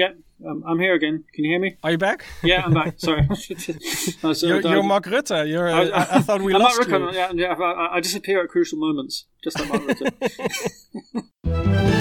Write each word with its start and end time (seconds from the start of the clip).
Yeah, 0.00 0.12
um, 0.48 0.64
I'm 0.66 0.78
here 0.78 0.94
again. 0.94 1.24
Can 1.34 1.44
you 1.44 1.50
hear 1.50 1.60
me? 1.60 1.76
Are 1.84 1.90
you 1.90 1.98
back? 1.98 2.24
Yeah, 2.42 2.62
I'm 2.64 2.72
back. 2.72 2.94
Sorry. 2.96 3.28
no, 3.28 3.34
so 4.32 4.46
you're, 4.46 4.62
you're 4.62 4.82
Mark 4.82 5.04
Rutte. 5.04 5.46
You're, 5.46 5.68
I, 5.68 5.88
I, 5.88 6.16
I 6.16 6.20
thought 6.22 6.40
we 6.40 6.54
I'm 6.54 6.62
lost 6.62 6.88
Mark 6.88 7.02
Rutte. 7.02 7.12
Yeah, 7.12 7.32
yeah 7.34 7.52
I, 7.52 7.96
I 7.96 8.00
disappear 8.00 8.42
at 8.42 8.48
crucial 8.48 8.78
moments, 8.78 9.26
just 9.44 9.60
like 9.60 9.68
Mark 9.68 9.82
Rutte. 9.82 11.92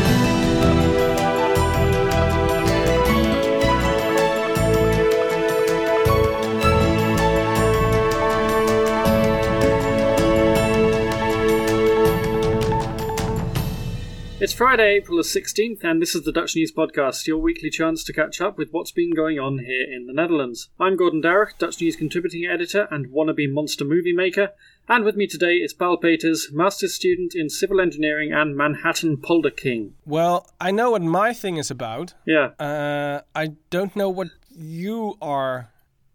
It's 14.42 14.53
Friday, 14.53 14.96
April 14.96 15.17
the 15.17 15.24
16th, 15.24 15.83
and 15.83 16.02
this 16.02 16.16
is 16.16 16.23
the 16.23 16.31
Dutch 16.31 16.55
News 16.55 16.72
Podcast, 16.72 17.27
your 17.27 17.40
weekly 17.40 17.70
chance 17.70 18.05
to 18.05 18.13
catch 18.13 18.40
up 18.40 18.58
with 18.58 18.70
what's 18.72 18.94
been 18.94 19.12
going 19.13 19.38
on 19.38 19.58
here 19.58 19.84
in 19.84 20.05
the 20.05 20.14
Netherlands. 20.14 20.70
I'm 20.80 20.95
Gordon 20.95 21.22
Darroch, 21.22 21.58
Dutch 21.58 21.81
News 21.81 21.98
contributing 21.98 22.45
editor 22.45 22.88
and 22.90 23.08
wannabe 23.08 23.52
monster 23.52 23.84
movie 23.84 24.14
maker, 24.14 24.52
and 24.88 25.04
with 25.04 25.17
me 25.17 25.28
today 25.28 25.55
is 25.55 25.73
Paul 25.73 25.98
Peters, 25.98 26.52
master's 26.54 26.94
student 26.95 27.36
in 27.36 27.50
civil 27.50 27.81
engineering 27.81 28.31
and 28.31 28.55
Manhattan 28.55 29.17
Polder 29.17 29.50
King. 29.50 29.95
Well, 30.05 30.50
I 30.62 30.72
know 30.72 30.92
what 30.92 31.02
my 31.02 31.34
thing 31.34 31.58
is 31.58 31.70
about. 31.70 32.14
Yeah. 32.26 32.52
Uh, 32.58 33.23
I 33.36 33.56
don't 33.70 33.94
know 33.94 34.09
what 34.09 34.30
you 34.56 35.17
are 35.22 35.70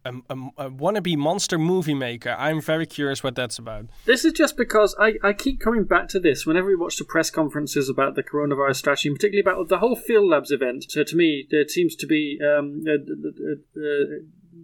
a, 0.05 0.13
a, 0.29 0.67
a, 0.67 0.71
wannabe 0.71 1.17
monster 1.17 1.59
movie 1.59 1.95
maker. 1.95 2.37
I'm 2.39 2.61
very 2.61 2.87
curious 2.87 3.23
what 3.23 3.35
that's 3.35 3.59
about. 3.59 3.87
This 4.05 4.25
is 4.25 4.33
just 4.33 4.57
because 4.57 4.95
I, 4.99 5.15
I 5.23 5.33
keep 5.33 5.61
coming 5.61 5.85
back 5.85 6.09
to 6.09 6.21
this 6.21 6.47
whenever 6.47 6.69
we 6.69 6.77
watch 6.77 6.97
the 6.97 7.05
press 7.05 7.31
conferences 7.31 7.89
about 7.89 8.15
the 8.15 8.23
coronavirus 8.23 8.77
strategy, 8.77 9.09
and 9.09 9.17
particularly 9.17 9.41
about 9.41 9.69
the 9.69 9.79
whole 9.79 9.97
Field 9.97 10.29
Labs 10.29 10.51
event. 10.51 10.87
So 10.89 11.05
to 11.05 11.17
me, 11.17 11.47
it 11.51 11.71
seems 11.71 11.97
to 11.97 12.07
be 12.07 12.39
um, 12.43 12.85
uh, 12.87 12.93
uh, 12.93 13.53
uh, 13.53 14.05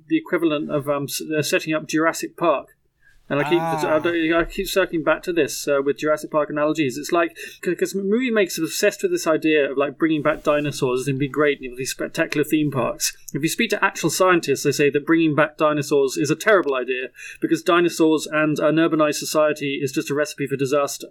the 0.09 0.17
equivalent 0.17 0.71
of 0.71 0.89
um, 0.89 1.09
setting 1.09 1.75
up 1.75 1.87
Jurassic 1.87 2.37
Park. 2.37 2.69
And 3.31 3.39
I 3.39 3.49
keep 3.49 3.61
ah. 3.61 4.41
I, 4.41 4.45
keep 4.45 4.67
circling 4.67 5.05
back 5.05 5.23
to 5.23 5.33
this 5.33 5.69
uh, 5.69 5.81
with 5.85 5.99
Jurassic 5.99 6.33
Park 6.33 6.51
analogies. 6.51 6.99
It's 6.99 7.13
like 7.13 7.37
because 7.63 7.95
movie 7.95 8.33
makers 8.33 8.59
are 8.59 8.65
obsessed 8.65 9.03
with 9.05 9.13
this 9.13 9.25
idea 9.25 9.71
of 9.71 9.79
like 9.79 9.99
bringing 9.99 10.21
back 10.21 10.43
dinosaurs 10.43 11.07
and 11.07 11.17
be 11.17 11.29
great 11.29 11.61
in 11.63 11.77
these 11.77 11.93
spectacular 11.93 12.43
theme 12.43 12.73
parks. 12.73 13.17
If 13.33 13.43
you 13.43 13.49
speak 13.49 13.71
to 13.71 13.85
actual 13.85 14.11
scientists, 14.11 14.65
they 14.65 14.73
say 14.73 14.91
that 14.91 15.07
bringing 15.07 15.35
back 15.35 15.57
dinosaurs 15.57 16.17
is 16.17 16.31
a 16.31 16.37
terrible 16.37 16.75
idea 16.75 17.09
because 17.41 17.63
dinosaurs 17.63 18.27
and 18.27 18.59
an 18.59 18.77
urbanized 18.77 19.15
society 19.15 19.81
is 19.83 19.93
just 19.93 20.11
a 20.11 20.15
recipe 20.15 20.47
for 20.47 20.57
disaster 20.57 21.09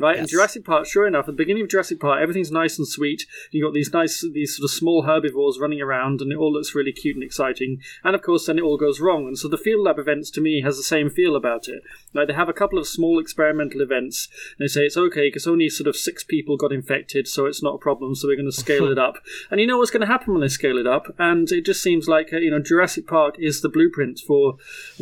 right? 0.00 0.16
Yes. 0.16 0.24
In 0.24 0.28
Jurassic 0.28 0.64
Park, 0.64 0.86
sure 0.86 1.06
enough, 1.06 1.24
at 1.24 1.26
the 1.26 1.32
beginning 1.32 1.62
of 1.62 1.68
Jurassic 1.68 2.00
Park, 2.00 2.20
everything's 2.20 2.50
nice 2.50 2.78
and 2.78 2.88
sweet. 2.88 3.26
You've 3.50 3.66
got 3.66 3.74
these 3.74 3.92
nice, 3.92 4.24
these 4.32 4.56
sort 4.56 4.64
of 4.64 4.70
small 4.70 5.02
herbivores 5.02 5.58
running 5.60 5.80
around, 5.80 6.20
and 6.20 6.32
it 6.32 6.38
all 6.38 6.52
looks 6.52 6.74
really 6.74 6.92
cute 6.92 7.16
and 7.16 7.22
exciting. 7.22 7.80
And 8.02 8.14
of 8.14 8.22
course, 8.22 8.46
then 8.46 8.58
it 8.58 8.62
all 8.62 8.78
goes 8.78 9.00
wrong. 9.00 9.26
And 9.26 9.38
so 9.38 9.48
the 9.48 9.58
Field 9.58 9.84
Lab 9.84 9.98
events, 9.98 10.30
to 10.32 10.40
me, 10.40 10.62
has 10.62 10.76
the 10.76 10.82
same 10.82 11.10
feel 11.10 11.36
about 11.36 11.68
it. 11.68 11.82
Like 12.14 12.28
they 12.28 12.34
have 12.34 12.48
a 12.48 12.54
couple 12.54 12.78
of 12.78 12.88
small 12.88 13.20
experimental 13.20 13.80
events, 13.80 14.28
and 14.58 14.64
they 14.64 14.68
say 14.68 14.82
it's 14.82 14.96
okay 14.96 15.28
because 15.28 15.46
only 15.46 15.68
sort 15.68 15.86
of 15.86 15.96
six 15.96 16.24
people 16.24 16.56
got 16.56 16.72
infected, 16.72 17.28
so 17.28 17.46
it's 17.46 17.62
not 17.62 17.74
a 17.74 17.78
problem. 17.78 18.14
So 18.14 18.28
we're 18.28 18.36
going 18.36 18.50
to 18.50 18.52
scale 18.52 18.88
it 18.90 18.98
up. 18.98 19.18
And 19.50 19.60
you 19.60 19.66
know 19.66 19.78
what's 19.78 19.90
going 19.90 20.00
to 20.00 20.06
happen 20.06 20.32
when 20.32 20.40
they 20.40 20.48
scale 20.48 20.78
it 20.78 20.86
up? 20.86 21.14
And 21.18 21.48
it 21.60 21.66
just 21.66 21.82
seems 21.82 22.08
like 22.08 22.32
uh, 22.32 22.38
you 22.38 22.50
know 22.50 22.60
Jurassic 22.60 23.06
Park 23.06 23.36
is 23.38 23.60
the 23.60 23.68
blueprint 23.68 24.20
for 24.26 24.56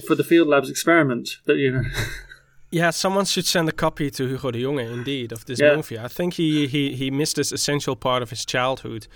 for 0.06 0.14
the 0.14 0.24
Field 0.24 0.48
Lab's 0.48 0.70
experiment. 0.70 1.38
That 1.46 1.56
you 1.56 1.70
know. 1.70 1.82
Yeah, 2.70 2.90
someone 2.90 3.24
should 3.24 3.46
send 3.46 3.66
a 3.70 3.72
copy 3.72 4.10
to 4.10 4.28
Hugo 4.28 4.50
de 4.50 4.62
Jonge, 4.62 4.92
indeed, 4.92 5.32
of 5.32 5.46
this 5.46 5.58
yeah. 5.58 5.74
movie. 5.74 5.98
I 5.98 6.06
think 6.06 6.34
he, 6.34 6.66
he, 6.66 6.94
he 6.94 7.10
missed 7.10 7.36
this 7.36 7.50
essential 7.50 7.96
part 7.96 8.22
of 8.22 8.28
his 8.28 8.44
childhood 8.44 9.06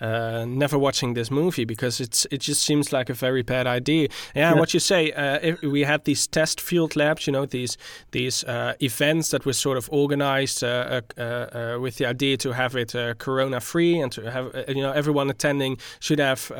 uh, 0.00 0.44
never 0.46 0.78
watching 0.78 1.14
this 1.14 1.30
movie 1.30 1.64
because 1.64 2.00
it's 2.00 2.26
it 2.30 2.40
just 2.40 2.62
seems 2.62 2.92
like 2.92 3.10
a 3.10 3.14
very 3.14 3.42
bad 3.42 3.66
idea. 3.66 4.08
Yeah, 4.34 4.52
yeah. 4.52 4.58
what 4.58 4.72
you 4.74 4.80
say. 4.80 5.12
Uh, 5.12 5.56
we 5.62 5.82
had 5.84 6.04
these 6.04 6.26
test 6.26 6.60
field 6.60 6.96
labs, 6.96 7.26
you 7.26 7.32
know, 7.32 7.46
these 7.46 7.76
these 8.12 8.44
uh, 8.44 8.74
events 8.80 9.30
that 9.30 9.44
were 9.44 9.52
sort 9.52 9.76
of 9.76 9.88
organized 9.92 10.64
uh, 10.64 11.00
uh, 11.18 11.22
uh, 11.22 11.78
with 11.80 11.96
the 11.96 12.06
idea 12.06 12.36
to 12.36 12.52
have 12.52 12.76
it 12.76 12.94
corona 13.18 13.60
free 13.60 14.00
and 14.00 14.12
to 14.12 14.30
have 14.30 14.46
you 14.68 14.82
know 14.82 14.92
everyone 14.92 15.30
attending 15.30 15.78
should 16.00 16.18
have 16.18 16.50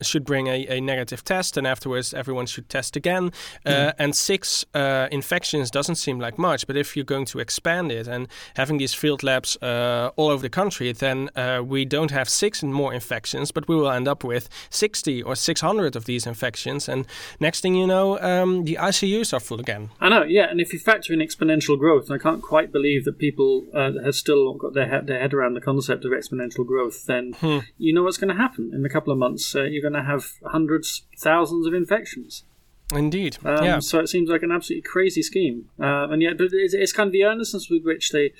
should 0.00 0.24
bring 0.24 0.46
a, 0.48 0.66
a, 0.68 0.80
negative 0.80 1.22
test 1.22 1.56
and 1.56 1.66
afterwards 1.66 2.14
everyone 2.14 2.46
should 2.46 2.68
test 2.68 2.96
again. 2.96 3.30
Mm. 3.66 3.94
And 3.98 4.16
six 4.16 4.64
infections 5.10 5.70
doesn't 5.70 5.96
seem 5.96 6.18
like 6.18 6.38
much, 6.38 6.66
but 6.66 6.76
if 6.76 6.96
you're 6.96 7.04
going 7.04 7.26
to 7.26 7.38
expand 7.38 7.92
it 7.92 8.08
and 8.08 8.28
having 8.54 8.78
these 8.78 8.94
field 8.94 9.22
labs 9.22 9.56
all 9.62 10.28
over 10.30 10.42
the 10.42 10.50
country, 10.50 10.92
then 10.92 11.30
we 11.66 11.84
don't 11.84 12.10
have 12.10 12.28
six 12.28 12.62
and 12.62 12.72
more 12.72 12.87
more 12.88 12.94
infections, 12.94 13.52
but 13.52 13.68
we 13.68 13.76
will 13.76 13.90
end 13.90 14.08
up 14.08 14.24
with 14.24 14.48
60 14.70 15.22
or 15.22 15.34
600 15.34 15.96
of 15.96 16.04
these 16.06 16.26
infections. 16.26 16.88
And 16.88 17.06
next 17.38 17.60
thing 17.60 17.74
you 17.74 17.86
know, 17.86 18.18
um, 18.20 18.64
the 18.64 18.78
ICUs 18.80 19.32
are 19.32 19.40
full 19.40 19.60
again. 19.60 19.90
I 20.00 20.08
know, 20.08 20.22
yeah. 20.22 20.46
And 20.50 20.60
if 20.60 20.72
you 20.72 20.78
factor 20.78 21.12
in 21.12 21.20
exponential 21.20 21.78
growth, 21.78 22.10
I 22.10 22.18
can't 22.18 22.42
quite 22.42 22.72
believe 22.72 23.04
that 23.04 23.18
people 23.18 23.66
uh, 23.74 23.92
have 24.04 24.14
still 24.14 24.54
got 24.54 24.72
their 24.74 24.88
head, 24.88 25.06
their 25.06 25.20
head 25.20 25.34
around 25.34 25.54
the 25.54 25.60
concept 25.60 26.04
of 26.04 26.12
exponential 26.12 26.66
growth, 26.66 27.06
then 27.06 27.34
hmm. 27.40 27.58
you 27.76 27.92
know 27.92 28.02
what's 28.02 28.18
going 28.18 28.34
to 28.34 28.42
happen. 28.42 28.70
In 28.74 28.84
a 28.84 28.88
couple 28.88 29.12
of 29.12 29.18
months, 29.18 29.54
uh, 29.54 29.64
you're 29.64 29.82
going 29.82 30.00
to 30.02 30.08
have 30.10 30.24
hundreds, 30.46 31.02
thousands 31.18 31.66
of 31.66 31.74
infections. 31.74 32.44
Indeed. 32.90 33.36
Um, 33.44 33.64
yeah. 33.64 33.78
So 33.80 34.00
it 34.00 34.08
seems 34.08 34.30
like 34.30 34.42
an 34.42 34.50
absolutely 34.50 34.88
crazy 34.88 35.22
scheme, 35.22 35.68
uh, 35.78 36.08
and 36.08 36.22
yet, 36.22 36.38
but 36.38 36.48
it's, 36.52 36.72
it's, 36.72 36.92
kind 36.92 37.08
of 37.08 37.12
the 37.12 37.22
earnestness 37.22 37.68
with 37.68 37.84
which 37.84 38.12
they 38.12 38.32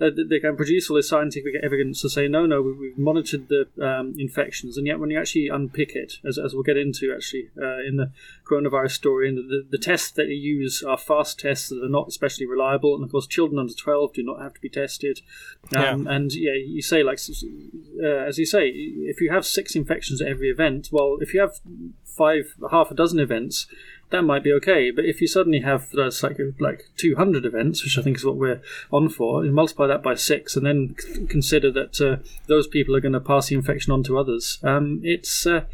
uh, 0.00 0.10
they 0.28 0.38
can 0.38 0.54
produce 0.54 0.88
all 0.88 0.96
this 0.96 1.08
scientific 1.08 1.54
evidence 1.60 2.02
to 2.02 2.08
say, 2.08 2.28
no, 2.28 2.46
no, 2.46 2.62
we, 2.62 2.90
have 2.90 2.98
monitored 2.98 3.48
the 3.48 3.66
um, 3.84 4.14
infections, 4.16 4.76
and 4.76 4.86
yet 4.86 5.00
when 5.00 5.10
you 5.10 5.18
actually 5.18 5.48
unpick 5.48 5.96
it, 5.96 6.18
as, 6.24 6.38
as 6.38 6.54
we'll 6.54 6.62
get 6.62 6.76
into 6.76 7.12
actually 7.12 7.50
uh, 7.60 7.80
in 7.80 7.96
the 7.96 8.12
coronavirus 8.48 8.92
story, 8.92 9.28
and 9.28 9.38
the, 9.38 9.42
the, 9.42 9.66
the, 9.70 9.78
tests 9.78 10.12
that 10.12 10.26
they 10.26 10.34
use 10.34 10.84
are 10.84 10.96
fast 10.96 11.40
tests 11.40 11.70
that 11.70 11.82
are 11.82 11.88
not 11.88 12.06
especially 12.06 12.46
reliable, 12.46 12.94
and 12.94 13.02
of 13.02 13.10
course, 13.10 13.26
children 13.26 13.58
under 13.58 13.74
twelve 13.74 14.12
do 14.12 14.22
not 14.22 14.40
have 14.40 14.54
to 14.54 14.60
be 14.60 14.68
tested. 14.68 15.20
Um, 15.74 16.06
yeah. 16.06 16.14
And 16.14 16.32
yeah, 16.32 16.52
you 16.52 16.80
say 16.80 17.02
like 17.02 17.18
uh, 18.00 18.06
as 18.06 18.38
you 18.38 18.46
say, 18.46 18.68
if 18.68 19.20
you 19.20 19.32
have 19.32 19.44
six 19.44 19.74
infections 19.74 20.22
at 20.22 20.28
every 20.28 20.48
event, 20.48 20.90
well, 20.92 21.16
if 21.20 21.34
you 21.34 21.40
have 21.40 21.58
five, 22.16 22.54
half 22.70 22.90
a 22.90 22.94
dozen 22.94 23.20
events 23.20 23.66
that 24.10 24.22
might 24.22 24.44
be 24.44 24.52
okay. 24.52 24.90
But 24.90 25.04
if 25.04 25.20
you 25.20 25.26
suddenly 25.26 25.60
have 25.60 25.88
uh, 25.96 26.10
like 26.22 26.38
like 26.60 26.90
200 26.96 27.44
events, 27.44 27.82
which 27.82 27.98
I 27.98 28.02
think 28.02 28.16
is 28.16 28.24
what 28.24 28.36
we're 28.36 28.60
on 28.92 29.08
for, 29.08 29.44
you 29.44 29.52
multiply 29.52 29.86
that 29.86 30.02
by 30.02 30.14
six, 30.14 30.56
and 30.56 30.66
then 30.66 30.94
c- 30.98 31.26
consider 31.26 31.70
that 31.72 32.00
uh, 32.00 32.22
those 32.46 32.66
people 32.66 32.94
are 32.94 33.00
going 33.00 33.12
to 33.12 33.20
pass 33.20 33.48
the 33.48 33.56
infection 33.56 33.92
on 33.92 34.02
to 34.04 34.18
others. 34.18 34.58
Um, 34.62 35.00
it's 35.02 35.46
uh, 35.46 35.64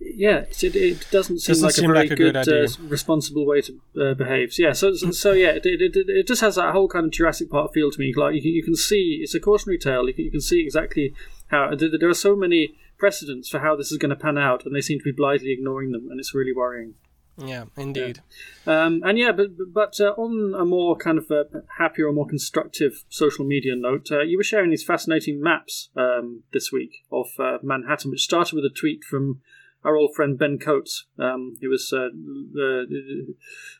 yeah, 0.00 0.44
it, 0.50 0.76
it, 0.76 1.06
doesn't 1.10 1.38
seem 1.38 1.52
doesn't 1.52 1.64
like 1.64 1.74
seem 1.74 1.90
a 1.90 1.94
very 1.94 2.08
like 2.08 2.10
a 2.10 2.16
good, 2.16 2.34
good 2.34 2.48
uh, 2.48 2.68
responsible 2.88 3.46
way 3.46 3.62
to 3.62 3.80
uh, 4.00 4.14
behave. 4.14 4.52
So, 4.52 4.62
yeah, 4.62 4.72
so 4.72 4.94
so 4.94 5.32
yeah, 5.32 5.50
it, 5.50 5.64
it, 5.64 5.96
it, 5.96 6.26
just 6.26 6.42
has 6.42 6.56
that 6.56 6.72
whole 6.72 6.88
kind 6.88 7.06
of 7.06 7.12
Jurassic 7.12 7.50
Park 7.50 7.72
feel 7.72 7.90
to 7.90 7.98
me. 7.98 8.12
Like 8.14 8.34
you 8.34 8.42
can, 8.42 8.50
you 8.50 8.62
can 8.62 8.76
see, 8.76 9.20
it's 9.22 9.34
a 9.34 9.40
cautionary 9.40 9.78
tale. 9.78 10.06
You 10.06 10.14
can, 10.14 10.24
you 10.24 10.30
can 10.30 10.40
see 10.40 10.60
exactly 10.60 11.14
how 11.48 11.74
there 11.74 12.08
are 12.08 12.14
so 12.14 12.36
many 12.36 12.74
precedents 12.98 13.48
for 13.48 13.60
how 13.60 13.76
this 13.76 13.90
is 13.90 13.98
going 13.98 14.10
to 14.10 14.16
pan 14.16 14.36
out, 14.36 14.66
and 14.66 14.74
they 14.74 14.80
seem 14.80 14.98
to 14.98 15.04
be 15.04 15.12
blithely 15.12 15.52
ignoring 15.52 15.92
them, 15.92 16.08
and 16.10 16.20
it's 16.20 16.34
really 16.34 16.52
worrying. 16.52 16.94
Yeah, 17.36 17.64
indeed. 17.76 18.20
Yeah. 18.66 18.84
Um, 18.84 19.02
and 19.04 19.18
yeah, 19.18 19.32
but 19.32 19.48
but 19.72 19.98
uh, 20.00 20.14
on 20.16 20.54
a 20.56 20.64
more 20.64 20.96
kind 20.96 21.18
of 21.18 21.30
uh, 21.30 21.44
happier 21.78 22.06
or 22.06 22.12
more 22.12 22.28
constructive 22.28 23.04
social 23.08 23.44
media 23.44 23.74
note, 23.74 24.08
uh, 24.12 24.20
you 24.20 24.36
were 24.36 24.44
sharing 24.44 24.70
these 24.70 24.84
fascinating 24.84 25.42
maps 25.42 25.90
um, 25.96 26.44
this 26.52 26.70
week 26.70 27.04
of 27.10 27.26
uh, 27.38 27.58
Manhattan, 27.62 28.10
which 28.10 28.22
started 28.22 28.54
with 28.54 28.64
a 28.64 28.70
tweet 28.70 29.02
from 29.02 29.40
our 29.84 29.96
old 29.96 30.14
friend 30.14 30.38
Ben 30.38 30.58
Coates, 30.58 31.06
um, 31.18 31.56
who 31.60 31.68
was 31.68 31.92
uh, 31.92 32.08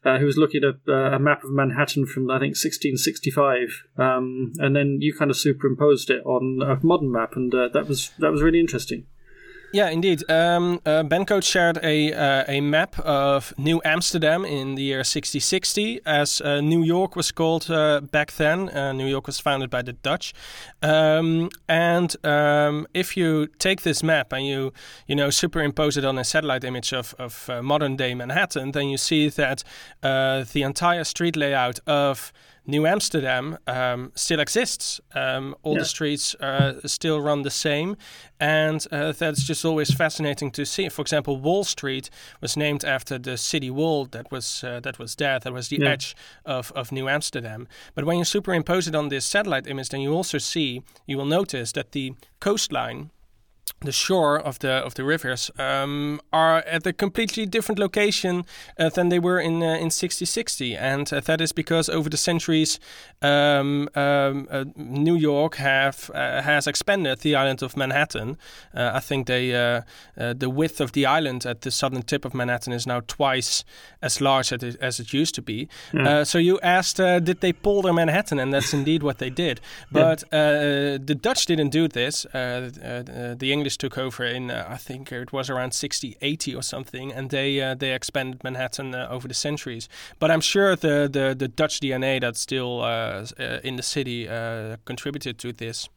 uh, 0.09 0.19
who 0.19 0.27
was 0.27 0.37
looking 0.37 0.63
at 0.65 0.93
a, 0.93 1.15
a, 1.15 1.19
map 1.19 1.45
of 1.45 1.51
Manhattan 1.51 2.07
from 2.07 2.31
I 2.31 2.39
think 2.39 2.57
1665, 2.57 3.85
um, 3.97 4.53
and 4.59 4.75
then 4.75 4.99
you 5.01 5.15
kind 5.15 5.31
of 5.31 5.37
superimposed 5.37 6.11
it 6.11 6.23
on 6.27 6.61
a 6.61 6.85
modern 6.85 7.13
map, 7.13 7.37
and 7.37 7.53
that 7.53 7.87
was 7.89 8.11
that 8.19 8.33
was 8.33 8.43
really 8.43 8.61
interesting. 8.61 9.07
Yeah, 9.75 9.89
indeed. 9.89 10.23
Um, 10.31 10.81
uh, 10.87 11.03
Ben 11.03 11.27
Coates 11.27 11.49
shared 11.49 11.81
a 11.83 12.13
uh, 12.13 12.45
a 12.47 12.61
map 12.61 12.97
of 13.01 13.53
New 13.59 13.83
Amsterdam 13.85 14.45
in 14.45 14.77
the 14.77 14.85
year 14.85 15.03
6060, 15.03 16.01
as 16.07 16.41
uh, 16.41 16.61
New 16.61 16.85
York 16.85 17.17
was 17.17 17.33
called 17.33 17.69
uh, 17.69 18.01
back 18.01 18.31
then. 18.35 18.69
Uh, 18.69 18.93
New 18.93 19.09
York 19.09 19.27
was 19.27 19.41
founded 19.41 19.71
by 19.71 19.83
the 19.83 19.93
Dutch, 19.93 20.33
um, 20.81 21.51
and 21.69 22.15
um, 22.25 22.87
if 22.95 23.17
you 23.17 23.49
take 23.59 23.83
this 23.83 24.05
map 24.05 24.33
and 24.33 24.47
you 24.47 24.73
you 25.09 25.17
know 25.17 25.29
superimpose 25.29 25.97
it 25.97 26.05
on 26.05 26.19
a 26.19 26.25
satellite 26.25 26.63
image 26.63 26.93
of 26.93 27.13
of 27.19 27.51
uh, 27.51 27.61
modern 27.61 27.97
day 27.97 28.15
Manhattan, 28.15 28.71
then 28.71 28.89
you 28.89 28.97
see 28.97 29.29
that 29.29 29.65
the 30.03 30.63
entire 30.63 31.03
street 31.03 31.35
layout 31.35 31.81
of 31.85 32.33
New 32.67 32.87
Amsterdam 32.87 33.59
um, 33.67 34.11
still 34.15 34.41
exists. 34.41 35.01
Um, 35.15 35.55
all 35.63 35.75
yeah. 35.75 35.81
the 35.81 35.85
streets 35.85 36.35
uh, 36.37 36.81
still 36.87 37.21
run 37.21 37.43
the 37.43 37.51
same, 37.51 37.97
and 38.41 38.87
uh, 38.91 39.13
that's 39.13 39.45
just 39.45 39.65
always 39.65 39.93
fascinating 39.93 40.51
to 40.53 40.65
see. 40.65 40.89
For 40.89 41.03
example, 41.03 41.37
Wall 41.37 41.65
Street 41.65 42.09
was 42.41 42.57
named 42.57 42.85
after 42.85 43.19
the 43.19 43.37
city 43.37 43.71
wall 43.71 44.07
that 44.07 44.31
was 44.31 44.65
uh, 44.65 44.81
that 44.81 44.99
was 44.99 45.15
there. 45.17 45.39
That 45.39 45.53
was 45.53 45.69
the 45.69 45.79
yeah. 45.81 45.91
edge 45.91 46.17
of, 46.47 46.73
of 46.73 46.91
New 46.91 47.09
Amsterdam. 47.09 47.69
But 47.95 48.05
when 48.05 48.19
you 48.19 48.25
superimpose 48.25 48.89
it 48.89 48.95
on 48.95 49.09
this 49.09 49.27
satellite 49.27 49.67
image, 49.67 49.91
then 49.91 50.01
you 50.01 50.13
also 50.13 50.39
see 50.39 50.83
you 51.07 51.19
will 51.19 51.27
notice 51.27 51.73
that 51.73 51.93
the 51.93 52.15
coastline 52.41 53.11
the 53.85 53.93
shore 53.93 54.39
of 54.39 54.59
the 54.59 54.71
of 54.71 54.95
the 54.95 55.05
rivers 55.05 55.51
um, 55.59 56.21
are 56.33 56.59
at 56.59 56.87
a 56.87 56.93
completely 56.93 57.47
different 57.47 57.79
location 57.79 58.45
uh, 58.79 58.89
than 58.89 59.09
they 59.09 59.19
were 59.19 59.39
in 59.39 59.63
uh, 59.63 59.77
in 59.77 59.91
6060, 59.91 60.77
and 60.77 61.13
uh, 61.13 61.21
that 61.21 61.41
is 61.41 61.53
because 61.53 61.89
over 61.89 62.09
the 62.09 62.17
centuries, 62.17 62.81
um, 63.23 63.89
um, 63.95 64.49
uh, 64.51 64.65
New 64.77 65.17
York 65.17 65.57
have 65.57 66.11
uh, 66.15 66.43
has 66.43 66.67
expanded 66.67 67.21
the 67.21 67.37
island 67.37 67.63
of 67.63 67.77
Manhattan. 67.77 68.37
Uh, 68.75 68.93
I 68.95 69.01
think 69.01 69.27
they 69.27 69.45
the 70.17 70.51
width 70.51 70.81
of 70.81 70.93
the 70.93 71.07
island 71.07 71.47
at 71.47 71.61
the 71.61 71.71
southern 71.71 72.03
tip 72.03 72.25
of 72.25 72.35
Manhattan 72.35 72.73
is 72.73 72.87
now 72.87 73.01
twice 73.07 73.65
as 74.03 74.21
large 74.21 74.53
as 74.53 74.63
it, 74.63 74.77
as 74.81 75.01
it 75.01 75.13
used 75.13 75.35
to 75.35 75.43
be. 75.43 75.69
Yeah. 75.93 76.25
so 76.25 76.39
you 76.39 76.59
asked, 76.61 76.97
did 76.97 77.41
they 77.41 77.53
pull 77.53 77.83
their 77.83 77.93
Manhattan, 77.93 78.39
and 78.39 78.53
that's 78.53 78.73
indeed 78.75 79.03
what 79.03 79.19
they 79.19 79.31
did. 79.31 79.61
But 79.91 80.25
yeah. 80.33 80.99
the 80.99 81.17
Dutch 81.21 81.47
didn't 81.47 81.71
do 81.71 81.89
this. 81.89 82.27
the 82.33 83.53
English 83.55 83.77
took 83.79 83.97
over 83.97 84.25
in 84.25 84.51
uh, 84.51 84.67
I 84.77 84.77
think 84.77 85.13
it 85.13 85.33
was 85.33 85.49
around 85.49 85.73
60, 85.73 86.17
80 86.21 86.55
or 86.55 86.63
something, 86.63 87.13
and 87.17 87.31
they 87.31 87.61
uh, 87.61 87.75
they 87.75 87.95
expanded 87.95 88.45
Manhattan 88.45 88.95
uh, 88.95 89.09
over 89.11 89.27
the 89.29 89.35
centuries. 89.35 89.89
But 90.19 90.31
I'm 90.31 90.43
sure 90.43 90.77
the 90.77 91.09
the, 91.17 91.35
the 91.43 91.49
Dutch 91.49 91.81
DNA 91.81 92.21
that's 92.21 92.41
still 92.41 92.81
uh, 92.83 93.27
uh, 93.39 93.69
in 93.69 93.77
the 93.77 93.83
city 93.83 94.29
uh, 94.29 94.77
contributed 94.85 95.39
to 95.39 95.53
this. 95.53 95.89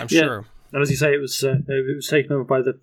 I'm 0.00 0.08
yeah. 0.10 0.20
sure. 0.20 0.44
And 0.72 0.82
as 0.82 0.90
you 0.90 0.96
say, 0.96 1.14
it 1.14 1.20
was 1.20 1.44
uh, 1.44 1.58
it 1.68 1.96
was 1.96 2.08
taken 2.08 2.32
over 2.32 2.44
by 2.44 2.60
the 2.60 2.74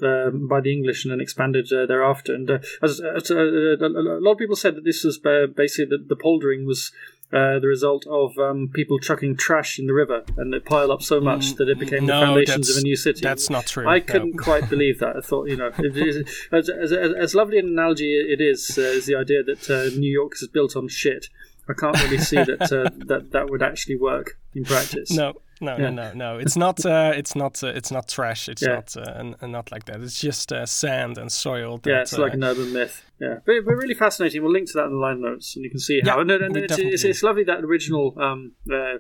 by 0.50 0.62
the 0.62 0.72
English 0.72 1.04
and 1.04 1.12
then 1.12 1.22
expanded 1.22 1.72
uh, 1.72 1.86
thereafter. 1.86 2.34
And 2.34 2.50
as, 2.82 3.02
as 3.02 3.30
a 3.30 3.78
lot 4.26 4.32
of 4.32 4.38
people 4.38 4.56
said 4.56 4.76
that 4.76 4.86
this 4.86 5.04
was 5.04 5.18
basically 5.20 5.98
the, 5.98 6.04
the 6.08 6.16
poldering 6.16 6.66
was 6.66 6.92
uh, 7.34 7.58
the 7.60 7.68
result 7.68 8.06
of 8.08 8.38
um, 8.38 8.70
people 8.74 9.00
chucking 9.00 9.36
trash 9.36 9.80
in 9.80 9.88
the 9.88 9.94
river, 9.94 10.24
and 10.38 10.54
it 10.54 10.66
piled 10.66 10.92
up 10.92 11.02
so 11.02 11.20
much 11.20 11.54
mm, 11.54 11.58
that 11.58 11.68
it 11.68 11.80
became 11.80 12.06
no, 12.06 12.20
the 12.20 12.26
foundations 12.28 12.70
of 12.70 12.78
a 12.78 12.82
new 12.82 12.96
city. 12.96 13.22
That's 13.22 13.50
not 13.50 13.66
true. 13.66 13.88
I 13.88 14.02
couldn't 14.02 14.36
no. 14.36 14.44
quite 14.44 14.70
believe 14.70 15.00
that. 15.00 15.18
I 15.18 15.22
thought, 15.22 15.50
you 15.50 15.58
know, 15.58 15.72
as, 16.52 16.70
as, 16.70 16.92
as, 16.92 17.34
lovely 17.34 17.58
an 17.58 17.70
analogy 17.70 18.14
it 18.14 18.40
is, 18.40 18.78
uh, 18.78 18.82
is 18.82 19.08
the 19.08 19.16
idea 19.16 19.44
that 19.44 19.68
uh, 19.68 19.98
New 19.98 20.12
York 20.12 20.34
is 20.36 20.48
built 20.48 20.76
on 20.76 20.88
shit. 20.88 21.28
I 21.70 21.74
can't 21.74 22.02
really 22.04 22.18
see 22.18 22.38
that 22.38 22.62
uh, 22.62 22.90
that 23.08 23.32
that 23.32 23.50
would 23.50 23.64
actually 23.64 23.96
work 23.96 24.38
in 24.54 24.66
practice. 24.66 25.12
No, 25.12 25.34
no, 25.62 25.78
yeah. 25.78 25.90
no, 25.90 25.90
no, 25.90 26.14
no. 26.14 26.38
It's 26.38 26.58
not. 26.58 26.86
Uh, 26.86 27.14
it's 27.16 27.36
not. 27.36 27.64
Uh, 27.64 27.68
it's 27.68 27.92
not 27.92 28.10
trash. 28.10 28.50
It's 28.50 28.62
yeah. 28.62 28.82
not. 28.96 28.98
Uh, 28.98 29.48
not 29.48 29.72
like 29.72 29.86
that. 29.86 30.02
It's 30.02 30.20
just 30.20 30.52
uh, 30.52 30.66
sand 30.66 31.18
and 31.18 31.32
soil. 31.32 31.78
That, 31.78 31.90
yeah, 31.90 32.02
it's 32.02 32.18
like 32.18 32.34
an 32.34 32.44
urban 32.44 32.74
myth. 32.74 33.04
Yeah, 33.20 33.40
but, 33.46 33.66
but, 33.66 33.76
really 33.76 33.94
fascinating. 33.94 34.44
We'll 34.44 34.52
link 34.52 34.68
to 34.72 34.74
that 34.74 34.86
in 34.86 34.92
the 34.92 34.98
line 34.98 35.22
notes, 35.22 35.56
and 35.56 35.64
you 35.64 35.72
can 35.72 35.80
see 35.80 36.02
how. 36.02 36.18
Yeah, 36.18 36.22
and, 36.22 36.32
and 36.32 36.58
it's, 36.58 36.78
it's, 36.78 37.04
it's, 37.04 37.24
lovely 37.24 37.46
that 37.46 37.64
original 37.64 38.14
um, 38.20 38.54
uh, 38.72 38.98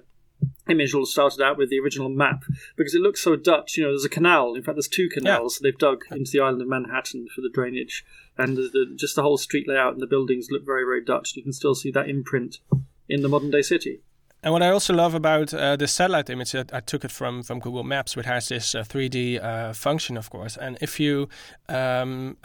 image 0.69 0.93
all 0.93 1.05
started 1.05 1.41
out 1.41 1.57
with 1.57 1.69
the 1.69 1.79
original 1.79 2.09
map 2.09 2.43
because 2.77 2.95
it 2.95 3.01
looks 3.01 3.21
so 3.21 3.35
Dutch. 3.35 3.77
You 3.77 3.83
know, 3.83 3.89
there's 3.89 4.05
a 4.05 4.09
canal. 4.09 4.55
In 4.55 4.63
fact, 4.63 4.75
there's 4.75 4.87
two 4.87 5.09
canals 5.09 5.59
they've 5.59 5.77
dug 5.77 6.03
into 6.11 6.31
the 6.31 6.39
island 6.39 6.61
of 6.61 6.67
Manhattan 6.67 7.27
for 7.33 7.41
the 7.41 7.49
drainage, 7.49 8.05
and 8.37 8.57
the, 8.57 8.93
just 8.95 9.15
the 9.15 9.21
whole 9.21 9.37
street 9.37 9.67
layout 9.67 9.93
and 9.93 10.01
the 10.01 10.07
buildings 10.07 10.47
look 10.49 10.65
very, 10.65 10.83
very 10.83 11.03
Dutch. 11.03 11.35
You 11.35 11.43
can 11.43 11.53
still 11.53 11.75
see 11.75 11.91
that 11.91 12.09
imprint 12.09 12.59
in 13.07 13.21
the 13.21 13.29
modern 13.29 13.51
day 13.51 13.61
city. 13.61 14.01
And 14.43 14.51
what 14.51 14.61
I 14.61 14.69
also 14.69 14.93
love 14.93 15.13
about 15.13 15.53
uh, 15.53 15.77
the 15.77 15.87
satellite 15.87 16.29
image, 16.29 16.51
that 16.51 16.73
I 16.73 16.81
took 16.81 17.05
it 17.05 17.11
from 17.11 17.43
from 17.43 17.59
Google 17.59 17.83
Maps, 17.83 18.17
which 18.17 18.25
has 18.25 18.49
this 18.49 18.75
uh, 18.75 18.83
3D 18.83 19.41
uh, 19.41 19.73
function, 19.73 20.17
of 20.17 20.29
course. 20.29 20.57
And 20.57 20.77
if 20.81 20.99
you 20.99 21.29
um, 21.69 22.37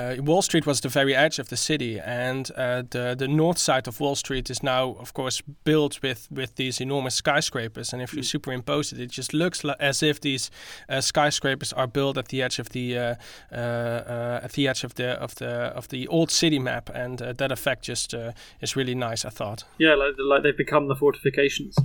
uh, 0.00 0.22
Wall 0.22 0.42
Street 0.42 0.66
was 0.66 0.80
the 0.80 0.88
very 0.88 1.14
edge 1.14 1.38
of 1.38 1.48
the 1.48 1.56
city, 1.56 2.00
and 2.00 2.50
uh, 2.56 2.82
the 2.90 3.14
the 3.18 3.28
north 3.28 3.58
side 3.58 3.88
of 3.88 4.00
Wall 4.00 4.14
Street 4.14 4.50
is 4.50 4.62
now, 4.62 4.96
of 4.98 5.12
course, 5.12 5.42
built 5.64 6.02
with 6.02 6.28
with 6.30 6.54
these 6.54 6.80
enormous 6.80 7.14
skyscrapers. 7.14 7.92
And 7.92 8.02
if 8.02 8.14
you 8.14 8.22
mm. 8.22 8.24
superimpose 8.24 8.92
it, 8.92 9.00
it 9.00 9.10
just 9.10 9.32
looks 9.32 9.64
like 9.64 9.76
as 9.80 10.02
if 10.02 10.20
these 10.20 10.50
uh, 10.88 11.00
skyscrapers 11.00 11.72
are 11.72 11.86
built 11.86 12.18
at 12.18 12.28
the 12.28 12.42
edge 12.42 12.58
of 12.58 12.68
the 12.70 12.98
uh, 12.98 13.14
uh, 13.52 13.56
uh, 13.56 14.40
at 14.44 14.52
the 14.52 14.68
edge 14.68 14.84
of 14.84 14.94
the 14.94 15.10
of 15.22 15.34
the 15.34 15.50
of 15.76 15.88
the 15.88 16.08
old 16.08 16.30
city 16.30 16.58
map, 16.58 16.90
and 16.94 17.18
that 17.18 17.52
effect 17.52 17.84
just 17.84 18.14
is 18.60 18.76
really 18.76 18.94
nice. 18.94 19.24
I 19.24 19.30
thought. 19.30 19.64
Yeah, 19.78 19.94
like, 19.94 20.14
like 20.18 20.42
they've 20.42 20.56
become 20.56 20.88
the 20.88 20.96
fortifications. 20.96 21.76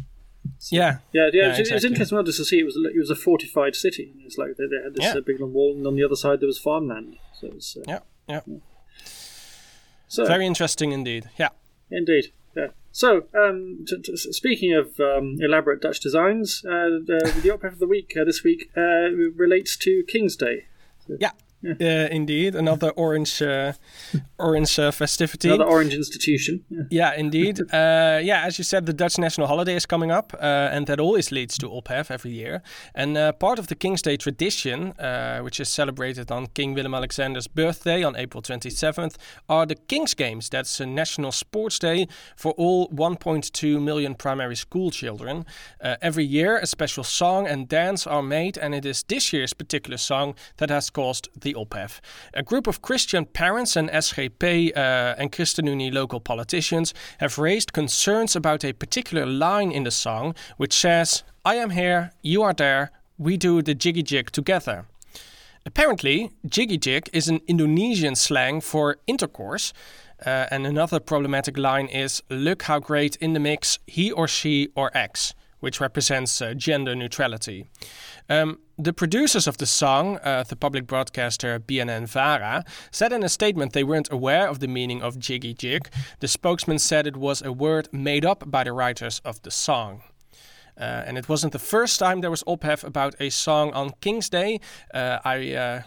So, 0.65 0.75
yeah, 0.75 0.97
yeah, 1.13 1.29
yeah. 1.31 1.43
yeah 1.43 1.49
it's, 1.49 1.59
exactly. 1.59 1.89
interesting 1.89 2.15
well, 2.15 2.23
just 2.23 2.39
to 2.39 2.45
see 2.45 2.57
it 2.57 2.63
was 2.63 2.75
it 2.75 2.97
was 2.97 3.11
a 3.11 3.15
fortified 3.15 3.75
city. 3.75 4.15
It's 4.25 4.35
like 4.35 4.57
they, 4.57 4.65
they 4.65 4.83
had 4.83 4.95
this 4.95 5.05
yeah. 5.05 5.19
big 5.23 5.39
long 5.39 5.53
wall, 5.53 5.75
and 5.77 5.85
on 5.85 5.95
the 5.95 6.03
other 6.03 6.15
side 6.15 6.39
there 6.39 6.47
was 6.47 6.57
farmland. 6.57 7.17
So 7.39 7.49
it's, 7.53 7.77
uh, 7.77 7.83
yeah, 7.87 7.99
yeah. 8.27 8.39
So 10.07 10.25
very 10.25 10.47
interesting 10.47 10.91
indeed. 10.91 11.29
Yeah, 11.37 11.49
indeed. 11.91 12.31
Yeah. 12.55 12.69
So, 12.91 13.25
um, 13.35 13.85
t- 13.87 14.01
t- 14.01 14.15
speaking 14.15 14.73
of 14.73 14.99
um, 14.99 15.37
elaborate 15.39 15.81
Dutch 15.83 15.99
designs, 15.99 16.63
uh, 16.65 16.97
the, 17.05 17.31
the 17.43 17.49
OPHEF 17.49 17.73
of 17.73 17.79
the 17.79 17.87
week 17.87 18.15
uh, 18.19 18.23
this 18.23 18.43
week 18.43 18.71
uh, 18.75 19.11
relates 19.35 19.77
to 19.77 20.03
King's 20.07 20.35
Day. 20.35 20.65
So, 21.05 21.17
yeah, 21.19 21.31
uh, 21.63 22.07
indeed, 22.11 22.55
another 22.55 22.91
orange, 22.91 23.41
uh, 23.41 23.73
orange 24.37 24.77
uh, 24.79 24.91
festivity. 24.91 25.49
Another 25.49 25.69
orange 25.69 25.93
institution. 25.93 26.63
Yeah, 26.69 26.83
yeah 26.89 27.13
indeed. 27.15 27.59
Uh, 27.75 28.19
yeah, 28.23 28.45
as 28.45 28.57
you 28.57 28.63
said, 28.63 28.85
the 28.85 28.93
Dutch 28.93 29.17
national 29.17 29.47
holiday 29.47 29.75
is 29.75 29.85
coming 29.85 30.09
up, 30.09 30.33
uh, 30.33 30.69
and 30.71 30.87
that 30.87 30.99
always 30.99 31.31
leads 31.31 31.57
to 31.57 31.67
OPHEF 31.67 32.09
every 32.09 32.31
year. 32.31 32.61
And 32.93 33.17
uh, 33.17 33.33
part 33.33 33.59
of 33.59 33.67
the 33.67 33.75
King's 33.75 34.01
Day 34.01 34.15
tradition, 34.17 34.93
which 35.41 35.59
is 35.59 35.67
celebrated 35.67 36.31
on 36.31 36.47
King 36.47 36.73
Willem 36.73 36.93
Alexander's 36.95 37.47
birthday 37.47 38.01
on 38.03 38.15
April 38.15 38.41
27th, 38.41 39.15
are 39.49 39.65
the 39.65 39.75
King's 39.75 40.13
Games. 40.13 40.49
That's 40.49 40.79
a 40.79 40.85
national 40.85 41.31
sports 41.31 41.79
day 41.79 42.07
for 42.37 42.53
all 42.53 42.89
1.2 42.89 43.81
million 43.81 44.15
primary 44.15 44.55
school 44.55 44.89
children. 44.89 45.45
every 45.81 46.25
year, 46.25 46.57
a 46.57 46.67
special 46.67 47.03
song 47.03 47.45
and 47.47 47.67
dance 47.67 48.07
are 48.07 48.23
made, 48.23 48.57
and 48.57 48.73
it 48.73 48.85
is 48.85 49.03
this 49.03 49.33
year's 49.33 49.53
particular 49.53 49.97
song 49.97 50.35
that 50.57 50.69
has 50.69 50.89
caused 50.89 51.29
the 51.45 51.53
OPHEF. 51.53 52.01
A 52.33 52.43
group 52.43 52.67
of 52.67 52.81
Christian 52.81 53.23
parents 53.23 53.77
and 53.77 53.89
SGP 53.89 54.75
uh, 54.75 55.15
and 55.17 55.31
ChristenUnie 55.31 55.93
local 55.93 56.19
politicians 56.19 56.93
have 57.19 57.37
raised 57.37 57.71
concerns 57.71 58.35
about 58.35 58.65
a 58.65 58.73
particular 58.73 59.25
line 59.25 59.71
in 59.71 59.83
the 59.83 59.91
song, 59.91 60.35
which 60.57 60.73
says, 60.73 61.23
I 61.45 61.55
am 61.55 61.69
here, 61.69 62.11
you 62.21 62.43
are 62.43 62.53
there, 62.53 62.91
we 63.17 63.37
do 63.37 63.61
the 63.61 63.73
jiggy 63.73 64.03
jig 64.03 64.31
together. 64.31 64.87
Apparently, 65.65 66.31
jiggy 66.45 66.77
jig 66.77 67.09
is 67.13 67.27
an 67.27 67.39
Indonesian 67.47 68.15
slang 68.15 68.61
for 68.61 68.97
intercourse. 69.07 69.73
Uh, 70.25 70.45
and 70.51 70.65
another 70.65 70.99
problematic 70.99 71.57
line 71.57 71.87
is 71.87 72.23
Look 72.29 72.63
how 72.63 72.79
great 72.79 73.15
in 73.17 73.33
the 73.33 73.39
mix 73.39 73.79
he 73.85 74.11
or 74.11 74.27
she 74.27 74.69
or 74.75 74.95
X, 74.95 75.33
which 75.59 75.81
represents 75.81 76.41
uh, 76.41 76.53
gender 76.53 76.95
neutrality. 76.95 77.65
Um, 78.29 78.59
the 78.77 78.93
producers 78.93 79.47
of 79.47 79.57
the 79.57 79.65
song, 79.65 80.17
uh, 80.17 80.43
the 80.43 80.55
public 80.55 80.85
broadcaster 80.85 81.59
BNN 81.59 82.07
Vara, 82.07 82.65
said 82.91 83.13
in 83.13 83.23
a 83.23 83.29
statement 83.29 83.73
they 83.73 83.83
weren't 83.83 84.11
aware 84.11 84.47
of 84.47 84.59
the 84.59 84.67
meaning 84.67 85.01
of 85.01 85.17
jiggy 85.17 85.53
jig. 85.53 85.89
The 86.19 86.27
spokesman 86.27 86.79
said 86.79 87.07
it 87.07 87.15
was 87.15 87.41
a 87.41 87.51
word 87.51 87.87
made 87.91 88.25
up 88.25 88.49
by 88.49 88.63
the 88.63 88.73
writers 88.73 89.21
of 89.23 89.41
the 89.43 89.51
song. 89.51 90.03
Uh, 90.77 91.03
and 91.07 91.17
it 91.17 91.29
wasn't 91.29 91.53
the 91.53 91.59
first 91.59 91.99
time 91.99 92.19
there 92.19 92.29
was 92.29 92.43
ophef 92.43 92.83
about 92.83 93.15
a 93.19 93.29
song 93.29 93.71
on 93.71 93.93
King's 94.01 94.29
Day. 94.29 94.59
Uh, 94.93 95.19
I 95.23 95.53
uh, 95.53 95.81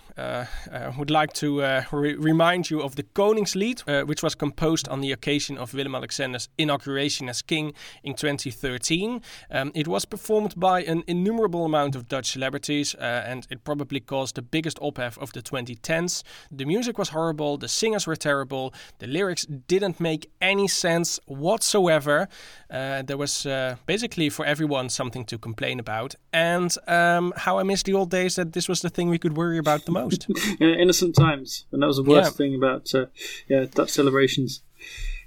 would 0.97 1.11
like 1.11 1.33
to 1.35 1.63
uh, 1.63 1.83
re 1.93 2.15
remind 2.15 2.71
you 2.71 2.83
of 2.83 2.97
the 2.97 3.03
Koningslied, 3.03 4.07
which 4.07 4.23
was 4.23 4.35
composed 4.35 4.89
on 4.89 5.01
the 5.01 5.13
occasion 5.13 5.59
of 5.59 5.75
Willem 5.75 5.95
Alexander's 5.95 6.49
inauguration 6.59 7.29
as 7.29 7.43
king 7.43 7.73
in 8.03 8.15
2013. 8.15 9.23
Um, 9.51 9.73
it 9.75 9.87
was 9.87 10.05
performed 10.05 10.55
by 10.57 10.83
an 10.83 11.05
innumerable 11.07 11.65
amount 11.65 11.95
of 11.95 12.09
Dutch 12.09 12.33
celebrities, 12.33 12.95
and 12.95 13.47
it 13.51 13.65
probably 13.65 14.01
caused 14.01 14.35
the 14.35 14.43
biggest 14.43 14.79
ophef 14.81 15.19
of 15.19 15.33
the 15.33 15.43
2010s. 15.43 16.23
The 16.51 16.65
music 16.65 16.99
was 16.99 17.11
horrible, 17.11 17.57
the 17.57 17.69
singers 17.69 18.07
were 18.07 18.17
terrible, 18.17 18.75
the 18.99 19.07
lyrics 19.07 19.47
didn't 19.47 20.01
make 20.01 20.31
any 20.41 20.69
sense 20.69 21.21
whatsoever. 21.27 22.29
there 22.71 23.17
was 23.17 23.47
basically 23.87 24.31
for 24.31 24.45
everyone 24.45 24.89
something 24.89 25.25
to 25.27 25.39
complain 25.39 25.79
about, 25.81 26.15
and 26.33 26.75
um, 26.87 27.33
how 27.37 27.59
I 27.59 27.63
miss 27.63 27.83
the 27.83 27.95
old 27.95 28.11
days 28.11 28.37
that 28.37 28.53
this 28.53 28.69
was 28.69 28.81
the 28.81 28.91
thing 28.91 29.09
we 29.09 29.19
could 29.19 29.37
worry 29.37 29.59
about 29.59 29.85
the 29.85 29.93
most. 29.93 30.08
yeah, 30.61 30.69
innocent 30.69 31.15
times, 31.15 31.67
and 31.73 31.83
that 31.83 31.87
was 31.87 31.97
the 31.97 32.03
worst 32.03 32.33
yeah. 32.33 32.37
thing 32.37 32.55
about 32.55 32.95
uh, 32.95 33.07
yeah 33.49 33.67
Dutch 33.73 33.91
celebrations. 33.91 34.63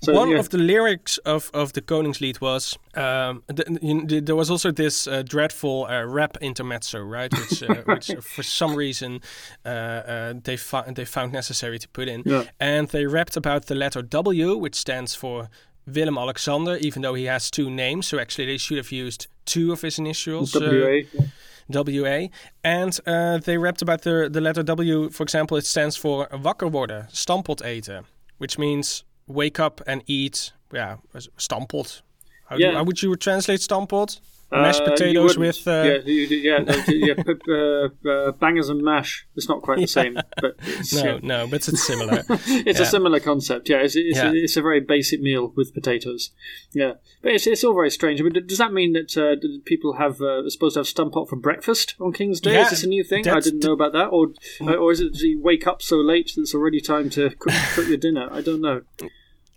So, 0.03 0.13
One 0.13 0.29
yeah. 0.29 0.39
of 0.39 0.49
the 0.49 0.57
lyrics 0.57 1.19
of, 1.19 1.51
of 1.53 1.73
the 1.73 1.81
Koningslied 1.81 2.41
was 2.41 2.75
um, 2.95 3.43
there 3.47 4.35
was 4.35 4.49
also 4.49 4.71
this 4.71 5.05
uh, 5.05 5.21
dreadful 5.21 5.85
uh, 5.85 6.03
rap 6.05 6.37
intermezzo, 6.41 6.99
right? 7.01 7.31
Which, 7.31 7.61
uh, 7.61 7.75
which 7.85 8.09
uh, 8.09 8.19
for 8.19 8.41
some 8.41 8.73
reason 8.73 9.21
uh, 9.63 9.69
uh, 9.69 10.33
they, 10.43 10.57
found 10.57 10.95
they 10.95 11.05
found 11.05 11.33
necessary 11.33 11.77
to 11.77 11.87
put 11.89 12.07
in. 12.07 12.23
Yeah. 12.25 12.45
And 12.59 12.87
they 12.87 13.05
rapped 13.05 13.37
about 13.37 13.67
the 13.67 13.75
letter 13.75 14.01
W, 14.01 14.57
which 14.57 14.75
stands 14.75 15.13
for 15.13 15.49
Willem 15.85 16.17
Alexander, 16.17 16.77
even 16.77 17.03
though 17.03 17.13
he 17.13 17.25
has 17.25 17.51
two 17.51 17.69
names. 17.69 18.07
So 18.07 18.17
actually, 18.17 18.47
they 18.47 18.57
should 18.57 18.77
have 18.77 18.91
used 18.91 19.27
two 19.45 19.71
of 19.71 19.81
his 19.81 19.99
initials. 19.99 20.55
WA. 20.55 20.61
Uh, 20.61 21.25
WA. 21.69 22.27
And 22.63 22.99
uh, 23.05 23.37
they 23.37 23.57
rapped 23.57 23.81
about 23.81 24.01
the, 24.01 24.29
the 24.31 24.41
letter 24.41 24.63
W. 24.63 25.09
For 25.09 25.23
example, 25.23 25.57
it 25.57 25.65
stands 25.65 25.95
for 25.95 26.27
wakker 26.27 26.71
worden, 26.71 27.07
stamppot 27.11 27.65
eten, 27.65 28.05
which 28.37 28.57
means 28.57 29.03
wake 29.27 29.59
up 29.59 29.81
and 29.87 30.03
eat. 30.07 30.51
Yeah, 30.73 30.97
stamppot. 31.37 32.01
How, 32.45 32.57
yeah. 32.57 32.71
Do, 32.71 32.77
how 32.77 32.83
would 32.83 33.01
you 33.01 33.15
translate 33.15 33.59
stamppot? 33.61 34.19
Mashed 34.51 34.81
Uh, 34.81 34.91
potatoes 34.91 35.37
with. 35.37 35.67
Uh, 35.67 35.83
yeah, 35.85 35.97
you, 36.05 36.21
yeah, 36.37 36.57
no, 36.59 36.73
yeah, 36.87 37.13
p- 37.23 37.51
uh, 37.51 38.09
uh, 38.09 38.31
bangers 38.33 38.69
and 38.69 38.81
mash. 38.81 39.25
It's 39.35 39.47
not 39.49 39.61
quite 39.61 39.79
the 39.79 39.87
same, 39.87 40.15
but 40.41 40.55
no, 40.93 41.19
no, 41.21 41.47
but 41.47 41.67
it's 41.67 41.83
similar. 41.85 42.23
it's 42.29 42.79
a 42.79 42.85
similar 42.85 43.19
concept. 43.19 43.69
Yeah, 43.69 43.77
it's, 43.77 43.95
it's, 43.95 44.17
Yeah. 44.17 44.31
it's 44.33 44.57
a 44.57 44.61
very 44.61 44.79
basic 44.81 45.21
meal 45.21 45.53
with 45.55 45.73
potatoes. 45.73 46.31
Yeah, 46.73 46.93
but 47.21 47.33
it's, 47.33 47.47
it's 47.47 47.63
all 47.63 47.73
very 47.73 47.91
strange. 47.91 48.19
I 48.19 48.23
mean, 48.23 48.33
does 48.45 48.57
that 48.57 48.73
mean 48.73 48.93
that 48.93 49.17
uh, 49.17 49.35
people 49.65 49.93
have 49.93 50.21
uh, 50.21 50.43
are 50.45 50.49
supposed 50.49 50.73
to 50.75 50.79
have 50.81 50.87
stump 50.87 51.13
pot 51.13 51.29
for 51.29 51.35
breakfast 51.35 51.95
on 51.99 52.13
King's 52.13 52.39
Day? 52.41 52.53
Yeah, 52.53 52.63
is 52.65 52.69
this 52.71 52.83
a 52.83 52.87
new 52.87 53.03
thing? 53.03 53.27
I 53.27 53.39
didn't 53.39 53.63
know 53.63 53.73
about 53.73 53.93
that. 53.93 54.07
Or 54.07 54.33
uh, 54.61 54.73
or 54.75 54.91
is 54.91 54.99
it 55.01 55.17
you 55.21 55.41
wake 55.41 55.65
up 55.67 55.81
so 55.81 55.97
late 55.97 56.31
that 56.35 56.41
it's 56.41 56.53
already 56.55 56.81
time 56.81 57.09
to 57.11 57.29
cook, 57.31 57.53
cook 57.73 57.87
your 57.87 57.97
dinner? 57.97 58.27
I 58.31 58.41
don't 58.41 58.61
know. 58.61 58.81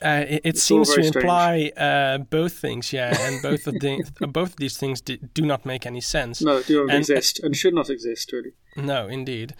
Uh, 0.04 0.25
it, 0.44 0.58
seems 0.58 0.94
to 0.94 1.00
imply 1.00 1.73
uh, 1.76 2.18
both 2.18 2.52
things, 2.52 2.92
yeah, 2.92 3.16
and 3.26 3.42
both 3.42 3.66
of 3.66 3.75
the 3.80 4.02
both 4.28 4.50
of 4.50 4.56
these 4.56 4.76
things 4.76 5.00
d- 5.00 5.18
do 5.32 5.42
not 5.46 5.64
make 5.64 5.87
any 5.87 6.00
sense. 6.00 6.42
No, 6.42 6.62
do 6.62 6.84
not 6.84 6.90
And- 6.90 6.99
exist 6.99 7.40
and 7.42 7.56
should 7.56 7.75
not 7.75 7.88
exist 7.90 8.32
really. 8.32 8.52
No, 8.76 9.08
indeed. 9.08 9.54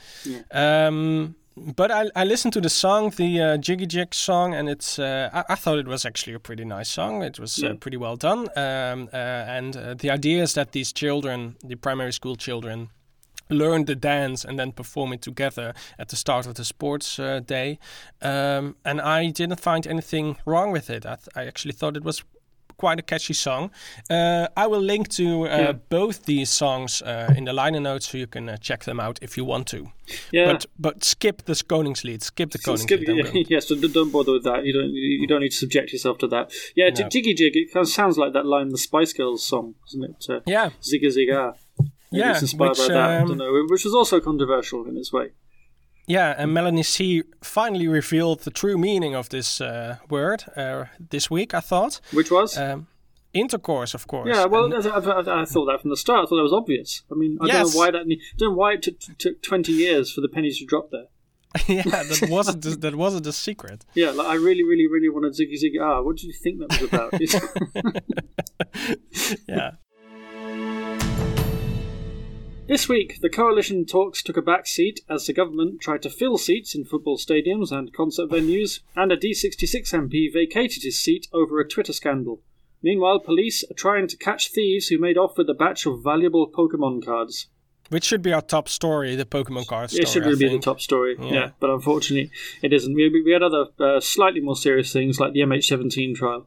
Um, 0.53 1.37
but 1.57 1.91
I, 1.91 2.11
I 2.17 2.25
listened 2.25 2.53
to 2.55 2.61
the 2.61 2.69
song, 2.69 3.11
the 3.11 3.41
uh, 3.41 3.57
Jiggy 3.59 3.87
Jig 3.87 4.13
song, 4.15 4.55
and 4.55 4.69
it's 4.69 4.99
uh, 4.99 5.31
I, 5.33 5.53
I 5.53 5.55
thought 5.55 5.79
it 5.79 5.87
was 5.87 6.05
actually 6.05 6.35
a 6.35 6.41
pretty 6.41 6.65
nice 6.65 6.89
song. 6.89 7.23
It 7.23 7.39
was 7.39 7.63
uh, 7.63 7.75
pretty 7.75 7.97
well 7.97 8.17
done. 8.17 8.49
Um, 8.57 9.09
uh, 9.13 9.17
and 9.17 9.77
uh, 9.77 9.95
the 9.95 10.11
idea 10.11 10.43
is 10.43 10.55
that 10.55 10.73
these 10.73 10.93
children, 10.93 11.57
the 11.65 11.77
primary 11.77 12.13
school 12.13 12.35
children, 12.37 12.91
learn 13.51 13.85
the 13.85 13.95
dance 13.95 14.45
and 14.45 14.59
then 14.59 14.73
perform 14.73 15.13
it 15.13 15.23
together 15.23 15.75
at 15.99 16.09
the 16.09 16.17
start 16.17 16.47
of 16.47 16.55
the 16.55 16.65
sports 16.65 17.19
uh, 17.19 17.41
day. 17.41 17.79
Um, 18.23 18.77
and 18.85 19.01
I 19.01 19.31
didn't 19.31 19.61
find 19.61 19.87
anything 19.87 20.37
wrong 20.47 20.73
with 20.73 20.91
it. 20.91 21.05
I, 21.07 21.17
th- 21.17 21.29
I 21.37 21.47
actually 21.47 21.73
thought 21.75 21.97
it 21.97 22.05
was 22.05 22.25
quite 22.77 22.99
a 22.99 23.03
catchy 23.03 23.35
song. 23.35 23.71
Uh, 24.11 24.49
I 24.57 24.67
will 24.67 24.81
link 24.83 25.09
to 25.11 25.43
uh, 25.47 25.59
Yeah. 25.59 25.73
both 25.91 26.25
these 26.25 26.51
songs 26.51 27.03
uh, 27.03 27.33
in 27.37 27.45
the 27.45 27.53
liner 27.53 27.79
notes 27.81 28.09
so 28.09 28.19
you 28.19 28.27
can 28.27 28.49
uh, 28.49 28.57
check 28.57 28.83
them 28.85 28.99
out 28.99 29.19
if 29.23 29.37
you 29.37 29.45
want 29.45 29.69
to. 29.69 29.93
Yeah. 30.33 30.47
But 30.53 30.67
but 30.79 31.05
skip 31.05 31.45
the 31.45 31.53
Koningslied. 31.53 32.23
Skip 32.23 32.51
the 32.51 32.59
skip- 32.59 32.75
Koningslied. 33.01 33.07
Going- 33.33 33.47
yes, 33.49 33.69
so 33.69 33.77
don't 33.77 34.11
bother 34.11 34.33
with 34.33 34.43
that. 34.45 34.65
You 34.65 34.73
don't. 34.73 34.91
You 34.93 35.27
don't 35.29 35.41
need 35.41 35.51
to 35.53 35.57
subject 35.57 35.93
yourself 35.93 36.19
to 36.19 36.27
that. 36.29 36.53
Yeah, 36.75 36.91
No. 36.91 37.09
Jiggy 37.09 37.35
Jig. 37.35 37.55
It 37.57 37.73
kind 37.73 37.85
of 37.87 37.89
sounds 37.91 38.19
like 38.19 38.33
that 38.33 38.45
line 38.45 38.63
in 38.67 38.69
the 38.71 38.79
Spice 38.79 39.13
Girls 39.13 39.47
song, 39.47 39.75
doesn't 39.87 40.05
it? 40.05 40.27
Uh, 40.29 40.41
Yeah, 40.47 40.71
Zigga 40.83 41.11
Zigga. 41.17 41.55
Yeah, 42.19 42.33
it's 42.33 42.43
inspired 42.43 42.71
which, 42.71 42.79
by 42.79 42.89
that. 42.95 43.11
I 43.11 43.17
um, 43.19 43.29
don't 43.29 43.39
know. 43.39 43.65
Which 43.69 43.85
was 43.85 43.95
also 43.95 44.21
controversial 44.21 44.87
in 44.89 44.97
its 44.97 45.13
way. 45.13 45.31
yeah. 46.07 46.35
And 46.39 46.53
Melanie 46.53 46.83
C 46.83 47.23
finally 47.43 47.89
revealed 47.89 48.41
the 48.41 48.51
true 48.51 48.77
meaning 48.79 49.15
of 49.15 49.29
this 49.29 49.61
uh, 49.61 49.97
word 50.11 50.45
uh, 50.57 50.85
this 51.11 51.31
week. 51.31 51.55
I 51.55 51.61
thought 51.61 52.01
Which 52.13 52.31
was? 52.31 52.57
um, 52.59 52.87
intercourse, 53.33 53.95
of 53.95 54.07
course. 54.07 54.29
yeah, 54.29 54.45
well, 54.47 54.65
And- 54.73 54.87
I, 54.87 54.99
I, 54.99 55.43
I 55.43 55.45
thought 55.45 55.67
that 55.67 55.81
from 55.81 55.91
the 55.91 55.97
start. 55.97 56.21
I 56.21 56.23
thought 56.27 56.37
that 56.37 56.43
was 56.51 56.53
obvious. 56.53 57.03
I 57.11 57.15
mean, 57.15 57.37
I 57.41 57.47
don't 57.49 57.73
know 57.73 57.79
why 57.79 57.91
that. 57.91 58.07
ne- 58.07 58.17
I 58.17 58.19
don't 58.39 58.51
know 58.51 58.57
why 58.57 58.73
it 58.75 58.83
took, 58.83 58.99
took 59.19 59.43
twenty 59.43 59.73
years 59.73 60.13
for 60.13 60.21
the 60.21 60.29
pennies 60.29 60.59
to 60.61 60.67
drop 60.67 60.91
there. 60.91 61.07
yeah, 61.69 61.83
that 61.85 62.27
wasn't 62.29 62.63
the, 62.63 62.71
that 62.71 62.97
wasn't 62.97 63.27
a 63.27 63.33
secret. 63.33 63.85
Yeah, 63.95 64.11
like 64.11 64.27
I 64.27 64.35
really, 64.35 64.65
really, 64.65 64.89
really 64.89 65.09
wanted 65.09 65.35
Ziggy 65.35 65.55
Ziggy. 65.63 65.81
Ah, 65.81 66.03
what 66.03 66.17
do 66.17 66.27
you 66.27 66.33
think 66.33 66.59
that 66.61 66.71
was 66.71 66.83
about? 66.91 67.13
Yeah. 69.49 69.71
This 72.67 72.89
week, 72.89 73.21
the 73.21 73.29
coalition 73.29 73.85
talks 73.85 74.23
took 74.23 74.39
a 74.39 74.43
back 74.43 74.67
seat 74.67 75.01
as 75.09 75.27
the 75.27 75.35
government 75.35 75.83
tried 75.83 76.01
to 76.03 76.09
fill 76.11 76.39
seats 76.39 76.75
in 76.75 76.87
football 76.87 77.19
stadiums 77.19 77.71
and 77.71 77.93
concert 77.93 78.31
venues, 78.31 78.81
and 78.97 79.13
a 79.13 79.19
D66 79.19 79.93
MP 79.93 80.33
vacated 80.33 80.83
his 80.83 80.99
seat 80.99 81.29
over 81.31 81.61
a 81.61 81.69
Twitter 81.69 81.93
scandal. 81.93 82.41
Meanwhile, 82.83 83.21
police 83.21 83.65
are 83.71 83.75
trying 83.75 84.09
to 84.09 84.17
catch 84.17 84.51
thieves 84.51 84.89
who 84.89 84.99
made 84.99 85.19
off 85.19 85.37
with 85.37 85.51
a 85.51 85.55
batch 85.55 85.85
of 85.85 86.03
valuable 86.03 86.51
Pokemon 86.51 87.05
cards. 87.05 87.49
Which 87.91 88.05
should 88.05 88.23
be 88.23 88.33
our 88.33 88.41
top 88.41 88.71
story, 88.71 89.15
the 89.15 89.27
Pokemon 89.27 89.67
card 89.67 89.91
story. 89.91 90.03
it 90.03 90.09
should 90.09 90.25
really 90.25 90.39
be 90.39 90.49
the 90.49 90.59
top 90.59 90.81
story, 90.81 91.17
yeah. 91.21 91.33
Yeah. 91.33 91.51
but 91.61 91.69
unfortunately, 91.69 92.31
it 92.63 92.73
isn't. 92.73 92.95
We, 92.95 93.11
we 93.11 93.33
had 93.33 93.43
other 93.43 93.67
uh, 93.79 94.01
slightly 94.01 94.41
more 94.41 94.57
serious 94.57 94.91
things 94.91 95.21
like 95.21 95.35
the 95.35 95.41
MH17 95.41 96.15
trial. 96.15 96.47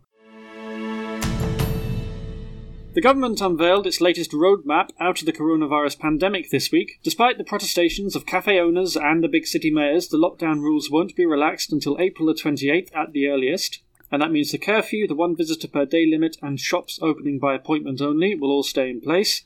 The 2.97 3.01
government 3.01 3.41
unveiled 3.41 3.85
its 3.85 4.01
latest 4.01 4.31
roadmap 4.31 4.89
out 4.99 5.19
of 5.19 5.27
the 5.27 5.31
coronavirus 5.31 5.99
pandemic 5.99 6.49
this 6.49 6.71
week. 6.71 6.99
Despite 7.03 7.37
the 7.37 7.43
protestations 7.43 8.15
of 8.15 8.25
cafe 8.25 8.59
owners 8.59 8.97
and 8.97 9.23
the 9.23 9.27
big 9.27 9.45
city 9.45 9.69
mayors, 9.69 10.07
the 10.07 10.17
lockdown 10.17 10.61
rules 10.61 10.89
won't 10.89 11.15
be 11.15 11.23
relaxed 11.23 11.71
until 11.71 11.99
April 11.99 12.25
the 12.25 12.33
28th 12.33 12.89
at 12.95 13.13
the 13.13 13.27
earliest. 13.27 13.83
And 14.11 14.19
that 14.19 14.31
means 14.31 14.51
the 14.51 14.57
curfew, 14.57 15.07
the 15.07 15.13
one 15.13 15.35
visitor 15.35 15.67
per 15.67 15.85
day 15.85 16.07
limit, 16.07 16.37
and 16.41 16.59
shops 16.59 16.97
opening 16.99 17.37
by 17.37 17.53
appointment 17.53 18.01
only 18.01 18.33
will 18.33 18.49
all 18.49 18.63
stay 18.63 18.89
in 18.89 18.99
place. 18.99 19.43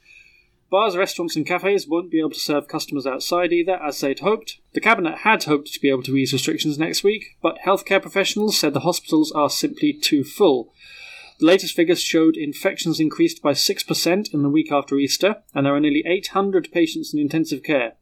Bars, 0.69 0.95
restaurants, 0.95 1.35
and 1.35 1.45
cafes 1.45 1.85
won't 1.85 2.09
be 2.09 2.21
able 2.21 2.29
to 2.29 2.39
serve 2.39 2.69
customers 2.69 3.05
outside 3.05 3.51
either, 3.51 3.75
as 3.83 3.99
they'd 3.99 4.19
hoped. 4.19 4.61
The 4.71 4.79
Cabinet 4.79 5.17
had 5.25 5.43
hoped 5.43 5.73
to 5.73 5.81
be 5.81 5.89
able 5.89 6.03
to 6.03 6.15
ease 6.15 6.31
restrictions 6.31 6.79
next 6.79 7.03
week, 7.03 7.35
but 7.41 7.59
healthcare 7.65 8.01
professionals 8.01 8.57
said 8.57 8.71
the 8.71 8.79
hospitals 8.79 9.29
are 9.33 9.49
simply 9.49 9.91
too 9.91 10.23
full. 10.23 10.73
The 11.41 11.47
latest 11.47 11.75
figures 11.75 12.03
showed 12.03 12.37
infections 12.37 12.99
increased 12.99 13.41
by 13.41 13.53
6% 13.53 14.31
in 14.31 14.43
the 14.43 14.49
week 14.49 14.71
after 14.71 14.99
Easter, 14.99 15.37
and 15.55 15.65
there 15.65 15.73
are 15.73 15.79
nearly 15.79 16.03
800 16.05 16.71
patients 16.71 17.15
in 17.15 17.19
intensive 17.19 17.63
care. 17.63 17.93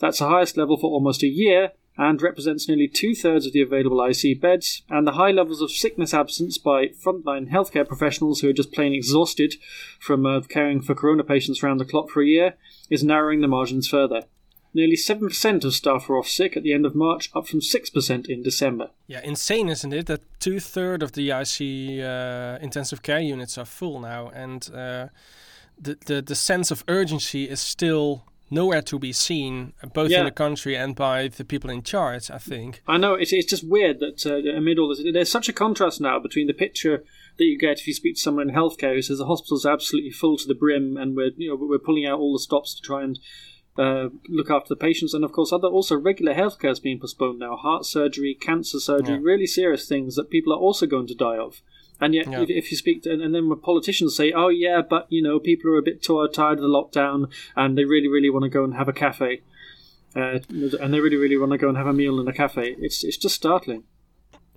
That's 0.00 0.18
the 0.18 0.28
highest 0.28 0.58
level 0.58 0.76
for 0.76 0.90
almost 0.90 1.22
a 1.22 1.26
year, 1.26 1.72
and 1.96 2.20
represents 2.20 2.68
nearly 2.68 2.86
two 2.86 3.14
thirds 3.14 3.46
of 3.46 3.54
the 3.54 3.62
available 3.62 4.04
IC 4.04 4.38
beds, 4.38 4.82
and 4.90 5.06
the 5.06 5.12
high 5.12 5.30
levels 5.30 5.62
of 5.62 5.70
sickness 5.70 6.12
absence 6.12 6.58
by 6.58 6.88
frontline 6.88 7.48
healthcare 7.50 7.88
professionals 7.88 8.42
who 8.42 8.50
are 8.50 8.52
just 8.52 8.70
plain 8.70 8.92
exhausted 8.92 9.54
from 9.98 10.26
uh, 10.26 10.42
caring 10.42 10.82
for 10.82 10.94
corona 10.94 11.24
patients 11.24 11.62
round 11.62 11.80
the 11.80 11.86
clock 11.86 12.10
for 12.10 12.20
a 12.20 12.26
year 12.26 12.52
is 12.90 13.02
narrowing 13.02 13.40
the 13.40 13.48
margins 13.48 13.88
further. 13.88 14.24
Nearly 14.74 14.96
7% 14.96 15.64
of 15.64 15.72
staff 15.72 16.08
were 16.08 16.18
off 16.18 16.26
sick 16.26 16.56
at 16.56 16.64
the 16.64 16.72
end 16.72 16.84
of 16.84 16.94
March, 16.96 17.30
up 17.34 17.46
from 17.46 17.60
6% 17.60 18.26
in 18.28 18.42
December. 18.42 18.90
Yeah, 19.06 19.20
insane, 19.22 19.68
isn't 19.68 19.92
it? 19.92 20.06
That 20.06 20.22
two 20.40 20.58
third 20.58 21.00
of 21.02 21.12
the 21.12 21.30
IC 21.30 22.04
uh, 22.04 22.58
intensive 22.60 23.02
care 23.02 23.20
units 23.20 23.56
are 23.56 23.64
full 23.64 24.00
now, 24.00 24.30
and 24.34 24.68
uh, 24.74 25.06
the, 25.80 25.96
the 26.06 26.22
the 26.22 26.34
sense 26.34 26.70
of 26.72 26.82
urgency 26.88 27.48
is 27.48 27.60
still 27.60 28.24
nowhere 28.50 28.82
to 28.82 28.98
be 28.98 29.12
seen, 29.12 29.72
both 29.94 30.10
Yeah. 30.10 30.20
in 30.20 30.24
the 30.26 30.30
country 30.30 30.76
and 30.76 30.94
by 30.94 31.28
the 31.28 31.44
people 31.44 31.70
in 31.70 31.82
charge. 31.82 32.30
I 32.30 32.38
think. 32.38 32.82
I 32.86 32.98
know 32.98 33.14
it's, 33.14 33.32
it's 33.32 33.50
just 33.50 33.68
weird 33.68 34.00
that 34.00 34.26
uh, 34.26 34.56
amid 34.56 34.78
all 34.78 34.88
this, 34.88 35.02
there's 35.12 35.30
such 35.30 35.48
a 35.48 35.52
contrast 35.52 36.00
now 36.00 36.18
between 36.18 36.46
the 36.48 36.52
picture 36.52 37.04
that 37.38 37.44
you 37.44 37.58
get 37.58 37.78
if 37.80 37.86
you 37.86 37.94
speak 37.94 38.14
to 38.16 38.20
someone 38.20 38.48
in 38.48 38.54
healthcare 38.54 38.94
who 38.94 39.02
says 39.02 39.18
the 39.18 39.26
hospital's 39.26 39.66
absolutely 39.66 40.10
full 40.10 40.36
to 40.36 40.46
the 40.46 40.54
brim 40.54 40.96
and 40.96 41.16
we're 41.16 41.30
you 41.36 41.48
know 41.48 41.56
we're 41.60 41.78
pulling 41.78 42.06
out 42.06 42.18
all 42.20 42.32
the 42.32 42.38
stops 42.38 42.74
to 42.74 42.82
try 42.82 43.02
and 43.02 43.18
uh, 43.76 44.08
look 44.28 44.50
after 44.50 44.68
the 44.68 44.76
patients, 44.76 45.14
and 45.14 45.24
of 45.24 45.32
course, 45.32 45.52
other 45.52 45.68
also 45.68 45.96
regular 45.96 46.34
healthcare 46.34 46.70
is 46.70 46.80
being 46.80 47.00
postponed 47.00 47.38
now. 47.38 47.56
Heart 47.56 47.86
surgery, 47.86 48.34
cancer 48.34 48.78
surgery, 48.78 49.14
Yeah. 49.16 49.20
really 49.22 49.46
serious 49.46 49.88
things 49.88 50.14
that 50.16 50.30
people 50.30 50.52
are 50.52 50.58
also 50.58 50.86
going 50.86 51.06
to 51.08 51.14
die 51.14 51.38
of. 51.38 51.60
And 52.00 52.14
yet, 52.14 52.26
Yeah. 52.30 52.42
if, 52.42 52.50
if 52.50 52.70
you 52.70 52.76
speak 52.76 53.02
to, 53.02 53.12
and, 53.12 53.22
and 53.22 53.34
then 53.34 53.48
when 53.48 53.58
politicians 53.60 54.16
say, 54.16 54.32
"Oh 54.32 54.48
yeah, 54.48 54.82
but 54.82 55.06
you 55.10 55.22
know, 55.22 55.38
people 55.38 55.70
are 55.70 55.78
a 55.78 55.82
bit 55.82 56.02
too 56.02 56.26
tired 56.32 56.58
of 56.58 56.62
the 56.62 56.68
lockdown, 56.68 57.30
and 57.56 57.76
they 57.78 57.84
really, 57.84 58.08
really 58.08 58.30
want 58.30 58.42
to 58.44 58.48
go 58.48 58.64
and 58.64 58.74
have 58.74 58.88
a 58.88 58.92
cafe," 58.92 59.42
uh, 60.16 60.38
and 60.80 60.92
they 60.94 61.00
really, 61.00 61.16
really 61.16 61.36
want 61.36 61.52
to 61.52 61.58
go 61.58 61.68
and 61.68 61.76
have 61.76 61.86
a 61.86 61.92
meal 61.92 62.20
in 62.20 62.28
a 62.28 62.32
cafe, 62.32 62.76
it's 62.78 63.02
it's 63.04 63.16
just 63.16 63.34
startling. 63.36 63.84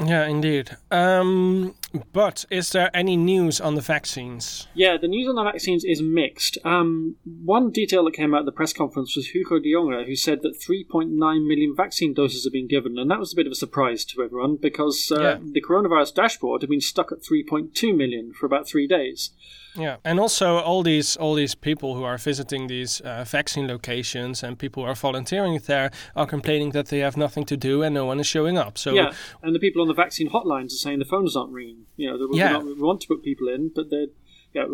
Yeah, 0.06 0.28
indeed. 0.28 0.78
Um, 0.92 1.74
but 2.12 2.46
is 2.50 2.72
there 2.72 2.92
any 2.94 3.16
news 3.16 3.62
on 3.62 3.76
the 3.76 3.82
vaccines? 3.82 4.68
Yeah, 4.74 4.98
the 4.98 5.08
news 5.08 5.28
on 5.28 5.36
the 5.36 5.44
vaccines 5.44 5.84
is 5.86 6.02
mixed. 6.02 6.58
Um, 6.66 7.16
one 7.24 7.72
detail 7.72 8.04
that 8.06 8.14
came 8.14 8.34
out 8.34 8.42
at 8.42 8.46
the 8.46 8.52
press 8.52 8.74
conference 8.74 9.16
was 9.16 9.28
Hugo 9.28 9.60
de 9.60 9.72
Jonge, 9.74 10.06
who 10.06 10.16
said 10.16 10.42
that 10.42 10.60
3.9 10.60 11.10
million 11.48 11.74
vaccine 11.76 12.14
doses 12.14 12.44
have 12.44 12.54
been 12.54 12.68
given, 12.68 12.98
and 12.98 13.10
that 13.10 13.20
was 13.20 13.34
a 13.34 13.36
bit 13.36 13.46
of 13.46 13.52
a 13.54 13.56
surprise 13.56 14.04
to 14.06 14.22
everyone 14.22 14.58
because 14.58 15.12
uh, 15.16 15.22
Yeah. 15.22 15.38
the 15.42 15.62
coronavirus 15.62 16.14
dashboard 16.14 16.62
had 16.62 16.70
been 16.70 16.82
stuck 16.82 17.12
at 17.12 17.20
3.2 17.24 17.96
million 17.96 18.34
for 18.34 18.46
about 18.46 18.68
three 18.68 18.88
days. 18.88 19.32
Yeah, 19.76 19.98
and 20.04 20.20
also 20.20 20.58
all 20.58 20.82
these 20.82 21.16
all 21.18 21.36
these 21.36 21.54
people 21.54 21.94
who 21.94 22.04
are 22.04 22.18
visiting 22.18 22.66
these 22.66 23.00
uh, 23.02 23.24
vaccine 23.26 23.68
locations 23.68 24.42
and 24.42 24.58
people 24.58 24.84
who 24.84 24.90
are 24.90 24.96
volunteering 24.96 25.60
there 25.68 25.92
are 26.16 26.26
complaining 26.26 26.72
that 26.72 26.88
they 26.88 26.98
have 27.00 27.16
nothing 27.16 27.46
to 27.46 27.56
do 27.56 27.84
and 27.84 27.94
no 27.94 28.04
one 28.04 28.20
is 28.20 28.26
showing 28.26 28.58
up. 28.58 28.80
So 28.80 28.96
yeah, 28.96 29.14
and 29.44 29.54
the 29.54 29.60
people 29.60 29.84
on 29.84 29.88
the 29.88 29.94
vaccine 29.94 30.30
hotlines 30.32 30.74
are 30.74 30.82
saying 30.82 30.98
the 30.98 31.06
phones 31.06 31.36
aren't 31.36 31.52
ringing. 31.52 31.77
You 31.96 32.12
know, 32.12 32.28
we, 32.30 32.38
Yeah. 32.38 32.52
not, 32.54 32.66
we 32.66 32.74
want 32.74 33.02
to 33.02 33.08
put 33.08 33.24
people 33.24 33.48
in, 33.50 33.72
but 33.74 33.90
they're, 33.90 34.08
yeah, 34.54 34.66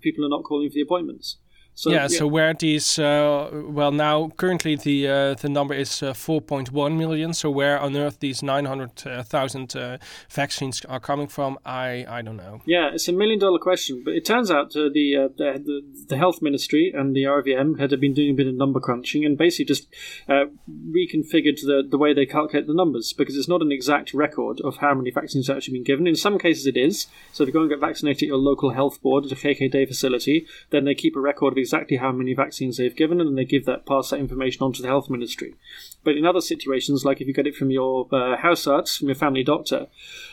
people 0.00 0.24
are 0.24 0.28
not 0.28 0.44
calling 0.44 0.68
for 0.70 0.74
the 0.74 0.80
appointments. 0.82 1.36
So, 1.78 1.92
yeah, 1.92 2.08
yeah, 2.10 2.18
so 2.18 2.26
where 2.26 2.54
these, 2.54 2.98
uh, 2.98 3.50
well, 3.52 3.92
now 3.92 4.30
currently 4.36 4.74
the 4.74 5.06
uh, 5.06 5.34
the 5.34 5.48
number 5.48 5.74
is 5.74 6.02
uh, 6.02 6.12
4.1 6.12 6.96
million. 6.96 7.32
So 7.32 7.52
where 7.52 7.78
on 7.78 7.96
earth 7.96 8.18
these 8.18 8.42
900,000 8.42 9.76
uh, 9.76 9.98
vaccines 10.28 10.84
are 10.86 10.98
coming 10.98 11.28
from, 11.28 11.56
I 11.64 12.04
I 12.08 12.22
don't 12.22 12.36
know. 12.36 12.62
Yeah, 12.66 12.90
it's 12.92 13.06
a 13.06 13.12
million 13.12 13.38
dollar 13.38 13.60
question. 13.60 14.02
But 14.04 14.14
it 14.14 14.24
turns 14.24 14.50
out 14.50 14.74
uh, 14.74 14.88
the, 14.92 15.16
uh, 15.16 15.28
the, 15.36 15.62
the 15.64 15.82
the 16.08 16.16
health 16.16 16.42
ministry 16.42 16.92
and 16.92 17.14
the 17.14 17.22
RIVM 17.22 17.78
had 17.78 17.90
been 18.00 18.12
doing 18.12 18.30
a 18.30 18.34
bit 18.34 18.48
of 18.48 18.54
number 18.56 18.80
crunching 18.80 19.24
and 19.24 19.38
basically 19.38 19.66
just 19.66 19.86
reconfigured 20.28 21.60
the 21.62 21.86
the 21.88 21.98
way 21.98 22.12
they 22.12 22.26
calculate 22.26 22.66
the 22.66 22.74
numbers 22.74 23.12
because 23.12 23.36
it's 23.36 23.48
not 23.48 23.62
an 23.62 23.70
exact 23.70 24.12
record 24.12 24.60
of 24.62 24.78
how 24.78 24.94
many 24.94 25.12
vaccines 25.12 25.46
have 25.46 25.58
actually 25.58 25.74
been 25.74 25.84
given. 25.84 26.08
In 26.08 26.16
some 26.16 26.40
cases, 26.40 26.66
it 26.66 26.76
is. 26.76 27.06
So 27.30 27.44
if 27.44 27.46
you 27.46 27.52
go 27.52 27.60
and 27.60 27.70
get 27.70 27.78
vaccinated 27.78 28.24
at 28.24 28.28
your 28.34 28.36
local 28.38 28.70
health 28.70 29.00
board 29.00 29.26
at 29.26 29.30
a 29.30 29.36
GGD 29.36 29.86
facility, 29.86 30.44
then 30.70 30.84
they 30.84 30.96
keep 30.96 31.14
a 31.14 31.20
record 31.20 31.52
of 31.52 31.67
exactly 31.68 31.98
how 31.98 32.12
many 32.12 32.32
vaccines 32.34 32.76
they've 32.76 32.96
given, 32.96 33.20
and 33.20 33.36
they 33.36 33.44
give 33.44 33.66
that 33.66 33.84
pass 33.84 34.10
that 34.10 34.20
information 34.20 34.62
on 34.62 34.72
to 34.72 34.82
the 34.82 34.88
health 34.88 35.10
ministry. 35.10 35.54
But 36.02 36.16
in 36.16 36.24
other 36.24 36.40
situations, 36.40 37.04
like 37.04 37.20
if 37.20 37.26
you 37.26 37.34
get 37.34 37.46
it 37.46 37.54
from 37.54 37.70
your 37.70 38.06
uh, 38.10 38.36
huisarts, 38.36 38.98
from 38.98 39.08
your 39.08 39.14
family 39.14 39.44
doctor, 39.44 39.88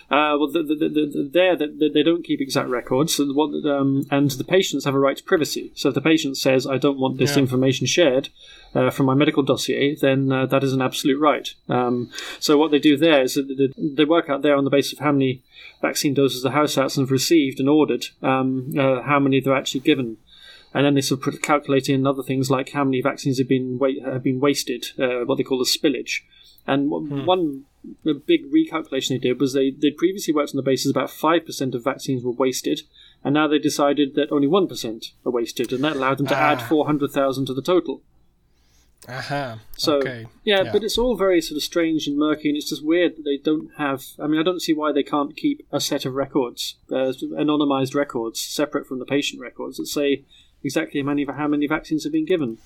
uh, 0.10 0.38
well, 0.38 0.52
the, 0.52 0.64
the, 0.64 0.76
the, 0.76 1.30
there 1.34 1.56
the, 1.58 1.90
they 1.94 2.04
don't 2.04 2.24
keep 2.24 2.40
exact 2.40 2.70
records, 2.70 3.20
and, 3.20 3.36
what, 3.36 3.50
um, 3.70 4.06
and 4.12 4.32
the 4.32 4.44
patients 4.44 4.86
have 4.86 4.96
a 4.96 5.00
right 5.00 5.18
to 5.18 5.24
privacy. 5.24 5.72
So 5.76 5.90
if 5.90 5.96
the 5.96 6.02
patient 6.02 6.38
says, 6.38 6.66
"I 6.66 6.78
don't 6.78 7.00
want 7.00 7.18
this 7.18 7.36
yeah. 7.36 7.42
information 7.42 7.88
shared," 7.88 8.30
uh, 8.76 8.90
from 8.90 9.06
my 9.06 9.16
medical 9.16 9.44
dossier, 9.44 9.96
then 9.96 10.32
uh, 10.32 10.46
that 10.48 10.64
is 10.64 10.74
an 10.74 10.82
absolute 10.82 11.20
right. 11.20 11.54
Um, 11.70 12.12
so 12.40 12.58
what 12.58 12.72
they 12.72 12.80
do 12.80 12.98
there 12.98 13.24
is 13.24 13.34
that 13.36 13.74
they 13.78 14.06
work 14.06 14.30
out 14.30 14.42
there 14.42 14.56
on 14.56 14.64
the 14.64 14.70
basis 14.70 14.94
of 14.94 15.00
how 15.00 15.12
many 15.12 15.42
vaccine 15.82 16.14
doses 16.14 16.44
the 16.44 16.52
house 16.52 16.78
arts 16.78 16.98
have 16.98 17.12
received 17.12 17.60
and 17.60 17.70
ordered, 17.70 18.08
um, 18.22 18.74
uh, 18.78 19.02
how 19.02 19.20
many 19.20 19.40
they're 19.40 19.56
actually 19.56 19.82
given 19.82 20.18
and 20.76 20.86
then 20.86 20.94
they 20.94 21.02
sort 21.02 21.26
of 21.26 21.42
calculate 21.42 21.88
in 21.88 22.06
other 22.06 22.22
things 22.22 22.52
like 22.52 22.72
how 22.72 22.84
many 22.84 23.02
vaccines 23.02 23.38
have 23.40 23.48
been 23.48 23.80
wa- 23.80 24.04
have 24.04 24.22
been 24.22 24.42
wasted, 24.42 24.88
uh, 25.00 25.24
what 25.24 25.38
they 25.38 25.44
call 25.44 25.58
the 25.58 25.64
spillage. 25.64 26.20
And 26.68 26.90
hmm. 26.90 27.26
one 27.26 27.64
big 28.04 28.52
recalculation 28.52 29.10
they 29.10 29.18
did 29.20 29.40
was 29.40 29.54
they 29.54 29.72
they 29.72 29.90
previously 29.90 30.34
worked 30.34 30.52
on 30.52 30.58
the 30.58 30.70
basis 30.70 30.92
about 30.92 31.10
five 31.10 31.46
percent 31.46 31.76
of 31.76 31.84
vaccines 31.86 32.26
were 32.26 32.32
wasted, 32.32 32.82
and 33.24 33.34
now 33.34 33.48
they 33.48 33.58
decided 33.58 34.16
that 34.16 34.34
only 34.34 34.48
one 34.48 34.68
percent 34.68 35.14
are 35.26 35.32
wasted, 35.32 35.72
and 35.72 35.82
that 35.82 35.96
allowed 35.96 36.18
them 36.18 36.28
to 36.28 36.36
ah. 36.36 36.52
add 36.52 36.62
four 36.62 36.86
hundred 36.86 37.12
thousand 37.12 37.46
to 37.46 37.54
the 37.54 37.62
total. 37.62 38.02
Aha. 39.08 39.18
Uh-huh. 39.18 39.56
So 39.78 39.98
okay. 40.00 40.26
yeah, 40.44 40.64
yeah, 40.64 40.72
but 40.74 40.84
it's 40.84 40.98
all 40.98 41.16
very 41.16 41.40
sort 41.40 41.56
of 41.56 41.64
strange 41.64 42.06
and 42.06 42.18
murky, 42.18 42.50
and 42.50 42.58
it's 42.58 42.70
just 42.70 42.84
weird 42.84 43.16
that 43.16 43.24
they 43.24 43.38
don't 43.38 43.70
have. 43.78 44.04
I 44.20 44.28
mean, 44.28 44.42
I 44.42 44.44
don't 44.44 44.62
see 44.62 44.74
why 44.74 44.92
they 44.92 45.04
can't 45.04 45.38
keep 45.38 45.66
a 45.72 45.80
set 45.80 46.04
of 46.04 46.16
records, 46.16 46.76
uh, 46.92 47.14
anonymized 47.40 47.96
records, 47.96 48.42
separate 48.42 48.88
from 48.88 49.00
the 49.00 49.06
patient 49.06 49.42
records 49.42 49.78
that 49.78 49.88
say 49.88 50.26
exactly 50.64 51.02
how 51.02 51.08
many 51.08 51.26
how 51.26 51.48
many 51.48 51.68
vaccines 51.68 52.04
have 52.04 52.14
been 52.14 52.26
given. 52.26 52.58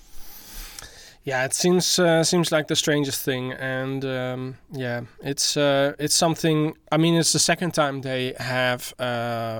Yeah, 1.22 1.44
it 1.44 1.52
seems 1.52 1.98
uh, 1.98 2.24
seems 2.24 2.50
like 2.50 2.68
the 2.68 2.76
strangest 2.76 3.22
thing, 3.22 3.52
and 3.52 4.02
um, 4.06 4.56
yeah, 4.72 5.02
it's 5.22 5.54
uh, 5.54 5.92
it's 5.98 6.14
something. 6.14 6.74
I 6.90 6.96
mean, 6.96 7.14
it's 7.14 7.34
the 7.34 7.38
second 7.38 7.72
time 7.74 8.00
they 8.00 8.32
have 8.38 8.94
uh, 8.98 9.02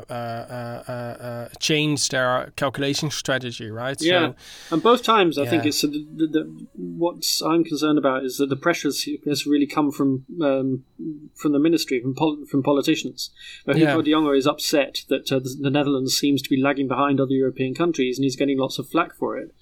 uh, 0.09 0.83
uh, 0.89 0.93
uh 0.93 1.49
changed 1.59 2.13
their 2.13 2.51
calculation 2.57 3.11
strategy, 3.11 3.71
right? 3.71 4.01
Yeah, 4.01 4.33
so, 4.69 4.75
and 4.75 4.83
both 4.83 5.03
times 5.03 5.37
I 5.37 5.43
yeah. 5.43 5.51
think 5.51 5.67
it's 5.67 5.83
the, 5.83 5.89
the, 5.89 6.27
the, 6.27 6.67
what 6.75 7.23
I'm 7.45 7.63
concerned 7.63 7.99
about 7.99 8.25
is 8.25 8.39
that 8.39 8.49
the 8.49 8.57
pressures 8.57 9.07
has 9.27 9.47
really 9.47 9.67
come 9.67 9.93
from 9.93 10.25
um, 10.43 10.85
from 11.35 11.53
the 11.53 11.59
ministry, 11.59 12.01
from 12.01 12.15
pol- 12.15 12.47
from 12.51 12.63
politicians. 12.63 13.31
Hugo 13.67 13.79
yeah. 13.79 13.97
de 13.97 14.11
Jonge 14.13 14.39
is 14.39 14.47
upset 14.47 15.05
that 15.11 15.27
the, 15.27 15.41
the 15.61 15.71
Netherlands 15.71 16.19
seems 16.19 16.41
to 16.41 16.49
be 16.49 16.57
lagging 16.61 16.89
behind 16.89 17.21
other 17.21 17.35
European 17.35 17.75
countries, 17.75 18.17
and 18.17 18.25
he's 18.25 18.37
getting 18.37 18.59
lots 18.59 18.79
of 18.79 18.89
flack 18.89 19.15
for 19.15 19.37
it. 19.37 19.55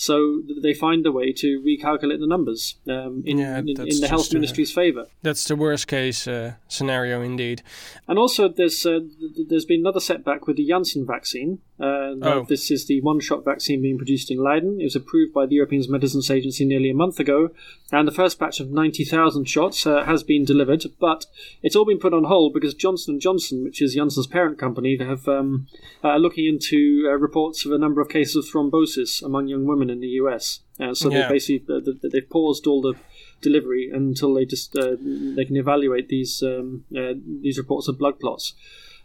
So 0.00 0.42
they 0.62 0.74
find 0.74 1.04
a 1.06 1.10
way 1.10 1.32
to 1.32 1.60
recalculate 1.60 2.20
the 2.20 2.28
numbers 2.28 2.76
um, 2.88 3.24
in, 3.26 3.38
yeah, 3.38 3.58
in, 3.58 3.68
in, 3.68 4.00
the 4.00 4.06
health 4.08 4.32
ministry's 4.32 4.70
favour. 4.70 5.06
That's 5.22 5.44
the 5.48 5.56
worst 5.56 5.88
case 5.88 6.28
uh, 6.28 6.54
scenario 6.68 7.20
indeed. 7.20 7.64
And 8.06 8.16
also, 8.16 8.48
there's 8.48 8.86
uh, 8.86 9.00
there's 9.48 9.64
been 9.64 9.80
another 9.80 9.98
setback 9.98 10.46
with 10.46 10.56
the 10.56 10.68
Janssen 10.68 11.04
vaccine. 11.04 11.58
Uh, 11.80 12.14
oh. 12.22 12.46
This 12.48 12.70
is 12.70 12.86
the 12.86 13.00
one-shot 13.02 13.44
vaccine 13.44 13.82
being 13.82 13.98
produced 13.98 14.30
in 14.30 14.38
Leiden. 14.38 14.80
It 14.80 14.84
was 14.84 14.96
approved 14.96 15.32
by 15.32 15.46
the 15.46 15.54
European 15.54 15.84
Medicines 15.88 16.30
Agency 16.30 16.64
nearly 16.64 16.90
a 16.90 16.94
month 16.94 17.20
ago, 17.20 17.50
and 17.92 18.06
the 18.06 18.12
first 18.12 18.38
batch 18.38 18.58
of 18.58 18.70
90,000 18.70 19.44
shots 19.44 19.86
uh, 19.86 20.04
has 20.04 20.22
been 20.22 20.44
delivered. 20.44 20.84
But 20.98 21.26
it's 21.62 21.76
all 21.76 21.84
been 21.84 21.98
put 21.98 22.14
on 22.14 22.24
hold 22.24 22.52
because 22.52 22.74
Johnson 22.74 23.20
& 23.20 23.20
Johnson, 23.20 23.62
which 23.62 23.80
is 23.80 23.94
Janssen's 23.94 24.26
parent 24.26 24.58
company, 24.58 24.98
have 24.98 25.28
um, 25.28 25.68
uh, 26.02 26.16
looking 26.16 26.46
into 26.46 27.08
uh, 27.08 27.16
reports 27.16 27.64
of 27.64 27.72
a 27.72 27.78
number 27.78 28.00
of 28.00 28.08
cases 28.08 28.36
of 28.36 28.44
thrombosis 28.44 29.22
among 29.22 29.46
young 29.48 29.66
women 29.66 29.88
in 29.90 30.00
the 30.00 30.08
US. 30.22 30.60
Uh, 30.80 30.94
so 30.94 31.10
yeah. 31.10 31.22
they 31.22 31.34
basically 31.34 31.80
they've 32.12 32.30
paused 32.30 32.66
all 32.66 32.80
the 32.80 32.94
delivery 33.40 33.90
until 33.92 34.34
they 34.34 34.44
just 34.44 34.76
uh, 34.76 34.96
they 35.00 35.44
can 35.44 35.56
evaluate 35.56 36.08
these 36.08 36.42
um, 36.42 36.84
uh, 36.96 37.14
these 37.42 37.58
reports 37.58 37.88
of 37.88 37.98
blood 37.98 38.18
clots. 38.20 38.54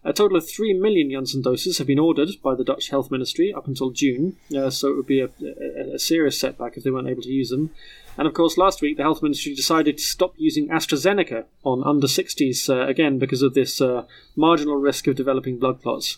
A 0.05 0.11
total 0.11 0.37
of 0.37 0.49
3 0.49 0.73
million 0.73 1.09
Janssen 1.11 1.41
doses 1.41 1.77
have 1.77 1.87
been 1.87 1.99
ordered 1.99 2.29
by 2.43 2.55
the 2.55 2.63
Dutch 2.65 2.89
Health 2.89 3.09
Ministry 3.09 3.53
up 3.53 3.67
until 3.67 3.91
June, 3.91 4.35
uh, 4.55 4.69
so 4.69 4.89
it 4.89 4.97
would 4.97 5.07
be 5.07 5.21
a, 5.21 5.29
a, 5.41 5.95
a, 5.95 5.99
serious 5.99 6.37
setback 6.37 6.75
if 6.75 6.83
they 6.83 6.91
weren't 6.91 7.07
able 7.07 7.21
to 7.21 7.31
use 7.31 7.49
them. 7.49 7.71
And 8.17 8.27
of 8.27 8.33
course, 8.33 8.57
last 8.57 8.81
week 8.81 8.97
the 8.97 9.03
Health 9.03 9.23
Ministry 9.23 9.55
decided 9.55 9.97
to 9.97 10.03
stop 10.03 10.33
using 10.37 10.67
AstraZeneca 10.67 11.45
on 11.63 11.83
under 11.85 12.07
60s 12.07 12.69
uh, 12.69 12.85
again 12.85 13.17
because 13.17 13.41
of 13.41 13.53
this 13.53 13.79
uh, 13.79 14.03
marginal 14.35 14.75
risk 14.75 15.07
of 15.07 15.15
developing 15.15 15.57
blood 15.57 15.81
clots. 15.81 16.17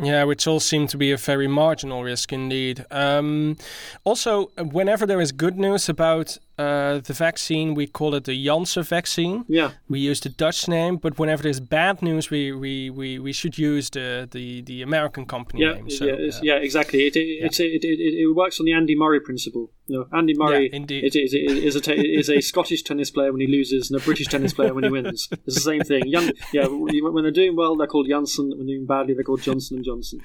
Yeah, 0.00 0.24
which 0.24 0.48
all 0.48 0.58
seem 0.58 0.88
to 0.88 0.96
be 0.96 1.12
a 1.12 1.16
very 1.16 1.46
marginal 1.46 2.02
risk 2.02 2.32
indeed. 2.32 2.84
Um, 2.90 3.56
also, 4.02 4.46
whenever 4.58 5.06
there 5.06 5.20
is 5.20 5.30
good 5.30 5.56
news 5.56 5.88
about 5.88 6.36
uh, 6.56 6.98
the 6.98 7.12
vaccine, 7.12 7.74
we 7.74 7.86
call 7.86 8.14
it 8.14 8.24
the 8.24 8.44
Janssen 8.44 8.84
vaccine. 8.84 9.44
Yeah. 9.48 9.72
We 9.88 9.98
use 9.98 10.20
the 10.20 10.28
Dutch 10.28 10.68
name, 10.68 10.98
but 10.98 11.18
whenever 11.18 11.42
there's 11.42 11.58
bad 11.58 12.00
news, 12.00 12.30
we, 12.30 12.52
we, 12.52 12.90
we, 12.90 13.18
we 13.18 13.32
should 13.32 13.58
use 13.58 13.90
the, 13.90 14.28
the, 14.30 14.62
the 14.62 14.82
American 14.82 15.26
company 15.26 15.62
yeah, 15.62 15.72
name. 15.72 15.90
So, 15.90 16.04
yeah, 16.04 16.12
uh, 16.12 16.40
yeah, 16.42 16.54
exactly. 16.56 17.06
It, 17.06 17.16
it, 17.16 17.26
yeah. 17.40 17.46
It, 17.46 17.60
it, 17.60 17.84
it, 17.84 18.14
it, 18.20 18.36
works 18.36 18.60
on 18.60 18.66
the 18.66 18.72
Andy 18.72 18.94
Murray 18.94 19.20
principle. 19.20 19.72
Know, 19.88 20.06
Andy 20.12 20.34
Murray 20.36 20.70
yeah, 20.70 20.76
indeed. 20.76 21.04
Is, 21.04 21.16
is, 21.16 21.34
is, 21.34 21.76
a 21.76 21.80
t- 21.80 21.92
is 21.92 22.30
a 22.30 22.40
Scottish 22.40 22.82
tennis 22.82 23.10
player 23.10 23.32
when 23.32 23.40
he 23.40 23.48
loses 23.48 23.90
and 23.90 24.00
a 24.00 24.04
British 24.04 24.28
tennis 24.28 24.52
player 24.52 24.72
when 24.72 24.84
he 24.84 24.90
wins. 24.90 25.28
It's 25.32 25.56
the 25.56 25.60
same 25.60 25.82
thing. 25.82 26.06
Young, 26.06 26.30
yeah, 26.52 26.66
when 26.66 27.24
they're 27.24 27.30
doing 27.32 27.56
well, 27.56 27.76
they're 27.76 27.86
called 27.88 28.08
Janssen. 28.08 28.50
When 28.50 28.66
they're 28.66 28.76
doing 28.76 28.86
badly, 28.86 29.14
they're 29.14 29.24
called 29.24 29.42
Johnson 29.42 29.78
and 29.78 29.84
Johnson. 29.84 30.20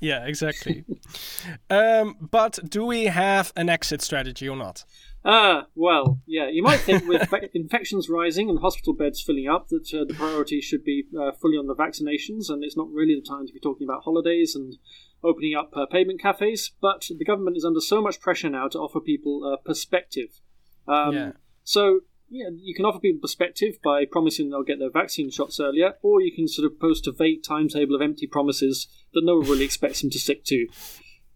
Yeah, 0.00 0.24
exactly. 0.24 0.84
um, 1.70 2.16
but 2.20 2.58
do 2.68 2.84
we 2.84 3.04
have 3.04 3.52
an 3.56 3.68
exit 3.68 4.00
strategy 4.02 4.48
or 4.48 4.56
not? 4.56 4.84
Ah, 5.24 5.66
well, 5.74 6.20
yeah. 6.26 6.48
You 6.48 6.62
might 6.62 6.80
think 6.80 7.06
with 7.06 7.28
infections 7.54 8.08
rising 8.08 8.48
and 8.48 8.58
hospital 8.58 8.94
beds 8.94 9.20
filling 9.20 9.48
up 9.48 9.68
that 9.68 9.92
uh, 9.92 10.04
the 10.06 10.14
priority 10.14 10.60
should 10.60 10.82
be 10.82 11.04
uh, 11.18 11.32
fully 11.32 11.56
on 11.56 11.66
the 11.66 11.74
vaccinations, 11.74 12.48
and 12.48 12.64
it's 12.64 12.76
not 12.76 12.90
really 12.90 13.14
the 13.14 13.26
time 13.26 13.46
to 13.46 13.52
be 13.52 13.60
talking 13.60 13.86
about 13.86 14.04
holidays 14.04 14.54
and 14.54 14.76
opening 15.22 15.54
up 15.54 15.72
uh, 15.76 15.86
payment 15.86 16.20
cafes. 16.20 16.72
But 16.80 17.06
the 17.18 17.24
government 17.24 17.56
is 17.56 17.64
under 17.64 17.80
so 17.80 18.00
much 18.00 18.20
pressure 18.20 18.48
now 18.48 18.68
to 18.68 18.78
offer 18.78 19.00
people 19.00 19.42
uh, 19.44 19.62
perspective. 19.62 20.40
Um, 20.88 21.12
yeah. 21.12 21.32
So 21.64 22.00
yeah, 22.30 22.48
you 22.54 22.74
can 22.74 22.84
offer 22.84 23.00
people 23.00 23.20
perspective 23.20 23.78
by 23.82 24.04
promising 24.10 24.50
they'll 24.50 24.62
get 24.62 24.78
their 24.78 24.90
vaccine 24.90 25.30
shots 25.30 25.60
earlier, 25.60 25.94
or 26.02 26.22
you 26.22 26.34
can 26.34 26.48
sort 26.48 26.70
of 26.70 26.80
post 26.80 27.06
a 27.06 27.12
vague 27.12 27.42
timetable 27.42 27.94
of 27.94 28.00
empty 28.00 28.26
promises 28.26 28.88
that 29.12 29.24
no 29.24 29.36
one 29.36 29.48
really 29.48 29.64
expects 29.64 30.00
them 30.00 30.10
to 30.10 30.18
stick 30.18 30.44
to. 30.44 30.66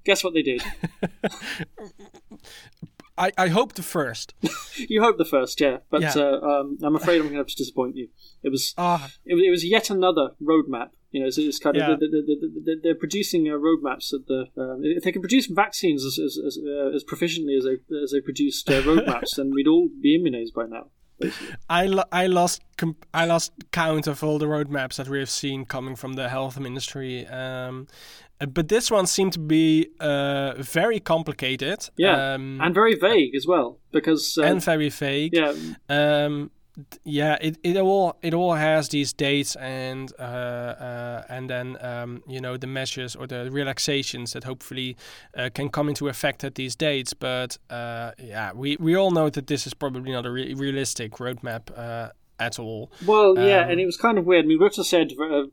Guess 0.04 0.22
what 0.22 0.34
they 0.34 0.42
did? 0.42 0.62
I, 3.16 3.32
I 3.38 3.48
hope 3.48 3.74
the 3.74 3.82
first. 3.82 4.34
you 4.76 5.02
hope 5.02 5.18
the 5.18 5.24
first, 5.24 5.60
yeah. 5.60 5.78
But 5.90 6.02
yeah. 6.02 6.14
Uh, 6.16 6.40
um, 6.40 6.78
I'm 6.82 6.96
afraid 6.96 7.16
I'm 7.16 7.22
going 7.22 7.34
to 7.34 7.38
have 7.38 7.46
to 7.46 7.56
disappoint 7.56 7.96
you. 7.96 8.08
It 8.42 8.50
was 8.50 8.74
uh, 8.76 9.08
it, 9.24 9.34
it, 9.34 9.50
was 9.50 9.64
yet 9.64 9.90
another 9.90 10.30
roadmap. 10.42 10.90
You 11.12 11.20
know, 11.20 11.26
it's, 11.28 11.38
it's 11.38 11.60
kind 11.60 11.76
yeah. 11.76 11.92
of 11.92 12.00
they're, 12.00 12.76
they're 12.82 12.94
producing 12.94 13.48
uh, 13.48 13.52
roadmaps 13.52 14.12
at 14.12 14.26
the. 14.26 14.46
Um, 14.58 14.80
if 14.82 15.04
they 15.04 15.12
can 15.12 15.22
produce 15.22 15.46
vaccines 15.46 16.04
as 16.04 16.18
as, 16.18 16.38
as, 16.44 16.58
uh, 16.58 16.90
as 16.94 17.04
proficiently 17.04 17.56
as 17.56 17.64
they 17.64 17.76
as 18.02 18.10
they 18.10 18.20
produced 18.20 18.68
uh, 18.68 18.82
roadmaps, 18.82 19.36
then 19.36 19.52
we'd 19.54 19.68
all 19.68 19.88
be 20.00 20.16
immunized 20.16 20.54
by 20.54 20.66
now. 20.66 20.90
I, 21.68 21.86
lo- 21.86 22.04
I 22.12 22.26
lost 22.26 22.62
I 23.12 23.24
lost 23.24 23.52
count 23.72 24.06
of 24.06 24.22
all 24.24 24.38
the 24.38 24.46
roadmaps 24.46 24.96
that 24.96 25.08
we 25.08 25.18
have 25.20 25.30
seen 25.30 25.64
coming 25.64 25.96
from 25.96 26.14
the 26.14 26.28
health 26.28 26.58
ministry. 26.58 27.26
Um, 27.26 27.86
uh, 28.40 28.46
but 28.46 28.68
this 28.68 28.90
one 28.90 29.06
seemed 29.06 29.32
to 29.34 29.38
be 29.38 29.88
uh, 30.00 30.54
very 30.56 31.00
complicated. 31.00 31.88
Yeah, 31.96 32.34
um, 32.34 32.60
and 32.60 32.74
very 32.74 32.96
vague 32.96 33.34
as 33.36 33.46
well 33.46 33.78
because 33.92 34.36
uh, 34.38 34.42
and 34.42 34.62
very 34.62 34.88
vague. 34.88 35.34
Yeah. 35.34 35.54
Yeah, 37.04 37.38
it, 37.40 37.56
it 37.62 37.76
all 37.76 38.16
it 38.20 38.34
all 38.34 38.54
has 38.54 38.88
these 38.88 39.12
dates 39.12 39.54
and 39.56 40.12
uh, 40.18 40.22
uh, 40.22 41.22
and 41.28 41.48
then 41.48 41.76
um, 41.80 42.22
you 42.26 42.40
know 42.40 42.56
the 42.56 42.66
measures 42.66 43.14
or 43.14 43.28
the 43.28 43.48
relaxations 43.50 44.32
that 44.32 44.42
hopefully 44.42 44.96
uh, 45.36 45.50
can 45.54 45.68
come 45.68 45.88
into 45.88 46.08
effect 46.08 46.42
at 46.42 46.56
these 46.56 46.74
dates. 46.74 47.14
But 47.14 47.58
uh, 47.70 48.12
yeah, 48.18 48.52
we, 48.52 48.76
we 48.80 48.96
all 48.96 49.12
know 49.12 49.30
that 49.30 49.46
this 49.46 49.66
is 49.66 49.74
probably 49.74 50.10
not 50.10 50.26
a 50.26 50.30
re- 50.32 50.54
realistic 50.54 51.12
roadmap 51.12 51.70
uh, 51.78 52.10
at 52.40 52.58
all. 52.58 52.90
Well, 53.06 53.38
yeah, 53.38 53.60
um, 53.60 53.70
and 53.70 53.80
it 53.80 53.86
was 53.86 53.96
kind 53.96 54.18
of 54.18 54.26
weird. 54.26 54.44
I 54.44 54.48
mean, 54.48 54.58
Rutte 54.58 54.84
said 54.84 55.12
uh, 55.12 55.44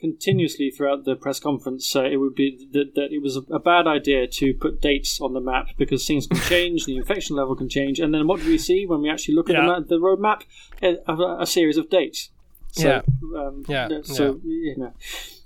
continuously 0.00 0.70
throughout 0.70 1.04
the 1.04 1.16
press 1.16 1.40
conference 1.40 1.96
uh, 1.96 2.04
it 2.04 2.16
would 2.16 2.34
be 2.34 2.68
that, 2.72 2.94
that 2.94 3.12
it 3.12 3.22
was 3.22 3.36
a, 3.36 3.40
a, 3.52 3.58
bad 3.58 3.86
idea 3.86 4.26
to 4.26 4.52
put 4.52 4.80
dates 4.80 5.20
on 5.20 5.32
the 5.32 5.40
map 5.40 5.68
because 5.78 6.06
things 6.06 6.26
can 6.26 6.38
change, 6.40 6.84
the 6.84 6.96
infection 6.96 7.34
level 7.36 7.56
can 7.56 7.68
change, 7.68 7.98
and 7.98 8.12
then 8.12 8.26
what 8.26 8.40
do 8.40 8.46
we 8.46 8.58
see 8.58 8.84
when 8.86 9.00
we 9.00 9.10
actually 9.10 9.34
look 9.34 9.48
at 9.48 9.56
yeah. 9.56 9.78
the, 9.78 9.96
the 9.96 10.00
road 10.00 10.20
map? 10.20 10.44
A, 10.82 10.96
a, 11.40 11.46
series 11.46 11.78
of 11.78 11.88
dates. 11.88 12.30
So, 12.72 12.88
yeah. 12.88 13.40
Um, 13.40 13.64
yeah. 13.68 13.88
So 14.02 14.40
yeah. 14.44 14.72
you 14.72 14.74
know. 14.76 14.92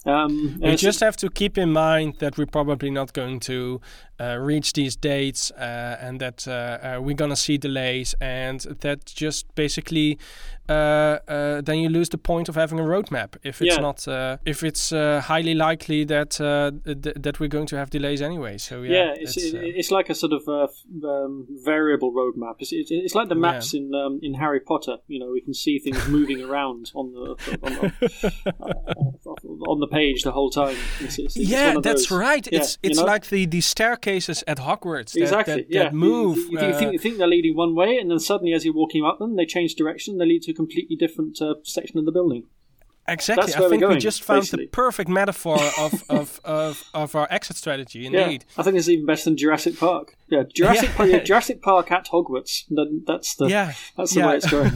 Um, 0.07 0.59
you 0.63 0.77
just 0.77 1.01
have 1.01 1.17
to 1.19 1.29
keep 1.29 1.59
in 1.59 1.73
mind 1.73 2.17
that 2.21 2.39
we're 2.39 2.47
probably 2.47 2.91
not 2.91 3.13
going 3.13 3.39
to 3.41 3.83
uh, 4.19 4.37
reach 4.37 4.73
these 4.73 4.97
dates 4.97 5.51
uh, 5.51 5.99
and 6.01 6.19
that 6.21 6.49
uh, 6.49 6.97
uh 6.97 7.01
we're 7.03 7.15
going 7.15 7.31
to 7.31 7.37
see 7.37 7.59
delays, 7.59 8.15
and 8.21 8.61
that 8.81 9.05
just 9.05 9.55
basically 9.55 10.19
uh, 10.71 11.19
uh, 11.27 11.61
then 11.61 11.79
you 11.79 11.89
lose 11.89 12.09
the 12.11 12.19
point 12.19 12.49
of 12.49 12.55
having 12.55 12.79
a 12.79 12.83
roadmap 12.83 13.37
if 13.43 13.61
it's 13.61 13.75
yeah. 13.75 13.81
not 13.81 14.07
if 14.47 14.63
it's 14.63 14.91
highly 14.91 15.55
likely 15.55 16.05
that 16.05 16.31
th- 16.31 17.17
that 17.17 17.41
we're 17.41 17.49
going 17.49 17.67
to 17.67 17.77
have 17.77 17.91
delays 17.91 18.23
anyway. 18.23 18.57
So 18.57 18.83
yeah, 18.83 18.91
yeah 18.93 19.15
it's, 19.17 19.37
it's, 19.37 19.55
it's 19.55 19.91
like 19.91 20.11
a 20.11 20.15
sort 20.15 20.33
of 20.33 20.47
um, 20.49 21.47
variable 21.65 22.13
roadmap. 22.13 22.57
It's, 22.61 22.73
it's, 22.73 23.15
like 23.15 23.29
the 23.29 23.35
maps 23.35 23.75
yeah. 23.75 23.81
in 23.81 23.95
um, 23.95 24.21
in 24.23 24.35
Harry 24.35 24.61
Potter. 24.61 24.99
You 25.09 25.19
know, 25.19 25.31
we 25.33 25.41
can 25.41 25.55
see 25.55 25.79
things 25.79 26.07
moving 26.09 26.43
around 26.43 26.93
on 26.95 27.13
the 27.13 27.57
on 27.63 27.73
the, 27.75 29.65
on 29.67 29.81
the 29.81 29.89
page 29.89 30.23
the 30.23 30.33
whole 30.33 30.51
time. 30.51 30.77
It's, 31.01 31.37
yeah, 31.37 31.77
that's 31.83 32.11
right. 32.11 32.47
It's 32.53 32.79
it's 32.83 32.99
you 32.99 33.05
know? 33.05 33.11
like 33.11 33.27
the, 33.27 33.47
the 33.47 33.61
staircases 33.61 34.45
at 34.47 34.59
Hogwarts 34.59 35.13
that, 35.13 35.23
exactly, 35.23 35.55
that, 35.55 35.71
yeah. 35.71 35.83
that 35.85 35.95
move. 35.95 36.37
You, 36.37 36.43
you, 36.43 36.59
think, 36.59 36.75
uh, 36.75 36.79
think, 36.79 36.93
you, 36.93 36.99
think, 36.99 37.19
they're 37.19 37.27
leading 37.27 37.57
one 37.57 37.75
way, 37.75 37.97
and 37.97 38.11
then 38.11 38.21
suddenly, 38.21 38.53
as 38.53 38.65
you're 38.65 38.75
walking 38.75 39.05
up 39.05 39.19
them, 39.19 39.37
they 39.37 39.47
change 39.47 39.75
direction. 39.75 40.19
They 40.19 40.27
lead 40.27 40.43
to 40.43 40.53
a 40.53 40.55
completely 40.63 40.97
different 40.97 41.41
uh, 41.41 41.55
section 41.65 41.99
of 41.99 42.05
the 42.05 42.13
building. 42.13 42.45
Exactly. 43.09 43.55
I 43.55 43.69
think 43.69 43.81
going, 43.81 43.95
we 43.95 43.99
just 43.99 44.23
found 44.23 44.43
basically. 44.43 44.67
the 44.67 44.71
perfect 44.71 45.09
metaphor 45.09 45.59
of, 45.79 46.05
of, 46.09 46.41
of, 46.45 46.85
of 46.95 47.15
our 47.17 47.27
exit 47.31 47.57
strategy. 47.57 48.07
Indeed. 48.07 48.45
Yeah, 48.49 48.61
I 48.61 48.63
think 48.63 48.77
it's 48.77 48.89
even 48.89 49.07
better 49.07 49.25
than 49.25 49.37
Jurassic 49.37 49.79
Park. 49.79 50.17
Yeah, 50.29 50.45
Jurassic, 50.55 50.91
yeah. 50.99 51.09
Park, 51.09 51.25
Jurassic 51.25 51.63
Park 51.63 51.91
at 51.91 52.07
Hogwarts. 52.07 52.65
That's 53.07 53.35
the 53.35 53.47
yeah. 53.47 53.73
That's 53.97 54.15
the 54.15 54.21
way 54.21 54.37
it's 54.37 54.51
going. 54.51 54.73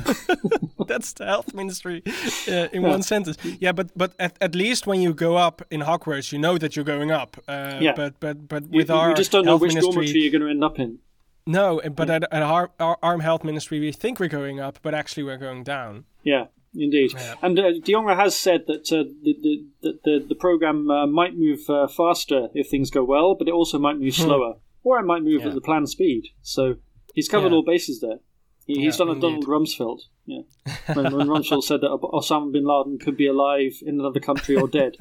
that's 0.89 1.13
the 1.13 1.27
health 1.27 1.55
ministry 1.55 2.03
uh, 2.49 2.69
in 2.73 2.83
one 2.83 3.03
sentence. 3.03 3.37
Yeah, 3.61 3.73
but 3.73 3.97
but 3.97 4.15
at, 4.19 4.37
at 4.41 4.55
least 4.55 4.87
when 4.87 5.01
you 5.01 5.15
go 5.15 5.37
up 5.37 5.63
in 5.71 5.83
Hogwarts, 5.83 6.33
you 6.33 6.39
know 6.39 6.59
that 6.59 6.75
you're 6.75 6.85
going 6.85 7.13
up. 7.13 7.37
Uh, 7.47 7.79
yeah. 7.81 7.93
But 7.95 8.19
but 8.19 8.49
but 8.49 8.65
with 8.65 8.89
you, 8.89 8.95
our 8.95 9.11
you 9.11 9.15
just 9.15 9.31
don't 9.31 9.45
know 9.45 9.57
which 9.57 9.75
ministry, 9.75 9.93
dormitory 9.93 10.21
you're 10.21 10.33
going 10.33 10.43
to 10.43 10.51
end 10.51 10.65
up 10.65 10.79
in. 10.81 10.99
No, 11.47 11.81
but 11.95 12.09
at, 12.09 12.25
at 12.33 12.43
our, 12.43 12.71
our 12.81 12.99
arm 13.03 13.21
health 13.21 13.45
ministry, 13.45 13.79
we 13.79 13.93
think 13.93 14.19
we're 14.19 14.29
going 14.29 14.61
up, 14.61 14.79
but 14.83 14.95
actually 14.95 15.25
we're 15.25 15.37
going 15.37 15.63
down. 15.63 16.05
Yeah. 16.23 16.47
Indeed, 16.77 17.13
yeah. 17.15 17.35
and 17.41 17.57
uh, 17.57 17.71
De 17.85 17.93
Jonge 17.93 18.17
has 18.17 18.37
said 18.37 18.65
that 18.67 18.91
uh, 18.91 19.05
the, 19.23 19.65
the, 19.81 19.99
the 20.03 20.27
the 20.31 20.35
program 20.35 20.91
uh, 20.91 21.07
might 21.07 21.37
move 21.37 21.61
uh, 21.71 21.87
faster 21.87 22.49
if 22.53 22.69
things 22.69 22.91
go 22.91 23.05
well, 23.05 23.37
but 23.37 23.47
it 23.47 23.53
also 23.53 23.79
might 23.79 23.97
move 23.97 24.17
hmm. 24.17 24.23
slower, 24.23 24.55
or 24.83 24.99
it 24.99 25.05
might 25.05 25.23
move 25.23 25.43
yeah. 25.43 25.51
at 25.51 25.55
the 25.55 25.61
planned 25.61 25.89
speed. 25.89 26.25
So 26.43 26.75
he's 27.15 27.29
covered 27.29 27.53
yeah. 27.53 27.59
all 27.59 27.65
bases 27.65 28.01
there. 28.01 28.19
He, 28.67 28.81
he's 28.81 28.97
done 28.97 29.11
a 29.11 29.15
Donald 29.15 29.47
Rumsfeld. 29.47 30.01
Yeah, 30.27 30.41
when, 30.95 31.15
when 31.15 31.29
Rumsfeld 31.29 31.65
said 31.65 31.83
that 31.83 31.91
Osama 31.91 32.51
bin 32.51 32.65
Laden 32.65 32.99
could 32.99 33.17
be 33.17 33.27
alive 33.27 33.75
in 33.83 34.01
another 34.01 34.21
country 34.21 34.57
or 34.57 34.67
dead. 34.67 34.97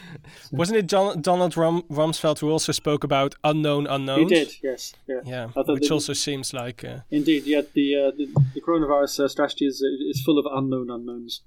Wasn't 0.52 0.78
it 0.78 0.86
John, 0.86 1.20
Donald 1.20 1.56
Rum, 1.56 1.82
Rumsfeld 1.90 2.38
who 2.38 2.50
also 2.50 2.70
spoke 2.70 3.02
about 3.02 3.34
unknown 3.42 3.88
unknowns? 3.88 4.30
He 4.30 4.38
did. 4.38 4.54
Yes. 4.62 4.94
Yeah. 5.08 5.20
Yeah. 5.24 5.46
Which 5.66 5.90
also 5.90 6.12
seems 6.12 6.54
like. 6.54 6.84
Uh, 6.84 6.98
indeed. 7.10 7.44
Yeah. 7.44 7.62
The 7.72 7.96
uh, 7.96 8.10
the, 8.16 8.26
the, 8.54 8.60
coronavirus 8.60 9.24
uh, 9.24 9.28
strategy 9.28 9.66
is 9.66 9.82
is 9.82 10.22
full 10.24 10.38
of 10.38 10.46
unknown 10.50 10.88
unknowns. 10.88 11.42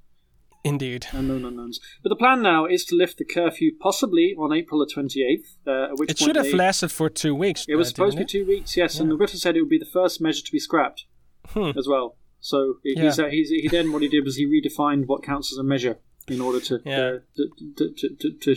Indeed. 0.66 1.08
Unknown 1.14 1.46
unknowns. 1.46 1.80
But 2.04 2.10
the 2.10 2.16
plan 2.18 2.42
now 2.42 2.66
is 2.66 2.84
to 2.86 2.96
lift 2.96 3.18
the 3.18 3.26
curfew 3.26 3.72
possibly 3.80 4.36
on 4.38 4.54
April 4.54 4.86
the 4.86 4.94
28th. 4.94 5.56
Uh, 5.66 5.96
it 6.08 6.20
should 6.20 6.36
have 6.36 6.46
they, 6.46 6.54
lasted 6.54 6.92
for 6.92 7.10
two 7.10 7.34
weeks. 7.34 7.66
It 7.68 7.78
was 7.78 7.88
supposed 7.88 8.18
to 8.18 8.24
be 8.24 8.28
two 8.28 8.46
weeks, 8.46 8.78
yes. 8.78 8.96
Yeah. 8.96 9.02
And 9.02 9.12
the 9.12 9.16
Rutte 9.16 9.38
said 9.38 9.56
it 9.56 9.62
would 9.62 9.70
be 9.70 9.80
the 9.80 9.86
first 9.86 10.22
measure 10.22 10.44
to 10.44 10.52
be 10.52 10.60
scrapped 10.60 11.06
hmm. 11.54 11.78
as 11.78 11.88
well. 11.88 12.16
So 12.40 12.78
yeah. 12.84 13.04
he's, 13.04 13.20
uh, 13.20 13.28
he's, 13.28 13.50
he 13.50 13.68
then 13.68 13.92
what 13.92 14.02
he 14.02 14.08
did 14.08 14.26
was 14.26 14.36
he 14.36 14.46
redefined 14.46 15.06
what 15.06 15.24
counts 15.24 15.52
as 15.52 15.58
a 15.58 15.64
measure 15.64 16.00
in 16.28 16.42
order 16.42 16.60
to 16.60 16.82
yeah. 16.86 17.00
uh, 17.00 17.20
to, 17.36 17.94
to, 17.96 18.16
to, 18.20 18.32
to, 18.32 18.56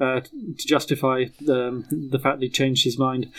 uh, 0.00 0.20
to, 0.20 0.66
justify 0.66 1.24
the, 1.40 1.84
the 1.90 2.18
fact 2.18 2.38
that 2.38 2.44
he 2.44 2.50
changed 2.50 2.84
his 2.84 2.98
mind. 2.98 3.32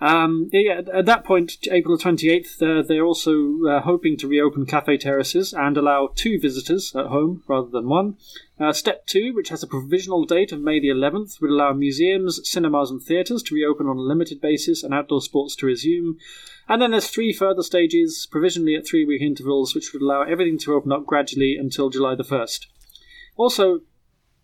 Um, 0.00 0.48
yeah, 0.52 0.80
at 0.92 1.06
that 1.06 1.24
point, 1.24 1.56
April 1.70 1.96
28th, 1.98 2.62
uh, 2.62 2.82
they're 2.86 3.04
also 3.04 3.64
uh, 3.68 3.80
hoping 3.80 4.16
to 4.18 4.28
reopen 4.28 4.66
cafe 4.66 4.98
terraces 4.98 5.52
and 5.52 5.76
allow 5.76 6.10
two 6.14 6.38
visitors 6.40 6.94
at 6.94 7.06
home 7.06 7.42
rather 7.48 7.68
than 7.70 7.88
one. 7.88 8.16
Uh, 8.58 8.72
step 8.72 9.06
two, 9.06 9.34
which 9.34 9.50
has 9.50 9.62
a 9.62 9.66
provisional 9.66 10.24
date 10.24 10.52
of 10.52 10.60
May 10.60 10.80
the 10.80 10.88
11th, 10.88 11.40
would 11.40 11.50
allow 11.50 11.72
museums, 11.72 12.40
cinemas, 12.48 12.90
and 12.90 13.02
theatres 13.02 13.42
to 13.44 13.54
reopen 13.54 13.86
on 13.86 13.98
a 13.98 14.02
limited 14.02 14.40
basis 14.40 14.82
and 14.82 14.94
outdoor 14.94 15.20
sports 15.20 15.54
to 15.56 15.66
resume. 15.66 16.18
And 16.68 16.82
then 16.82 16.90
there's 16.90 17.08
three 17.08 17.32
further 17.32 17.62
stages, 17.62 18.26
provisionally 18.30 18.74
at 18.74 18.86
three 18.86 19.04
week 19.04 19.22
intervals, 19.22 19.74
which 19.74 19.92
would 19.92 20.02
allow 20.02 20.22
everything 20.22 20.58
to 20.60 20.74
open 20.74 20.92
up 20.92 21.06
gradually 21.06 21.56
until 21.58 21.90
July 21.90 22.14
the 22.14 22.24
1st. 22.24 22.66
Also, 23.36 23.80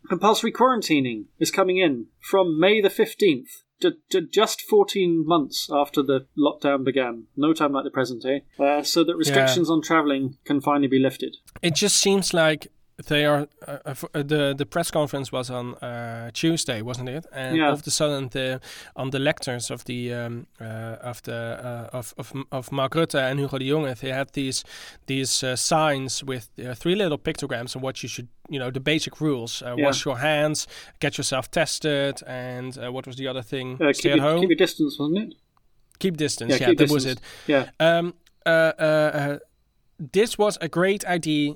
compulsory 0.08 0.52
quarantining 0.52 1.26
is 1.38 1.50
coming 1.50 1.78
in 1.78 2.06
from 2.20 2.60
May 2.60 2.80
the 2.80 2.88
15th 2.88 3.62
to, 3.80 4.20
just 4.20 4.62
14 4.62 5.26
months 5.26 5.68
after 5.72 6.02
the 6.02 6.26
lockdown 6.38 6.84
began. 6.84 7.24
No 7.36 7.52
time 7.52 7.72
like 7.72 7.84
the 7.84 7.90
present, 7.90 8.24
eh? 8.24 8.40
Uh, 8.62 8.82
so 8.82 9.04
that 9.04 9.16
restrictions 9.16 9.68
yeah. 9.68 9.74
on 9.74 9.82
travelling 9.82 10.36
can 10.44 10.60
finally 10.60 10.88
be 10.88 10.98
lifted. 10.98 11.36
It 11.62 11.74
just 11.74 11.96
seems 11.96 12.32
like 12.32 12.68
they 13.06 13.24
are 13.24 13.48
uh, 13.66 13.78
uh, 13.84 13.94
uh, 14.14 14.22
the 14.22 14.54
the 14.56 14.66
press 14.66 14.90
conference 14.90 15.32
was 15.32 15.50
on 15.50 15.74
uh, 15.76 16.30
Tuesday, 16.32 16.82
wasn't 16.82 17.08
it? 17.08 17.26
And 17.32 17.56
yeah. 17.56 17.66
all 17.66 17.72
of 17.72 17.86
a 17.86 17.90
sudden, 17.90 18.28
the 18.28 18.60
on 18.96 19.10
the 19.10 19.18
lectures 19.18 19.70
of 19.70 19.84
the 19.84 20.12
um, 20.12 20.46
uh, 20.60 20.96
of 21.00 21.22
the 21.22 21.90
uh, 21.92 21.96
of, 21.96 22.14
of 22.18 22.32
of 22.50 22.72
Mark 22.72 22.94
Rutte 22.94 23.20
and 23.30 23.40
Hugo 23.40 23.58
de 23.58 23.68
Jonge, 23.70 23.98
they 23.98 24.10
had 24.10 24.32
these 24.32 24.64
these 25.06 25.44
signs 25.60 26.24
with 26.24 26.48
three 26.74 26.94
little 26.94 27.18
pictograms 27.18 27.76
on 27.76 27.82
what 27.82 28.02
you 28.02 28.08
should, 28.08 28.28
you 28.48 28.58
know, 28.58 28.70
the 28.70 28.80
basic 28.80 29.20
rules: 29.20 29.62
yeah. 29.62 29.74
wash 29.74 30.04
your 30.04 30.18
hands, 30.18 30.66
get 31.00 31.18
yourself 31.18 31.50
tested, 31.50 32.22
and 32.26 32.76
what 32.92 33.06
was 33.06 33.16
the 33.16 33.28
other 33.28 33.42
thing? 33.42 33.78
Stay 33.92 34.12
at 34.12 34.20
home. 34.20 34.40
Keep 34.40 34.50
your 34.50 34.56
distance, 34.56 34.98
wasn't 34.98 35.18
it? 35.18 35.34
Keep 35.98 36.16
distance. 36.16 36.50
Yeah, 36.50 36.58
yeah 36.60 36.66
keep 36.68 36.78
that 36.78 36.88
distance. 36.88 37.04
was 37.04 37.12
it. 37.12 37.20
Yeah. 37.46 37.70
Um, 37.78 38.14
this 40.12 40.36
was 40.36 40.58
a 40.60 40.68
great 40.68 41.04
idea 41.06 41.54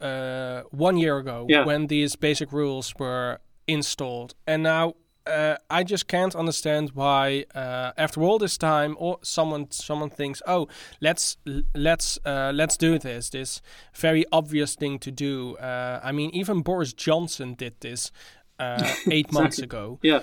uh, 0.00 0.62
one 0.70 0.96
year 0.96 1.18
ago 1.18 1.46
yeah. 1.48 1.64
when 1.64 1.86
these 1.86 2.16
basic 2.16 2.52
rules 2.52 2.94
were 2.98 3.38
installed, 3.66 4.34
and 4.46 4.62
now 4.62 4.94
uh, 5.26 5.56
I 5.68 5.84
just 5.84 6.08
can't 6.08 6.34
understand 6.34 6.90
why, 6.94 7.44
uh, 7.54 7.92
after 7.96 8.22
all 8.22 8.38
this 8.38 8.58
time, 8.58 8.96
or 8.98 9.18
someone 9.22 9.70
someone 9.70 10.10
thinks, 10.10 10.42
oh, 10.46 10.68
let's 11.00 11.36
let's 11.74 12.18
uh, 12.24 12.52
let's 12.54 12.76
do 12.76 12.98
this. 12.98 13.30
This 13.30 13.60
very 13.94 14.24
obvious 14.32 14.74
thing 14.74 14.98
to 15.00 15.10
do. 15.10 15.56
Uh, 15.56 16.00
I 16.02 16.12
mean, 16.12 16.30
even 16.30 16.62
Boris 16.62 16.92
Johnson 16.92 17.54
did 17.54 17.80
this 17.80 18.10
uh, 18.58 18.82
eight 19.10 19.26
exactly. 19.26 19.40
months 19.40 19.58
ago. 19.58 19.98
Yeah. 20.02 20.20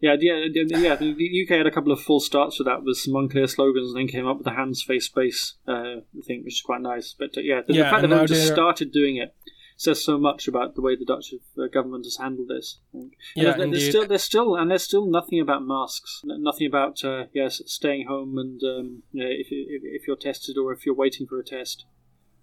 Yeah, 0.00 0.14
yeah, 0.20 0.44
yeah. 0.54 0.94
The 0.96 1.46
UK 1.46 1.56
had 1.56 1.66
a 1.66 1.72
couple 1.72 1.90
of 1.90 2.00
false 2.00 2.26
starts 2.26 2.56
for 2.56 2.64
that 2.64 2.84
with 2.84 2.98
some 2.98 3.16
unclear 3.16 3.48
slogans, 3.48 3.90
and 3.90 3.96
then 3.98 4.08
came 4.08 4.28
up 4.28 4.36
with 4.36 4.44
the 4.44 4.52
hands, 4.52 4.82
face, 4.82 5.06
space 5.06 5.54
uh, 5.66 5.96
thing, 6.24 6.44
which 6.44 6.54
is 6.54 6.62
quite 6.62 6.80
nice. 6.80 7.14
But 7.18 7.36
uh, 7.36 7.40
yeah, 7.40 7.62
the, 7.66 7.74
yeah, 7.74 7.84
the 7.84 7.90
fact 7.90 8.02
that 8.02 8.08
they 8.08 8.26
just 8.26 8.46
started 8.46 8.92
doing 8.92 9.16
it 9.16 9.34
says 9.78 10.04
so 10.04 10.18
much 10.18 10.48
about 10.48 10.74
the 10.74 10.82
way 10.82 10.96
the 10.96 11.04
Dutch 11.04 11.32
uh, 11.32 11.66
government 11.72 12.04
has 12.04 12.16
handled 12.16 12.48
this. 12.48 12.78
Yeah, 13.34 13.56
there's, 13.56 13.70
there's, 13.70 13.88
still 13.88 14.06
there's 14.06 14.22
still 14.22 14.56
and 14.56 14.70
there's 14.70 14.82
still 14.82 15.06
nothing 15.06 15.40
about 15.40 15.64
masks, 15.64 16.20
nothing 16.24 16.66
about 16.66 17.02
uh, 17.04 17.24
yes 17.32 17.62
staying 17.66 18.06
home 18.06 18.38
and 18.38 18.60
um, 18.62 19.02
if, 19.12 19.48
if 19.50 19.82
if 19.84 20.06
you're 20.06 20.16
tested 20.16 20.58
or 20.58 20.72
if 20.72 20.84
you're 20.84 20.94
waiting 20.94 21.26
for 21.26 21.40
a 21.40 21.44
test. 21.44 21.86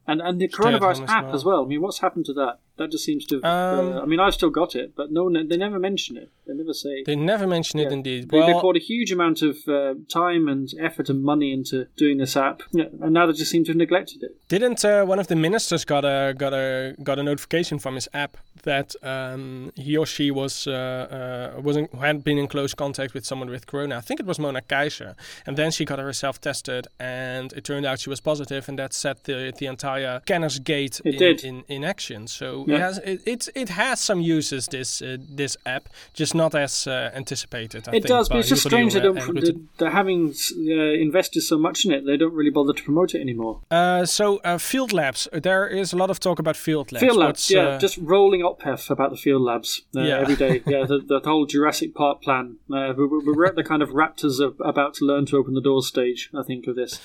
And 0.08 0.22
and 0.22 0.40
the 0.40 0.48
coronavirus 0.48 1.08
app 1.08 1.26
well. 1.26 1.36
as 1.36 1.46
well. 1.46 1.64
I 1.64 1.68
mean, 1.68 1.82
what's 1.82 2.00
happened 2.00 2.26
to 2.26 2.34
that? 2.34 2.60
That 2.78 2.92
just 2.92 3.06
seems 3.06 3.26
to. 3.28 3.36
Have, 3.36 3.46
um, 3.46 3.94
uh, 3.94 4.02
I 4.02 4.06
mean, 4.06 4.20
I've 4.20 4.34
still 4.34 4.50
got 4.50 4.76
it, 4.76 4.96
but 4.96 5.12
no, 5.12 5.32
they 5.32 5.56
never 5.56 5.80
mention 5.80 6.18
it. 6.18 6.30
They 6.46 6.54
never 6.54 6.74
say. 6.74 7.04
They 7.06 7.16
never 7.16 7.48
mention 7.48 7.80
yeah. 7.80 7.88
it, 7.88 7.94
indeed. 7.94 8.30
They, 8.30 8.38
well, 8.38 8.48
they 8.48 8.54
poured 8.54 8.76
a 8.76 8.80
huge 8.80 9.12
amount 9.12 9.42
of 9.42 9.58
uh, 9.68 9.94
time 10.12 10.48
and 10.48 10.68
effort 10.80 11.10
and 11.10 11.24
money 11.24 11.54
into 11.54 11.88
doing 11.96 12.18
this 12.18 12.36
app, 12.36 12.64
yeah, 12.72 12.86
and 13.02 13.14
now 13.14 13.26
they 13.26 13.34
just 13.34 13.50
seem 13.50 13.64
to 13.66 13.72
have 13.72 13.78
neglected 13.78 14.24
it. 14.24 14.38
Didn't 14.50 14.84
uh, 14.84 15.06
one 15.06 15.20
of 15.20 15.28
the 15.28 15.36
ministers 15.36 15.86
got 15.86 16.04
a 16.04 16.34
got 16.38 16.54
a 16.54 16.96
got 17.02 17.18
a 17.18 17.24
notification 17.24 17.80
from 17.80 17.96
his 17.96 18.10
app 18.14 18.38
that 18.64 18.94
um, 19.04 19.72
he 19.76 19.96
or 19.96 20.06
she 20.06 20.30
was 20.30 20.68
uh, 20.68 21.54
uh, 21.56 21.62
was 21.62 21.78
in, 21.78 21.88
had 22.00 22.24
been 22.24 22.38
in 22.38 22.48
close 22.48 22.74
contact 22.74 23.14
with 23.14 23.26
someone 23.26 23.50
with 23.50 23.68
corona? 23.68 23.98
I 23.98 24.02
think 24.02 24.20
it 24.20 24.26
was 24.26 24.38
Mona 24.38 24.62
Keijzer, 24.62 25.16
and 25.46 25.56
then 25.56 25.72
she 25.72 25.86
got 25.86 26.00
herself 26.00 26.42
tested, 26.42 26.88
and 27.00 27.54
it 27.54 27.64
turned 27.64 27.86
out 27.86 28.02
she 28.02 28.10
was 28.10 28.20
positive, 28.20 28.68
and 28.68 28.78
that 28.78 28.94
set 28.94 29.24
the 29.24 29.54
the 29.58 29.66
entire 29.66 30.20
Kennisgate 30.28 31.00
in, 31.02 31.40
in, 31.48 31.64
in 31.68 31.84
action. 31.86 32.28
So 32.28 32.65
yeah. 32.68 32.76
it 32.76 32.82
has 32.82 32.98
it, 33.00 33.22
it, 33.26 33.50
it 33.56 33.70
has 33.70 34.00
some 34.00 34.22
uses. 34.22 34.68
This 34.68 35.02
uh, 35.02 35.18
this 35.20 35.58
app, 35.66 35.90
just 36.14 36.36
not 36.36 36.56
as 36.56 36.88
uh, 36.88 37.12
anticipated. 37.14 37.88
I 37.88 37.92
it 37.92 37.92
think, 37.92 38.08
does, 38.08 38.30
but 38.30 38.40
it's 38.40 38.50
just 38.50 38.64
strange 38.64 38.94
they 38.94 39.00
don't. 39.00 39.16
They're, 39.16 39.54
they're 39.78 39.90
having 39.90 40.34
uh, 40.58 40.74
invested 40.74 41.42
so 41.42 41.58
much 41.58 41.86
in 41.86 41.92
it, 41.92 42.06
they 42.06 42.18
don't 42.18 42.34
really 42.34 42.50
bother 42.50 42.74
to 42.74 42.84
promote 42.84 43.16
it 43.16 43.22
anymore. 43.22 43.62
Uh, 43.72 44.06
so 44.06 44.38
uh, 44.44 44.58
field 44.58 44.94
labs, 44.94 45.28
there 45.32 45.68
is 45.68 45.94
a 45.94 45.98
lot 45.98 46.10
of 46.10 46.20
talk 46.20 46.40
about 46.40 46.56
field 46.56 46.92
labs. 46.92 47.04
Field 47.04 47.18
labs, 47.18 47.30
What's, 47.30 47.52
yeah, 47.52 47.78
just 47.78 47.98
rolling 47.98 48.44
up 48.44 48.62
ophef 48.62 48.90
about 48.90 49.12
the 49.12 49.18
field 49.18 49.42
labs 49.42 49.82
yeah. 49.92 50.20
every 50.20 50.36
day. 50.36 50.56
Yeah, 50.66 50.86
the, 50.86 51.00
the 51.00 51.20
whole 51.24 51.46
Jurassic 51.46 51.94
Park 51.94 52.22
plan. 52.22 52.58
we're, 52.68 52.96
we're 52.96 53.46
at 53.46 53.56
the 53.56 53.64
kind 53.64 53.82
of 53.82 53.90
raptors 53.90 54.40
of, 54.40 54.60
about 54.64 54.94
to 54.96 55.06
learn 55.06 55.26
to 55.28 55.38
open 55.38 55.54
the 55.54 55.62
doors 55.62 55.88
stage. 55.88 56.30
I 56.34 56.44
think 56.44 56.66
of 56.68 56.76
this. 56.76 57.00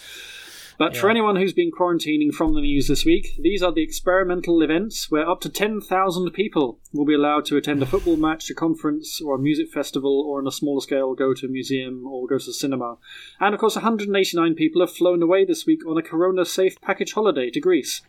But 0.81 0.95
yeah. 0.95 1.01
for 1.03 1.11
anyone 1.11 1.37
who's 1.37 1.53
been 1.53 1.71
quarantining 1.71 2.33
from 2.33 2.55
the 2.55 2.63
news 2.63 2.89
this 2.89 3.05
week, 3.05 3.37
these 3.39 3.63
are 3.63 3.71
the 3.71 3.83
experimental 3.83 4.63
events 4.63 5.11
where 5.11 5.29
up 5.29 5.43
to 5.43 5.51
10,000 5.51 6.31
people 6.31 6.81
will 6.95 7.05
be 7.05 7.13
allowed 7.13 7.45
to 7.45 7.59
attend 7.59 7.83
a 7.83 7.87
football 7.87 8.17
match, 8.17 8.49
a 8.49 8.55
conference, 8.55 9.21
or 9.21 9.35
a 9.35 9.39
music 9.39 9.71
festival, 9.71 10.25
or 10.27 10.41
on 10.41 10.47
a 10.47 10.51
smaller 10.51 10.81
scale, 10.81 11.15
go 11.15 11.35
to 11.35 11.45
a 11.45 11.51
museum 11.51 12.07
or 12.07 12.27
go 12.27 12.39
to 12.39 12.47
the 12.47 12.55
cinema. 12.55 12.97
And 13.39 13.53
of 13.53 13.61
course, 13.61 13.75
189 13.75 14.55
people 14.55 14.81
have 14.81 14.91
flown 14.91 15.23
away 15.23 15.45
this 15.45 15.67
week 15.67 15.87
on 15.87 15.99
a 15.99 16.03
corona 16.03 16.47
safe 16.47 16.81
package 16.81 17.13
holiday 17.13 17.51
to 17.51 17.61
Greece. 17.61 18.01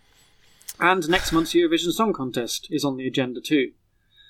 And 0.79 1.09
next 1.09 1.33
month's 1.33 1.53
Eurovision 1.53 1.91
Song 1.91 2.13
Contest 2.13 2.69
is 2.71 2.85
on 2.85 2.95
the 2.95 3.05
agenda 3.05 3.41
too. 3.41 3.73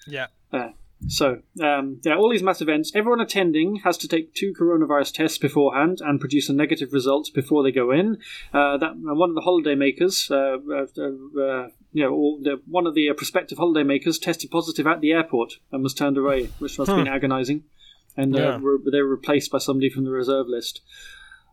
Yeah. 0.07 0.27
Uh, 0.51 0.69
so, 1.07 1.41
um, 1.61 1.99
yeah, 2.03 2.15
all 2.15 2.29
these 2.29 2.43
mass 2.43 2.61
events, 2.61 2.91
everyone 2.93 3.21
attending 3.21 3.77
has 3.77 3.97
to 3.99 4.07
take 4.07 4.33
two 4.33 4.53
coronavirus 4.53 5.13
tests 5.13 5.37
beforehand 5.37 5.99
and 6.01 6.19
produce 6.19 6.47
a 6.49 6.53
negative 6.53 6.93
result 6.93 7.29
before 7.33 7.63
they 7.63 7.71
go 7.71 7.91
in. 7.91 8.17
Uh, 8.53 8.77
that 8.77 8.91
uh, 8.91 9.15
one 9.15 9.29
of 9.29 9.35
the 9.35 9.41
holiday 9.41 9.75
makers, 9.75 10.29
uh, 10.29 10.57
uh, 10.69 10.85
uh 11.01 11.67
you 11.93 12.03
know, 12.03 12.39
the, 12.41 12.61
one 12.67 12.87
of 12.87 12.95
the 12.95 13.09
uh, 13.09 13.13
prospective 13.13 13.57
holiday 13.57 13.83
makers 13.83 14.19
tested 14.19 14.51
positive 14.51 14.87
at 14.87 15.01
the 15.01 15.11
airport 15.11 15.53
and 15.71 15.83
was 15.83 15.93
turned 15.93 16.17
away, 16.17 16.45
which 16.59 16.77
must 16.77 16.89
have 16.89 16.97
been 16.97 17.07
agonising. 17.07 17.63
And 18.15 18.35
yeah. 18.35 18.57
they 18.57 19.01
were 19.01 19.07
replaced 19.07 19.51
by 19.51 19.57
somebody 19.57 19.89
from 19.89 20.03
the 20.03 20.11
reserve 20.11 20.47
list. 20.47 20.81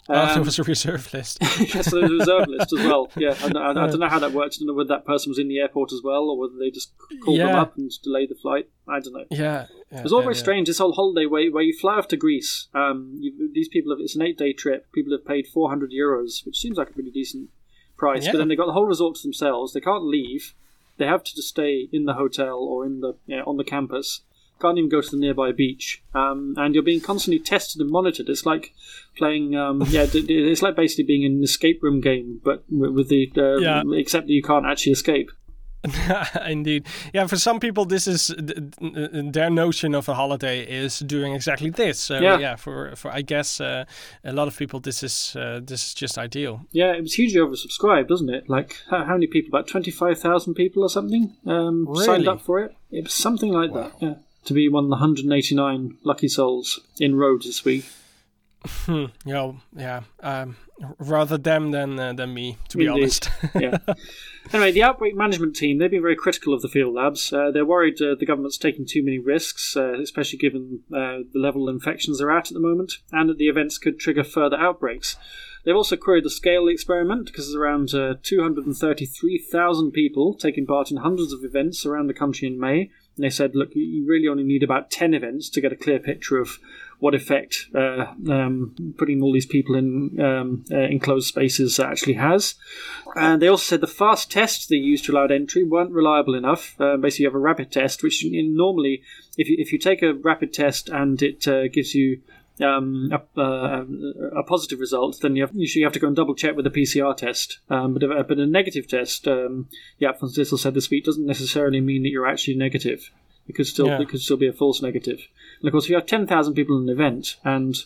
Um, 0.09 0.17
oh, 0.17 0.35
there 0.35 0.43
was 0.43 0.59
a 0.59 0.63
reserve 0.63 1.13
list. 1.13 1.39
yes, 1.43 1.91
there 1.91 2.01
was 2.01 2.11
a 2.11 2.15
reserve 2.15 2.49
list 2.49 2.73
as 2.73 2.85
well. 2.85 3.11
Yeah, 3.17 3.35
I, 3.43 3.47
I, 3.47 3.71
I, 3.71 3.87
don't 3.89 4.01
know 4.01 4.09
how 4.09 4.19
that 4.19 4.33
worked. 4.33 4.55
I 4.55 4.59
don't 4.61 4.69
know 4.69 4.75
whether 4.75 4.89
that 4.89 5.05
person 5.05 5.31
was 5.31 5.39
in 5.39 5.49
the 5.49 5.59
airport 5.59 5.93
as 5.93 6.01
well, 6.03 6.31
or 6.31 6.39
whether 6.39 6.55
they 6.59 6.71
just 6.71 6.93
called 7.23 7.37
yeah. 7.37 7.47
them 7.47 7.57
up 7.57 7.77
and 7.77 7.91
delayed 8.03 8.31
the 8.31 8.35
flight. 8.35 8.71
I 8.90 9.01
don't 9.01 9.12
know. 9.12 9.24
Yeah, 9.31 9.66
yeah 9.90 9.98
it 9.98 10.03
was 10.03 10.12
all 10.12 10.20
yeah, 10.20 10.27
very 10.27 10.35
strange. 10.35 10.68
This 10.68 10.79
whole 10.79 10.92
holiday 10.92 11.27
where, 11.27 11.51
where 11.51 11.62
you 11.62 11.77
fly 11.77 11.94
off 11.94 12.09
to 12.09 12.16
Greece. 12.16 12.68
Um, 12.74 13.16
you, 13.20 13.51
these 13.53 13.68
people 13.68 13.92
have 13.92 14.01
it's 14.01 14.16
an 14.16 14.22
eight 14.22 14.38
day 14.38 14.53
trip. 14.53 14.90
People 14.92 15.12
have 15.12 15.27
paid 15.27 15.46
four 15.46 15.68
hundred 15.68 15.92
euros, 15.92 16.44
which 16.44 16.59
seems 16.59 16.77
like 16.77 16.90
a 16.90 16.92
pretty 16.92 17.11
decent 17.11 17.51
price. 17.96 18.27
But 18.27 18.38
then 18.38 18.48
they 18.48 18.57
got 18.57 18.66
the 18.66 18.72
whole 18.72 18.87
resort 18.87 19.16
to 19.16 19.22
themselves. 19.22 19.72
They 19.72 19.81
can't 19.81 20.05
leave. 20.05 20.55
They 20.96 21.07
have 21.07 21.22
to 21.24 21.35
just 21.35 21.48
stay 21.48 21.88
in 21.92 22.07
the 22.07 22.14
hotel 22.14 22.59
or 22.59 22.85
in 22.85 23.01
the 23.01 23.14
you 23.27 23.37
know, 23.37 23.44
on 23.46 23.57
the 23.57 23.64
campus 23.64 24.22
can't 24.61 24.79
even 24.79 24.90
go 24.90 25.01
to 25.01 25.11
the 25.11 25.16
nearby 25.16 25.53
beach, 25.53 26.03
um, 26.14 26.55
and 26.57 26.74
you're 26.74 26.85
being 26.85 27.01
constantly 27.01 27.38
tested 27.38 27.81
and 27.81 27.90
monitored. 27.90 28.29
It's 28.29 28.44
like 28.44 28.74
playing, 29.16 29.57
um, 29.57 29.83
yeah, 29.88 30.07
it's 30.12 30.62
like 30.62 30.77
basically 30.77 31.05
being 31.05 31.22
in 31.22 31.33
an 31.33 31.44
escape 31.44 31.83
room 31.83 32.01
game, 32.01 32.40
but 32.44 32.64
with 32.70 33.09
the 33.09 33.31
uh, 33.37 33.59
yeah. 33.59 33.83
except 33.96 34.27
that 34.27 34.33
you 34.33 34.42
can't 34.42 34.66
actually 34.66 34.92
escape. 34.92 35.31
Indeed, 36.47 36.87
yeah. 37.12 37.27
For 37.27 37.37
some 37.37 37.61
people, 37.61 37.85
this 37.85 38.09
is 38.09 38.35
their 38.38 39.51
notion 39.51 39.95
of 39.95 40.09
a 40.09 40.14
holiday 40.14 40.62
is 40.62 40.99
doing 40.99 41.35
exactly 41.35 41.71
this. 41.71 42.01
So 42.01 42.19
yeah, 42.19 42.38
yeah 42.38 42.57
for 42.57 42.97
for 42.97 43.12
I 43.12 43.23
guess 43.23 43.61
uh, 43.61 43.85
a 44.25 44.33
lot 44.33 44.49
of 44.49 44.57
people, 44.57 44.81
this 44.81 45.03
is 45.03 45.37
uh, 45.37 45.61
this 45.62 45.88
is 45.88 45.95
just 45.95 46.19
ideal. 46.19 46.67
Yeah, 46.73 46.93
it 46.93 47.01
was 47.03 47.14
hugely 47.14 47.41
oversubscribed, 47.41 48.09
doesn't 48.09 48.29
it? 48.29 48.49
Like 48.49 48.77
how, 48.91 49.05
how 49.05 49.12
many 49.14 49.29
people? 49.29 49.51
About 49.51 49.69
twenty 49.69 49.91
five 49.91 50.19
thousand 50.19 50.55
people 50.55 50.83
or 50.83 50.88
something 50.88 51.37
um, 51.47 51.87
really? 51.88 52.05
signed 52.05 52.29
up 52.29 52.41
for 52.41 52.59
it. 52.59 52.75
It 52.91 53.05
was 53.05 53.12
something 53.12 53.53
like 53.53 53.71
wow. 53.71 53.83
that. 53.83 53.93
Yeah 54.01 54.14
to 54.45 54.55
be 54.55 54.69
one 54.69 54.85
of 54.85 54.91
the 54.91 54.97
189 54.97 55.99
lucky 56.05 56.29
souls 56.29 56.81
in 56.99 57.14
Rhodes 57.14 57.45
this 57.45 57.64
week. 57.67 57.85
Hmm, 58.66 59.07
yeah, 59.25 59.53
yeah. 59.77 60.01
Um, 60.21 60.57
rather 60.99 61.38
them 61.38 61.71
than 61.71 61.99
uh, 61.99 62.12
than 62.12 62.35
me, 62.35 62.59
to 62.68 62.77
be 62.77 62.87
Indeed. 62.87 63.01
honest. 63.01 63.31
yeah. 63.55 63.79
Anyway, 64.53 64.73
the 64.73 64.83
outbreak 64.83 65.14
management 65.14 65.55
team 65.55 65.79
they've 65.79 65.90
been 65.90 66.03
very 66.03 66.16
critical 66.16 66.53
of 66.53 66.62
the 66.62 66.68
field 66.68 66.94
labs. 66.94 67.33
Uh, 67.33 67.51
they're 67.53 67.64
worried 67.64 68.01
uh, 68.03 68.14
the 68.18 68.27
government's 68.27 68.59
taking 68.59 68.85
too 68.85 69.05
many 69.05 69.18
risks, 69.18 69.77
uh, 69.77 70.01
especially 70.01 70.38
given 70.38 70.81
uh, 70.92 71.23
the 71.33 71.38
level 71.38 71.68
of 71.68 71.75
infections 71.75 72.18
they're 72.18 72.37
at 72.37 72.49
at 72.49 72.55
the 72.55 72.61
moment, 72.61 72.94
and 73.12 73.29
that 73.31 73.38
the 73.38 73.49
events 73.49 73.79
could 73.79 73.99
trigger 73.99 74.25
further 74.25 74.57
outbreaks. 74.57 75.16
They've 75.64 75.77
also 75.77 75.97
queried 75.97 76.25
the 76.25 76.31
scale 76.31 76.62
of 76.62 76.68
the 76.68 76.73
experiment 76.73 77.27
because 77.27 77.47
there's 77.47 77.57
around 77.57 77.92
uh, 77.92 78.14
233,000 78.23 79.92
people 79.92 80.35
taking 80.35 80.66
part 80.66 80.90
in 80.90 80.99
hundreds 80.99 81.33
of 81.33 81.44
events 81.44 81.85
around 81.85 82.07
the 82.07 82.14
country 82.14 82.49
in 82.49 82.59
May, 82.59 82.90
and 83.16 83.25
they 83.25 83.31
said, 83.31 83.55
look, 83.55 83.71
you 83.75 84.07
really 84.07 84.29
only 84.29 84.44
need 84.44 84.62
about 84.62 84.90
10 84.90 85.12
events 85.12 85.51
to 85.51 85.61
get 85.61 85.73
a 85.73 85.77
clear 85.77 85.99
picture 85.99 86.38
of 86.38 86.59
what 87.01 87.15
effect 87.15 87.67
uh, 87.75 88.07
um, 88.29 88.95
putting 88.99 89.23
all 89.23 89.33
these 89.33 89.47
people 89.47 89.77
in 89.77 90.21
um, 90.21 90.65
uh, 90.71 90.79
enclosed 90.79 91.29
spaces 91.29 91.79
actually 91.79 92.15
has. 92.15 92.57
And 93.15 93.41
they 93.41 93.49
also 93.49 93.63
said 93.63 93.81
the 93.81 93.87
fast 93.87 94.31
tests 94.31 94.67
they 94.67 94.77
used 94.77 95.05
to 95.05 95.13
allow 95.13 95.27
entry 95.27 95.63
weren't 95.63 95.93
reliable 95.93 96.35
enough. 96.35 96.75
Uh, 96.81 96.97
basically, 96.97 97.25
you 97.25 97.29
have 97.29 97.37
a 97.37 97.39
rapid 97.39 97.71
test, 97.71 98.03
which 98.03 98.25
normally, 98.25 99.03
if 99.37 99.49
you, 99.49 99.57
if 99.59 99.73
you 99.73 99.79
take 99.79 100.03
a 100.03 100.15
rapid 100.15 100.53
test 100.53 100.89
and 100.89 101.23
it 101.23 101.47
uh, 101.47 101.69
gives 101.69 101.95
you 101.95 102.21
um, 102.61 103.13
a, 103.13 103.41
uh, 103.41 103.85
a, 104.37 104.43
positive 104.43 104.81
result, 104.81 105.21
then 105.23 105.37
you 105.37 105.43
have, 105.43 105.55
usually 105.55 105.81
you 105.81 105.87
have 105.87 105.93
to 105.93 106.01
go 106.01 106.09
and 106.09 106.17
double 106.17 106.35
check 106.35 106.57
with 106.57 106.67
a 106.67 106.71
PCR 106.71 107.17
test. 107.17 107.61
Um, 107.71 107.95
but, 107.95 108.03
a, 108.03 108.25
but 108.25 108.39
a 108.39 108.47
negative 108.47 108.89
test, 108.89 109.29
um, 109.29 109.69
yeah, 109.99 110.11
van 110.13 110.31
Dissel 110.31 110.59
said 110.59 110.75
this 110.75 110.91
week, 110.91 111.05
doesn't 111.05 111.27
necessarily 111.27 111.81
mean 111.81 112.03
that 112.03 112.09
you're 112.09 112.27
actually 112.27 112.57
negative. 112.57 113.11
It 113.49 113.55
could 113.55 113.67
still 113.67 113.87
yeah. 113.87 114.01
it 114.01 114.09
could 114.11 114.21
still 114.21 114.37
be 114.37 114.47
a 114.47 114.53
false 114.53 114.83
negative. 114.83 115.27
And 115.61 115.68
of 115.68 115.73
course, 115.73 115.85
if 115.85 115.90
you 115.90 115.97
have 115.97 116.07
ten 116.07 116.27
thousand 116.27 116.55
people 116.55 116.77
in 116.77 116.85
an 116.85 116.90
event 116.90 117.37
and 117.44 117.77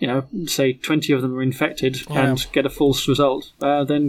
you 0.00 0.06
know, 0.06 0.24
say 0.46 0.72
20 0.72 1.12
of 1.12 1.20
them 1.20 1.36
are 1.36 1.42
infected 1.42 2.08
yeah. 2.08 2.30
and 2.30 2.46
get 2.52 2.64
a 2.64 2.70
false 2.70 3.06
result, 3.06 3.52
uh, 3.60 3.84
then 3.84 4.08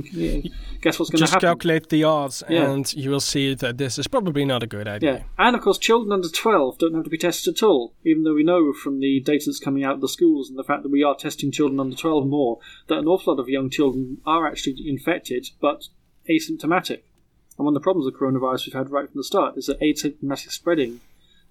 guess 0.80 0.98
what's 0.98 1.12
going 1.12 1.20
to 1.20 1.26
happen? 1.26 1.42
Just 1.42 1.42
calculate 1.42 1.90
the 1.90 2.06
odds 2.06 2.42
yeah. 2.50 2.72
and 2.72 2.92
you 2.94 3.12
will 3.12 3.20
see 3.20 3.54
that 3.56 3.78
this 3.78 4.00
is 4.00 4.08
probably 4.08 4.46
not 4.46 4.64
a 4.64 4.68
good 4.68 4.88
idea. 4.88 5.14
Yeah. 5.16 5.24
And 5.38 5.54
of 5.54 5.62
course, 5.62 5.78
children 5.78 6.14
under 6.14 6.30
12 6.30 6.78
don't 6.78 6.96
have 6.96 7.04
to 7.04 7.10
be 7.10 7.18
tested 7.18 7.56
at 7.56 7.64
all, 7.64 7.94
even 8.06 8.24
though 8.24 8.34
we 8.34 8.44
know 8.44 8.72
from 8.72 9.02
the 9.02 9.20
data 9.20 9.44
that's 9.48 9.60
coming 9.60 9.84
out 9.84 9.96
of 9.96 10.02
the 10.02 10.08
schools 10.08 10.50
and 10.50 10.58
the 10.58 10.64
fact 10.64 10.84
that 10.84 10.92
we 10.92 11.04
are 11.04 11.14
testing 11.14 11.52
children 11.52 11.78
under 11.78 11.96
12 11.96 12.26
more, 12.26 12.60
that 12.88 12.98
an 12.98 13.08
awful 13.08 13.34
lot 13.34 13.42
of 13.42 13.50
young 13.50 13.70
children 13.70 14.20
are 14.26 14.48
actually 14.48 14.78
infected 14.88 15.50
but 15.60 15.90
asymptomatic. 16.30 17.02
And 17.58 17.66
one 17.66 17.76
of 17.76 17.82
the 17.82 17.84
problems 17.84 18.06
with 18.06 18.18
coronavirus 18.18 18.68
we've 18.68 18.76
had 18.76 18.90
right 18.90 19.12
from 19.12 19.20
the 19.20 19.26
start 19.26 19.58
is 19.58 19.66
that 19.66 19.82
asymptomatic 19.82 20.52
spreading 20.52 21.02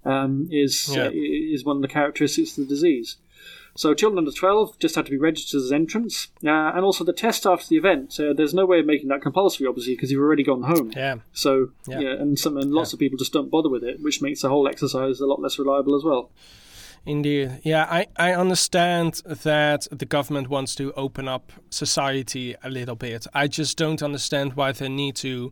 um, 0.05 0.47
is, 0.51 0.89
yeah. 0.93 1.05
uh, 1.05 1.11
is 1.13 1.63
one 1.63 1.77
of 1.77 1.81
the 1.81 1.87
characteristics 1.87 2.57
of 2.57 2.67
the 2.67 2.69
disease. 2.73 3.17
So 3.75 3.93
children 3.93 4.19
under 4.19 4.31
12 4.31 4.79
just 4.79 4.95
had 4.95 5.05
to 5.05 5.11
be 5.11 5.17
registered 5.17 5.61
as 5.61 5.71
entrants. 5.71 6.27
Uh, 6.45 6.49
and 6.49 6.83
also 6.83 7.03
the 7.03 7.13
test 7.13 7.45
after 7.45 7.67
the 7.69 7.77
event, 7.77 8.19
uh, 8.19 8.33
there's 8.33 8.53
no 8.53 8.65
way 8.65 8.79
of 8.79 8.85
making 8.85 9.07
that 9.09 9.21
compulsory, 9.21 9.65
obviously, 9.67 9.95
because 9.95 10.11
you've 10.11 10.21
already 10.21 10.43
gone 10.43 10.63
home. 10.63 10.91
Yeah. 10.95 11.17
So, 11.31 11.69
yeah, 11.87 11.99
yeah 11.99 12.11
and, 12.11 12.37
some, 12.37 12.57
and 12.57 12.71
lots 12.71 12.91
yeah. 12.91 12.95
of 12.95 12.99
people 12.99 13.17
just 13.17 13.33
don't 13.33 13.49
bother 13.49 13.69
with 13.69 13.83
it, 13.83 14.01
which 14.01 14.21
makes 14.21 14.41
the 14.41 14.49
whole 14.49 14.67
exercise 14.67 15.19
a 15.21 15.25
lot 15.25 15.41
less 15.41 15.57
reliable 15.57 15.95
as 15.95 16.03
well. 16.03 16.31
Indeed. 17.03 17.61
Yeah, 17.63 17.87
I, 17.89 18.07
I 18.15 18.33
understand 18.33 19.23
that 19.25 19.87
the 19.91 20.05
government 20.05 20.49
wants 20.49 20.75
to 20.75 20.93
open 20.93 21.27
up 21.27 21.51
society 21.71 22.55
a 22.63 22.69
little 22.69 22.95
bit. 22.95 23.25
I 23.33 23.47
just 23.47 23.75
don't 23.75 24.03
understand 24.03 24.53
why 24.53 24.71
they 24.71 24.87
need 24.87 25.15
to 25.17 25.51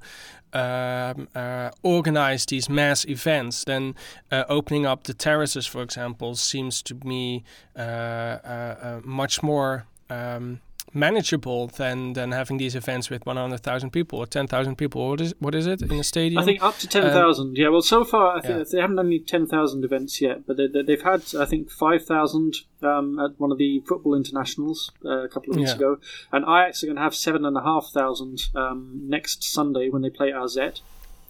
um, 0.54 1.28
uh, 1.36 1.72
organize 1.84 2.46
these 2.46 2.70
mass 2.70 3.06
events. 3.06 3.64
Then 3.64 3.96
uh, 4.32 4.44
opening 4.50 4.86
up 4.86 5.04
the 5.04 5.14
terraces, 5.14 5.66
for 5.66 5.82
example, 5.82 6.36
seems 6.36 6.82
to 6.84 6.96
me 7.04 7.44
uh, 7.76 7.80
uh, 7.80 8.76
uh 8.82 9.02
much 9.04 9.44
more. 9.44 9.86
Um, 10.10 10.62
manageable 10.94 11.68
than 11.68 12.14
than 12.14 12.32
having 12.32 12.58
these 12.58 12.76
events 12.76 13.10
with 13.10 13.26
100,000 13.26 13.90
people 13.92 14.20
or 14.20 14.26
10,000 14.26 14.76
people. 14.76 15.10
What 15.10 15.22
is 15.22 15.34
what 15.40 15.56
is 15.56 15.68
it 15.68 15.82
in 15.82 15.94
a 15.94 16.04
stadium? 16.04 16.42
I 16.42 16.46
think 16.46 16.62
up 16.62 16.78
to 16.80 16.88
10,000. 16.88 17.48
Um, 17.48 17.54
yeah. 17.56 17.70
Well, 17.70 17.82
so 17.82 18.04
far 18.04 18.38
I 18.38 18.42
think 18.42 18.58
yeah. 18.58 18.64
they 18.72 18.82
haven't 18.82 18.98
done 18.98 19.08
any 19.08 19.20
10,000 19.20 19.84
events 19.84 20.22
yet, 20.22 20.46
but 20.46 20.58
they, 20.58 20.96
have 20.96 21.02
had 21.02 21.24
I 21.40 21.46
think 21.46 21.70
5,000 21.72 22.56
um, 22.82 23.20
at 23.20 23.40
one 23.40 23.52
of 23.52 23.58
the 23.58 23.82
football 23.88 24.16
internationals 24.16 24.92
uh, 25.06 25.24
a 25.24 25.30
couple 25.30 25.52
of 25.52 25.58
weeks 25.58 25.72
yeah. 25.72 25.76
ago, 25.76 25.98
and 26.32 26.44
Ajax 26.44 26.84
are 26.84 26.88
going 26.88 26.98
to 26.98 27.02
have 27.04 27.16
seven 27.16 27.46
and 27.46 27.58
a 27.58 27.62
half 27.62 27.90
thousand 27.94 28.40
um, 28.56 29.02
next 29.08 29.44
Sunday 29.44 29.90
when 29.90 30.02
they 30.02 30.10
play 30.10 30.32
AZ 30.32 30.58
uh, 30.58 30.72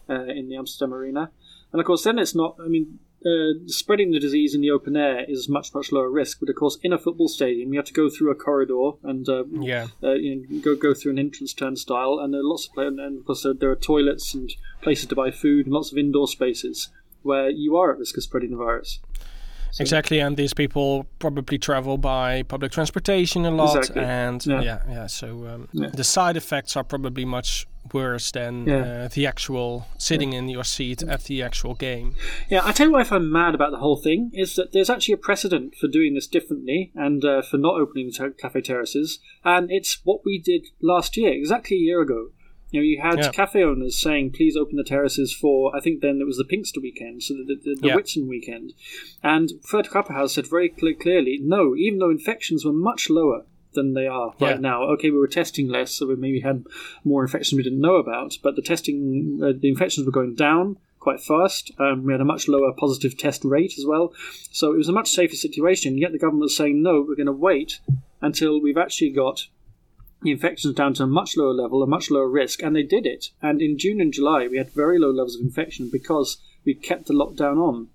in 0.08 0.50
the 0.50 0.56
Amsterdam 0.56 0.94
Arena. 0.94 1.32
And 1.72 1.80
of 1.80 1.86
course, 1.86 2.04
then 2.04 2.18
it's 2.18 2.36
not. 2.36 2.56
I 2.64 2.68
mean, 2.68 3.00
uh, 3.26 3.68
spreading 3.68 4.12
the 4.12 4.20
disease 4.20 4.56
in 4.56 4.62
the 4.62 4.72
open 4.72 4.96
air 4.96 5.26
is 5.28 5.50
much 5.50 5.74
much 5.74 5.92
lower 5.92 6.10
risk. 6.10 6.40
But 6.40 6.50
of 6.50 6.56
course, 6.56 6.78
in 6.84 6.94
a 6.94 6.98
football 6.98 7.28
stadium, 7.28 7.74
you 7.74 7.80
have 7.80 7.88
to 7.88 7.94
go 7.94 8.10
through 8.10 8.32
a 8.32 8.36
corridor 8.36 8.92
and 9.04 9.28
uh, 9.28 9.44
yeah, 9.52 9.88
uh, 10.02 10.14
you 10.14 10.36
know, 10.36 10.60
go 10.62 10.76
go 10.76 10.94
through 10.94 11.12
an 11.12 11.20
entrance 11.20 11.54
turnstile, 11.54 12.20
and 12.20 12.34
there 12.34 12.42
are 12.42 12.46
lots 12.46 12.70
of 12.70 12.78
and, 12.78 13.00
and 13.00 13.20
of 13.20 13.26
course 13.26 13.46
there 13.60 13.72
are 13.72 13.76
toilets 13.76 14.34
and 14.34 14.54
places 14.82 15.08
to 15.08 15.16
buy 15.16 15.32
food 15.32 15.66
and 15.66 15.74
lots 15.74 15.92
of 15.92 15.98
indoor 15.98 16.28
spaces 16.28 16.90
where 17.22 17.50
you 17.50 17.76
are 17.76 17.92
at 17.92 18.00
risk 18.00 18.18
of 18.18 18.24
spreading 18.24 18.52
the 18.52 18.58
virus. 18.58 19.00
So, 19.72 19.82
exactly, 19.82 20.20
and 20.20 20.36
these 20.36 20.54
people 20.54 21.06
probably 21.20 21.58
travel 21.58 21.98
by 21.98 22.44
public 22.44 22.72
transportation 22.72 23.46
a 23.46 23.52
lot, 23.52 23.78
exactly. 23.78 24.04
and 24.04 24.46
yeah, 24.46 24.62
yeah. 24.62 24.82
yeah 24.90 25.08
so 25.08 25.48
um, 25.48 25.70
yeah. 25.74 25.90
the 25.90 26.04
side 26.04 26.38
effects 26.38 26.76
are 26.76 26.84
probably 26.84 27.26
much 27.26 27.68
worse 27.94 28.32
than 28.32 28.66
yeah. 28.68 28.78
uh, 28.78 29.08
the 29.08 29.26
actual 29.26 29.88
sitting 29.98 30.34
in 30.34 30.50
your 30.50 30.64
seat 30.64 31.02
at 31.04 31.24
the 31.26 31.42
actual 31.42 31.76
game. 31.76 32.16
Yeah, 32.50 32.62
I 32.64 32.72
tell 32.72 32.88
you 32.88 32.94
what 32.94 33.02
I 33.02 33.06
find 33.06 33.32
mad 33.32 33.56
about 33.56 33.72
the 33.72 33.78
whole 33.78 33.98
thing 33.98 34.32
is 34.34 34.56
that 34.56 34.74
there's 34.74 34.90
actually 34.90 35.14
a 35.14 35.18
precedent 35.18 35.76
for 35.76 35.88
doing 35.88 36.14
this 36.14 36.28
differently 36.28 36.92
and 36.96 37.24
uh, 37.24 37.42
for 37.42 37.58
not 37.58 37.76
opening 37.76 38.08
the 38.08 38.34
cafe 38.38 38.62
terraces, 38.62 39.20
and 39.44 39.72
it's 39.72 40.00
what 40.04 40.22
we 40.26 40.40
did 40.40 40.68
last 40.82 41.16
year, 41.18 41.32
exactly 41.32 41.78
a 41.78 41.82
year 41.82 42.02
ago. 42.02 42.30
You 42.72 42.80
know, 42.80 42.86
you 42.86 43.02
had 43.02 43.20
yeah. 43.20 43.32
cafe 43.32 43.64
owners 43.64 44.00
saying, 44.00 44.32
"Please 44.32 44.56
open 44.56 44.76
the 44.78 44.84
terraces 44.84 45.34
for." 45.34 45.76
I 45.76 45.80
think 45.80 46.02
then 46.02 46.20
it 46.22 46.28
was 46.28 46.38
the 46.38 46.44
Pinkster 46.44 46.82
weekend, 46.82 47.24
so 47.24 47.34
the, 47.34 47.56
the, 47.56 47.76
the 47.82 47.88
yeah. 47.88 47.96
Whitsun 47.96 48.28
weekend, 48.28 48.74
and 49.24 49.52
Fred 49.64 49.86
Grapperhaus 49.86 50.32
said 50.32 50.48
very 50.48 50.74
cl- 50.78 50.94
clearly, 50.94 51.40
"No, 51.42 51.76
even 51.76 52.00
though 52.00 52.12
infections 52.12 52.64
were 52.64 52.74
much 52.74 53.10
lower 53.10 53.46
than 53.74 53.94
they 53.94 54.08
are 54.08 54.34
right 54.40 54.60
now. 54.60 54.84
Okay, 54.84 55.12
we 55.12 55.18
were 55.18 55.28
testing 55.28 55.68
less, 55.68 55.92
so 55.92 56.08
we 56.08 56.16
maybe 56.16 56.40
had 56.40 56.66
more 57.04 57.22
infections 57.22 57.58
we 57.58 57.64
didn't 57.64 57.82
know 57.82 57.96
about, 57.96 58.38
but 58.42 58.56
the 58.56 58.62
testing, 58.62 59.40
uh, 59.44 59.52
the 59.58 59.70
infections 59.70 60.06
were 60.06 60.12
going 60.12 60.36
down 60.36 60.78
quite 61.00 61.22
fast. 61.22 61.72
Um, 61.80 62.04
we 62.04 62.12
had 62.12 62.22
a 62.22 62.26
much 62.26 62.48
lower 62.48 62.74
positive 62.74 63.18
test 63.18 63.46
rate 63.46 63.76
as 63.78 63.86
well, 63.86 64.14
so 64.52 64.74
it 64.74 64.78
was 64.78 64.90
a 64.90 64.94
much 64.94 65.10
safer 65.10 65.36
situation. 65.36 65.98
Yet 65.98 66.12
the 66.12 66.20
government 66.20 66.44
was 66.44 66.58
saying, 66.58 66.82
no, 66.82 67.06
we're 67.08 67.16
going 67.16 67.28
to 67.28 67.32
wait 67.32 67.80
until 68.22 68.62
we've 68.62 68.78
actually 68.78 69.12
got 69.12 69.48
the 70.22 70.32
infections 70.32 70.76
down 70.76 70.94
to 70.96 71.04
a 71.04 71.08
much 71.08 71.38
lower 71.38 71.54
level, 71.54 71.82
a 71.82 71.88
much 71.88 72.12
lower 72.12 72.28
risk, 72.28 72.62
and 72.62 72.76
they 72.76 72.84
did 72.84 73.06
it. 73.06 73.30
And 73.42 73.62
in 73.62 73.78
June 73.78 74.02
and 74.02 74.14
July, 74.14 74.48
we 74.48 74.58
had 74.58 74.72
very 74.72 75.00
low 75.00 75.12
levels 75.12 75.36
of 75.36 75.42
infection 75.42 75.90
because 75.92 76.38
we 76.66 76.74
kept 76.74 77.08
the 77.08 77.14
lockdown 77.14 77.58
on 77.58 77.88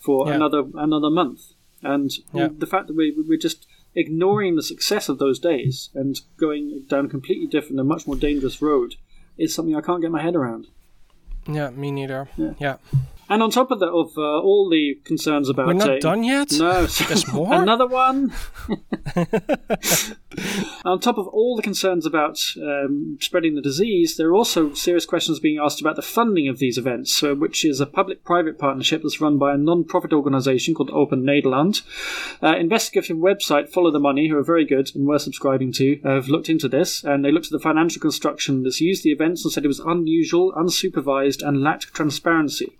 for 0.00 0.28
yeah. 0.28 0.34
another 0.34 0.64
another 0.74 1.10
month. 1.10 1.52
And 1.82 2.10
yeah. 2.32 2.48
the 2.56 2.66
fact 2.66 2.86
that 2.86 2.96
we 2.96 3.14
we're 3.16 3.38
just 3.38 3.66
ignoring 3.94 4.56
the 4.56 4.62
success 4.62 5.08
of 5.08 5.18
those 5.18 5.38
days 5.38 5.90
and 5.94 6.20
going 6.36 6.84
down 6.88 7.06
a 7.06 7.08
completely 7.08 7.46
different 7.46 7.80
and 7.80 7.88
much 7.88 8.06
more 8.06 8.16
dangerous 8.16 8.60
road 8.60 8.96
is 9.38 9.54
something 9.54 9.74
I 9.74 9.80
can't 9.80 10.02
get 10.02 10.10
my 10.10 10.22
head 10.22 10.36
around. 10.36 10.66
Yeah, 11.46 11.70
me 11.70 11.90
neither. 11.90 12.28
Yeah. 12.36 12.52
yeah. 12.58 12.76
And 13.28 13.42
on 13.42 13.50
top 13.50 13.72
of 13.72 13.80
that, 13.80 13.88
of 13.88 14.16
uh, 14.16 14.20
all 14.20 14.70
the 14.70 15.00
concerns 15.04 15.48
about 15.48 15.66
we're 15.66 15.72
not 15.72 15.88
uh, 15.88 15.98
done 15.98 16.22
yet. 16.22 16.52
No, 16.52 16.86
there's 16.86 17.26
more. 17.32 17.52
Another 17.52 17.86
one. 17.86 18.32
on 20.84 21.00
top 21.00 21.18
of 21.18 21.26
all 21.28 21.56
the 21.56 21.62
concerns 21.62 22.04
about 22.06 22.38
um, 22.56 23.18
spreading 23.20 23.56
the 23.56 23.62
disease, 23.62 24.16
there 24.16 24.28
are 24.28 24.34
also 24.34 24.72
serious 24.74 25.06
questions 25.06 25.40
being 25.40 25.58
asked 25.58 25.80
about 25.80 25.96
the 25.96 26.02
funding 26.02 26.46
of 26.48 26.58
these 26.58 26.78
events, 26.78 27.20
uh, 27.22 27.34
which 27.34 27.64
is 27.64 27.80
a 27.80 27.86
public-private 27.86 28.58
partnership 28.58 29.02
that's 29.02 29.20
run 29.20 29.38
by 29.38 29.54
a 29.54 29.58
non-profit 29.58 30.12
organisation 30.12 30.74
called 30.74 30.90
Open 30.90 31.24
Nederland. 31.24 31.82
Uh, 32.40 32.56
investigative 32.56 33.16
website 33.16 33.68
Follow 33.68 33.90
the 33.90 33.98
Money, 33.98 34.28
who 34.28 34.36
are 34.36 34.44
very 34.44 34.64
good 34.64 34.94
and 34.94 35.06
worth 35.06 35.22
subscribing 35.22 35.72
to, 35.72 36.00
have 36.04 36.28
looked 36.28 36.48
into 36.48 36.68
this, 36.68 37.02
and 37.02 37.24
they 37.24 37.32
looked 37.32 37.46
at 37.46 37.52
the 37.52 37.58
financial 37.58 38.00
construction 38.00 38.62
that's 38.62 38.80
used 38.80 39.02
the 39.02 39.10
events 39.10 39.44
and 39.44 39.52
said 39.52 39.64
it 39.64 39.68
was 39.68 39.80
unusual, 39.80 40.52
unsupervised, 40.52 41.42
and 41.42 41.62
lacked 41.62 41.92
transparency. 41.92 42.76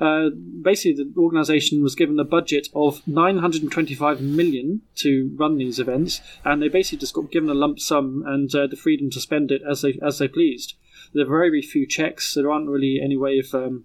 Uh, 0.00 0.30
basically, 0.62 1.04
the 1.04 1.12
organisation 1.18 1.82
was 1.82 1.94
given 1.94 2.18
a 2.18 2.24
budget 2.24 2.68
of 2.74 3.06
925 3.06 4.20
million 4.20 4.80
to 4.94 5.30
run 5.36 5.58
these 5.58 5.78
events, 5.78 6.22
and 6.44 6.62
they 6.62 6.68
basically 6.68 6.98
just 6.98 7.14
got 7.14 7.30
given 7.30 7.50
a 7.50 7.54
lump 7.54 7.78
sum 7.78 8.24
and 8.26 8.54
uh, 8.54 8.66
the 8.66 8.76
freedom 8.76 9.10
to 9.10 9.20
spend 9.20 9.50
it 9.50 9.60
as 9.68 9.82
they 9.82 9.98
as 10.02 10.18
they 10.18 10.28
pleased. 10.28 10.74
There 11.12 11.24
are 11.24 11.28
very 11.28 11.60
few 11.60 11.86
checks. 11.86 12.34
There 12.34 12.50
aren't 12.50 12.68
really 12.68 13.00
any 13.02 13.16
way 13.16 13.38
of 13.38 13.54
um, 13.54 13.84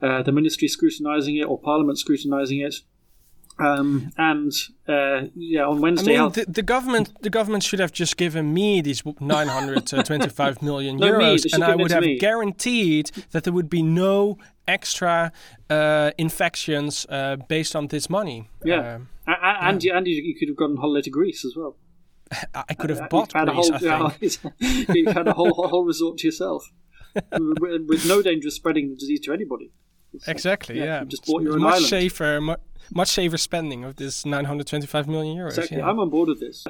uh, 0.00 0.22
the 0.22 0.32
ministry 0.32 0.68
scrutinising 0.68 1.36
it 1.36 1.44
or 1.44 1.58
Parliament 1.58 1.98
scrutinising 1.98 2.60
it. 2.60 2.76
Um, 3.60 4.10
and 4.16 4.52
uh, 4.88 5.28
yeah, 5.34 5.66
on 5.66 5.80
Wednesday, 5.80 6.16
I 6.16 6.22
mean, 6.22 6.32
the, 6.32 6.46
the, 6.48 6.62
government 6.62 7.12
the 7.22 7.28
government 7.28 7.62
should 7.62 7.78
have 7.78 7.92
just 7.92 8.16
given 8.16 8.54
me 8.54 8.80
these 8.80 9.02
925 9.04 10.62
million 10.62 10.96
no, 10.96 11.12
euros, 11.12 11.44
me, 11.44 11.50
and 11.52 11.62
I 11.62 11.76
would 11.76 11.90
have 11.90 12.02
me. 12.02 12.18
guaranteed 12.18 13.10
that 13.32 13.44
there 13.44 13.52
would 13.52 13.68
be 13.68 13.82
no 13.82 14.38
extra 14.66 15.30
uh, 15.68 16.12
infections 16.16 17.06
uh, 17.10 17.36
based 17.36 17.76
on 17.76 17.88
this 17.88 18.08
money. 18.08 18.48
Yeah, 18.64 18.94
um, 18.94 19.08
and 19.26 19.84
yeah. 19.84 19.98
and 19.98 20.06
you, 20.06 20.22
you 20.22 20.34
could 20.34 20.48
have 20.48 20.56
gone 20.56 20.76
holiday 20.76 21.02
to 21.02 21.10
Greece 21.10 21.44
as 21.44 21.54
well. 21.54 21.76
I 22.54 22.74
could 22.74 22.90
have 22.90 23.02
uh, 23.02 23.08
bought 23.08 23.32
Greece. 23.32 23.48
A 23.48 23.52
whole, 23.52 24.12
yeah, 24.20 24.44
you 24.94 25.06
had 25.10 25.28
a 25.28 25.34
whole 25.34 25.52
whole 25.52 25.84
resort 25.84 26.18
to 26.18 26.28
yourself, 26.28 26.70
with, 27.60 27.82
with 27.86 28.06
no 28.06 28.22
danger 28.22 28.48
of 28.48 28.54
spreading 28.54 28.88
the 28.88 28.96
disease 28.96 29.20
to 29.20 29.34
anybody. 29.34 29.70
exactly. 30.26 30.78
yeah, 30.78 30.84
yeah. 30.84 31.04
just 31.04 31.26
bought 31.26 31.42
your 31.42 31.58
much 31.58 31.74
island. 31.74 31.86
safer, 31.86 32.56
much 32.94 33.08
safer 33.08 33.38
spending 33.38 33.84
of 33.84 33.96
this 33.96 34.24
925 34.24 35.08
million 35.08 35.36
euros. 35.36 35.48
Exactly, 35.48 35.78
yeah. 35.78 35.86
I'm 35.86 35.98
on 35.98 36.10
board 36.10 36.28
with 36.28 36.40
this. 36.40 36.64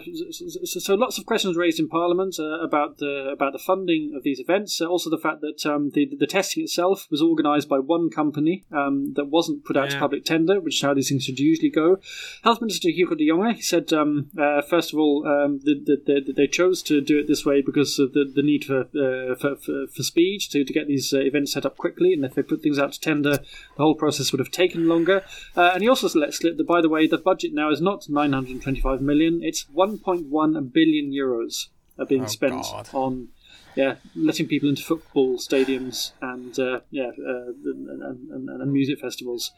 So, 0.65 0.81
so, 0.81 0.95
lots 0.95 1.19
of 1.19 1.27
questions 1.27 1.57
raised 1.57 1.79
in 1.79 1.89
Parliament 1.89 2.37
uh, 2.39 2.61
about 2.61 2.99
the 2.99 3.31
about 3.33 3.53
the 3.53 3.59
funding 3.59 4.13
of 4.17 4.23
these 4.23 4.41
events. 4.41 4.81
Uh, 4.81 4.87
also, 4.87 5.11
the 5.11 5.19
fact 5.19 5.41
that 5.41 5.65
um, 5.67 5.91
the 5.95 6.11
the 6.19 6.27
testing 6.27 6.63
itself 6.63 7.07
was 7.11 7.23
organised 7.23 7.69
by 7.69 7.79
one 7.79 8.11
company 8.11 8.65
um, 8.73 9.13
that 9.15 9.27
wasn't 9.27 9.65
put 9.65 9.77
out 9.77 9.89
yeah. 9.89 9.95
to 9.95 9.99
public 9.99 10.25
tender, 10.25 10.61
which 10.61 10.77
is 10.77 10.83
how 10.83 10.95
these 10.95 11.09
things 11.09 11.25
should 11.25 11.39
usually 11.39 11.71
go. 11.71 11.99
Health 12.43 12.61
Minister 12.61 12.91
Hugo 12.91 13.15
de 13.15 13.29
Jonge 13.29 13.55
he 13.55 13.63
said 13.63 13.93
um, 13.93 14.31
uh, 14.39 14.63
first 14.63 14.93
of 14.93 14.99
all 14.99 15.27
um, 15.27 15.61
that 15.65 15.85
the, 16.07 16.33
they 16.33 16.47
chose 16.47 16.83
to 16.85 17.01
do 17.01 17.19
it 17.19 17.27
this 17.27 17.45
way 17.45 17.63
because 17.63 17.99
of 17.99 18.13
the, 18.13 18.31
the 18.35 18.43
need 18.43 18.65
for, 18.65 18.81
uh, 18.81 19.35
for, 19.37 19.57
for, 19.57 19.87
for 19.95 20.03
speed 20.03 20.41
to, 20.51 20.65
to 20.65 20.73
get 20.73 20.87
these 20.87 21.13
uh, 21.13 21.19
events 21.19 21.53
set 21.53 21.67
up 21.67 21.77
quickly, 21.77 22.13
and 22.13 22.25
if 22.25 22.35
they 22.35 22.43
put 22.43 22.63
things 22.63 22.79
out 22.79 22.93
to 22.93 23.01
tender, 23.01 23.39
the 23.39 23.83
whole 23.83 23.95
process 23.95 24.33
would 24.33 24.39
have 24.39 24.51
taken 24.51 24.89
longer. 24.89 25.25
Uh, 25.57 25.71
and 25.75 25.83
he 25.83 25.89
also 25.89 26.00
let 26.03 26.35
slip 26.35 26.57
that, 26.57 26.67
by 26.67 26.81
the 26.81 26.89
way, 26.89 27.07
the 27.07 27.19
budget 27.19 27.53
now 27.53 27.71
is 27.71 27.81
not 27.81 28.09
925 28.09 29.01
million; 29.01 29.41
it's 29.43 29.65
1.1 29.65 30.73
billion 30.73 31.13
euros 31.13 31.69
are 31.99 32.07
being 32.07 32.25
oh, 32.25 32.29
spent 32.29 32.63
God. 32.63 32.89
on 32.93 33.29
yeah, 33.77 33.97
letting 34.17 34.47
people 34.47 34.69
into 34.69 34.83
football 34.83 35.37
stadiums 35.37 36.13
and 36.21 36.59
uh, 36.59 36.81
yeah, 36.91 37.11
uh, 37.19 37.53
and, 37.65 38.31
and, 38.31 38.49
and, 38.49 38.73
music 38.73 38.99
festivals. 38.99 39.53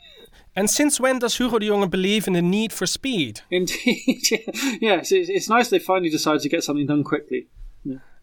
And 0.54 0.68
since 0.68 1.00
when 1.00 1.18
does 1.18 1.38
Hugo 1.38 1.58
de 1.58 1.68
Jonge 1.68 1.90
believe 1.90 2.26
in 2.26 2.34
the 2.34 2.42
need 2.42 2.72
for 2.72 2.86
speed? 2.86 3.40
Indeed, 3.50 4.22
yeah, 4.80 4.96
it's, 4.96 5.12
it's 5.12 5.48
nice 5.48 5.70
they 5.70 5.78
finally 5.78 6.10
decided 6.10 6.42
to 6.42 6.48
get 6.48 6.62
something 6.62 6.86
done 6.86 7.04
quickly. 7.04 7.48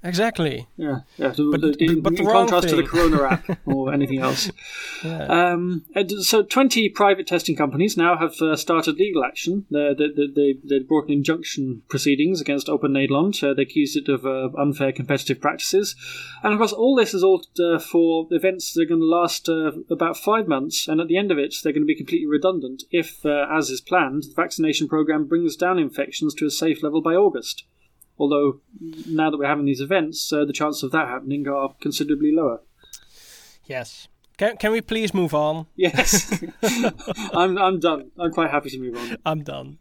Exactly. 0.02 0.66
Yeah, 0.78 1.00
yeah. 1.18 1.34
So 1.34 1.52
but, 1.52 1.62
in, 1.82 2.02
but 2.02 2.18
in 2.18 2.26
contrast 2.26 2.68
thing. 2.68 2.78
to 2.78 2.82
the 2.82 2.88
Corona 2.88 3.24
app 3.32 3.60
or 3.66 3.94
anything 3.94 4.20
else. 4.20 4.50
yeah. 5.04 5.26
um, 5.26 5.86
so, 6.22 6.42
20 6.42 6.88
private 6.90 7.28
testing 7.28 7.58
companies 7.58 7.98
now 7.98 8.18
have 8.18 8.42
uh, 8.42 8.56
started 8.56 8.96
legal 8.96 9.26
action. 9.26 9.66
They, 9.70 9.94
they, 9.98 10.28
they, 10.34 10.56
they 10.64 10.80
brought 10.80 11.06
an 11.06 11.12
injunction 11.12 11.82
proceedings 11.90 12.40
against 12.40 12.70
Open 12.70 12.94
Nederland. 12.94 13.44
Uh, 13.44 13.54
they 13.54 13.64
accused 13.64 13.98
it 13.98 14.08
of 14.08 14.26
uh, 14.26 14.50
unfair 14.58 14.94
competitive 14.94 15.42
practices. 15.42 15.96
And 16.44 16.54
of 16.54 16.60
course, 16.60 16.74
all 16.74 16.96
this 16.96 17.14
is 17.14 17.24
all 17.24 17.44
uh, 17.60 17.78
for 17.78 18.28
events 18.32 18.72
that 18.74 18.84
are 18.84 18.86
going 18.86 19.02
to 19.02 19.06
last 19.06 19.50
uh, 19.50 19.72
about 19.90 20.16
five 20.16 20.48
months. 20.48 20.88
And 20.88 21.02
at 21.02 21.10
the 21.10 21.18
end 21.18 21.30
of 21.30 21.38
it, 21.38 21.56
they're 21.62 21.74
going 21.74 21.84
to 21.84 21.88
be 21.88 21.96
completely 21.96 22.28
redundant 22.28 22.84
if, 22.90 23.26
uh, 23.26 23.48
as 23.52 23.70
is 23.70 23.82
planned, 23.82 24.24
the 24.24 24.34
vaccination 24.34 24.88
program 24.88 25.26
brings 25.26 25.58
down 25.58 25.78
infections 25.78 26.34
to 26.36 26.46
a 26.46 26.52
safe 26.52 26.82
level 26.84 27.02
by 27.02 27.16
August. 27.16 27.66
Although 28.20 28.60
now 29.08 29.30
that 29.32 29.38
we're 29.38 29.48
having 29.48 29.66
these 29.66 29.82
events, 29.82 30.32
uh, 30.32 30.46
the 30.46 30.54
chances 30.54 30.84
of 30.84 30.92
that 30.92 31.08
happening 31.08 31.48
are 31.48 31.74
considerably 31.80 32.34
lower. 32.34 32.62
Yes. 33.66 34.08
Can, 34.38 34.58
can 34.58 34.72
we 34.72 34.82
please 34.82 35.14
move 35.14 35.34
on? 35.34 35.68
Yes. 35.76 36.32
I'm, 37.34 37.58
I'm 37.58 37.80
done. 37.80 38.12
I'm 38.18 38.32
quite 38.32 38.52
happy 38.52 38.70
to 38.72 38.80
move 38.80 38.98
on. 38.98 39.18
I'm 39.26 39.44
done. 39.44 39.80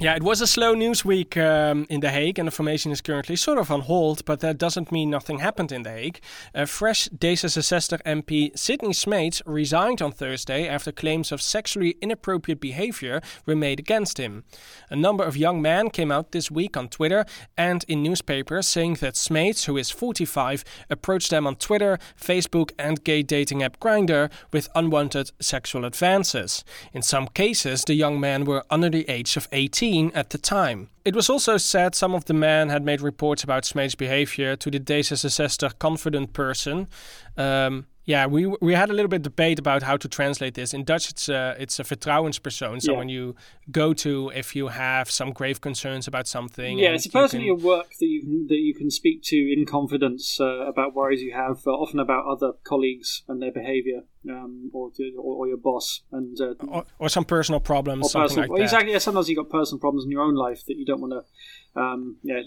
Yeah, 0.00 0.14
it 0.14 0.22
was 0.22 0.40
a 0.40 0.46
slow 0.46 0.74
news 0.74 1.04
week 1.04 1.36
um, 1.36 1.84
in 1.90 1.98
The 1.98 2.10
Hague, 2.10 2.38
and 2.38 2.46
the 2.46 2.52
formation 2.52 2.92
is 2.92 3.00
currently 3.00 3.34
sort 3.34 3.58
of 3.58 3.68
on 3.68 3.80
hold, 3.80 4.24
but 4.24 4.38
that 4.38 4.56
doesn't 4.56 4.92
mean 4.92 5.10
nothing 5.10 5.40
happened 5.40 5.72
in 5.72 5.82
The 5.82 5.90
Hague. 5.90 6.20
Uh, 6.54 6.66
fresh 6.66 7.08
D66 7.08 8.00
MP 8.02 8.56
Sidney 8.56 8.90
Smeets 8.90 9.42
resigned 9.44 10.00
on 10.00 10.12
Thursday 10.12 10.68
after 10.68 10.92
claims 10.92 11.32
of 11.32 11.42
sexually 11.42 11.96
inappropriate 12.00 12.60
behavior 12.60 13.20
were 13.44 13.56
made 13.56 13.80
against 13.80 14.18
him. 14.18 14.44
A 14.88 14.94
number 14.94 15.24
of 15.24 15.36
young 15.36 15.60
men 15.60 15.90
came 15.90 16.12
out 16.12 16.30
this 16.30 16.48
week 16.48 16.76
on 16.76 16.88
Twitter 16.88 17.24
and 17.56 17.84
in 17.88 18.00
newspapers 18.00 18.68
saying 18.68 18.98
that 19.00 19.14
Smeets, 19.14 19.64
who 19.64 19.76
is 19.76 19.90
45, 19.90 20.62
approached 20.88 21.30
them 21.30 21.44
on 21.44 21.56
Twitter, 21.56 21.98
Facebook, 22.16 22.70
and 22.78 23.02
gay 23.02 23.24
dating 23.24 23.64
app 23.64 23.80
Grindr 23.80 24.30
with 24.52 24.68
unwanted 24.76 25.32
sexual 25.40 25.84
advances. 25.84 26.62
In 26.92 27.02
some 27.02 27.26
cases, 27.26 27.82
the 27.82 27.94
young 27.94 28.20
men 28.20 28.44
were 28.44 28.64
under 28.70 28.90
the 28.90 29.08
age 29.10 29.36
of 29.36 29.48
18 29.50 29.87
at 29.96 30.30
the 30.30 30.38
time. 30.38 30.88
It 31.04 31.14
was 31.14 31.30
also 31.30 31.56
said 31.56 31.94
some 31.94 32.14
of 32.14 32.26
the 32.26 32.34
men 32.34 32.68
had 32.68 32.84
made 32.84 33.00
reports 33.00 33.42
about 33.42 33.64
Smeets' 33.64 33.96
behavior 33.96 34.56
to 34.56 34.70
the 34.70 34.80
D66 34.80 35.78
confident 35.78 36.32
person. 36.32 36.88
Um, 37.36 37.86
yeah, 38.08 38.24
we 38.24 38.46
we 38.62 38.72
had 38.72 38.88
a 38.88 38.94
little 38.94 39.10
bit 39.10 39.20
debate 39.20 39.58
about 39.58 39.82
how 39.82 39.98
to 39.98 40.08
translate 40.08 40.54
this. 40.54 40.72
In 40.72 40.82
Dutch, 40.82 41.10
it's 41.10 41.28
a 41.28 41.54
it's 41.58 41.78
a 41.78 41.84
vertrouwenspersoon. 41.84 42.80
So 42.80 42.92
yeah. 42.92 42.98
when 42.98 43.10
you 43.10 43.36
go 43.70 43.92
to 43.92 44.32
if 44.34 44.56
you 44.56 44.68
have 44.68 45.10
some 45.10 45.30
grave 45.30 45.60
concerns 45.60 46.08
about 46.08 46.26
something. 46.26 46.78
Yeah, 46.78 46.94
it's 46.94 47.04
a 47.04 47.10
person 47.10 47.40
in 47.40 47.46
your 47.48 47.56
work 47.56 47.90
that 48.00 48.06
you 48.06 48.46
that 48.48 48.56
you 48.56 48.74
can 48.74 48.90
speak 48.90 49.22
to 49.24 49.36
in 49.36 49.66
confidence 49.66 50.40
uh, 50.40 50.66
about 50.66 50.94
worries 50.94 51.20
you 51.20 51.34
have, 51.34 51.58
uh, 51.66 51.70
often 51.70 52.00
about 52.00 52.24
other 52.24 52.52
colleagues 52.64 53.24
and 53.28 53.42
their 53.42 53.52
behaviour, 53.52 54.00
um, 54.30 54.70
or, 54.72 54.90
or, 55.18 55.34
or 55.40 55.46
your 55.46 55.58
boss, 55.58 56.00
and 56.10 56.40
uh, 56.40 56.54
or, 56.66 56.86
or, 56.98 57.08
some 57.10 57.26
personal 57.26 57.60
problems, 57.60 58.14
or 58.14 58.22
personal, 58.22 58.48
like 58.48 58.62
Exactly. 58.62 58.92
Yeah, 58.92 59.00
sometimes 59.00 59.28
you 59.28 59.36
have 59.36 59.50
got 59.50 59.58
personal 59.58 59.80
problems 59.80 60.06
in 60.06 60.10
your 60.10 60.22
own 60.22 60.34
life 60.34 60.64
that 60.64 60.78
you 60.78 60.86
don't 60.86 61.02
want 61.02 61.12
to 61.12 61.78
um, 61.78 62.16
yeah, 62.22 62.40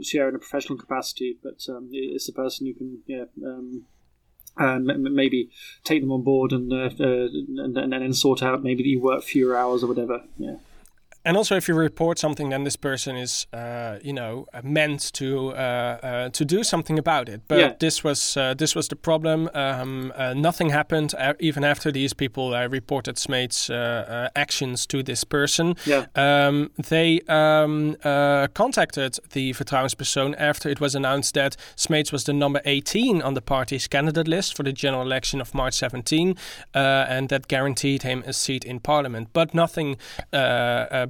share 0.00 0.28
in 0.28 0.36
a 0.36 0.38
professional 0.38 0.78
capacity, 0.78 1.38
but 1.42 1.58
um, 1.68 1.88
it's 1.90 2.28
the 2.28 2.32
person 2.32 2.68
you 2.68 2.74
can 2.76 3.00
yeah. 3.08 3.24
And 4.56 4.86
maybe 4.86 5.50
take 5.82 6.00
them 6.00 6.12
on 6.12 6.22
board 6.22 6.52
and, 6.52 6.72
uh, 6.72 6.90
uh, 7.00 7.28
and 7.64 7.76
and 7.76 7.92
then 7.92 8.12
sort 8.12 8.40
out 8.40 8.62
maybe 8.62 8.84
that 8.84 8.88
you 8.88 9.00
work 9.00 9.24
fewer 9.24 9.56
hours 9.56 9.82
or 9.82 9.88
whatever. 9.88 10.22
Yeah 10.38 10.58
and 11.24 11.36
also 11.36 11.56
if 11.56 11.68
you 11.68 11.74
report 11.74 12.18
something 12.18 12.50
then 12.50 12.64
this 12.64 12.76
person 12.76 13.16
is 13.16 13.46
uh, 13.52 13.98
you 14.02 14.12
know 14.12 14.46
meant 14.62 15.12
to 15.12 15.50
uh, 15.50 15.54
uh, 15.54 16.28
to 16.30 16.44
do 16.44 16.62
something 16.62 16.98
about 16.98 17.28
it 17.28 17.40
but 17.48 17.58
yeah. 17.58 17.72
this 17.80 18.04
was 18.04 18.36
uh, 18.36 18.54
this 18.54 18.74
was 18.74 18.88
the 18.88 18.96
problem 18.96 19.48
um, 19.54 20.12
uh, 20.16 20.34
nothing 20.34 20.70
happened 20.70 21.14
even 21.40 21.64
after 21.64 21.90
these 21.90 22.12
people 22.12 22.54
uh, 22.54 22.66
reported 22.66 23.16
Smeets 23.16 23.70
actions 24.36 24.86
to 24.86 25.02
this 25.02 25.24
person 25.24 25.76
yeah. 25.86 26.06
um, 26.14 26.70
they 26.76 27.20
um, 27.28 27.96
contacted 28.54 29.18
the 29.32 29.52
vertrouwenspersoon 29.52 30.34
after 30.38 30.68
it 30.68 30.80
was 30.80 30.94
announced 30.94 31.34
that 31.34 31.56
Smeets 31.76 32.12
was 32.12 32.24
the 32.24 32.32
number 32.32 32.60
18 32.64 33.22
on 33.22 33.34
the 33.34 33.42
party's 33.42 33.86
candidate 33.86 34.28
list 34.28 34.56
for 34.56 34.62
the 34.62 34.72
general 34.72 35.02
election 35.02 35.40
of 35.40 35.54
March 35.54 35.74
17 35.74 36.36
and 36.74 37.28
that 37.28 37.48
guaranteed 37.48 38.02
him 38.02 38.22
a 38.26 38.32
seat 38.32 38.64
in 38.64 38.80
parliament 38.80 39.28
but 39.32 39.54
nothing 39.54 39.96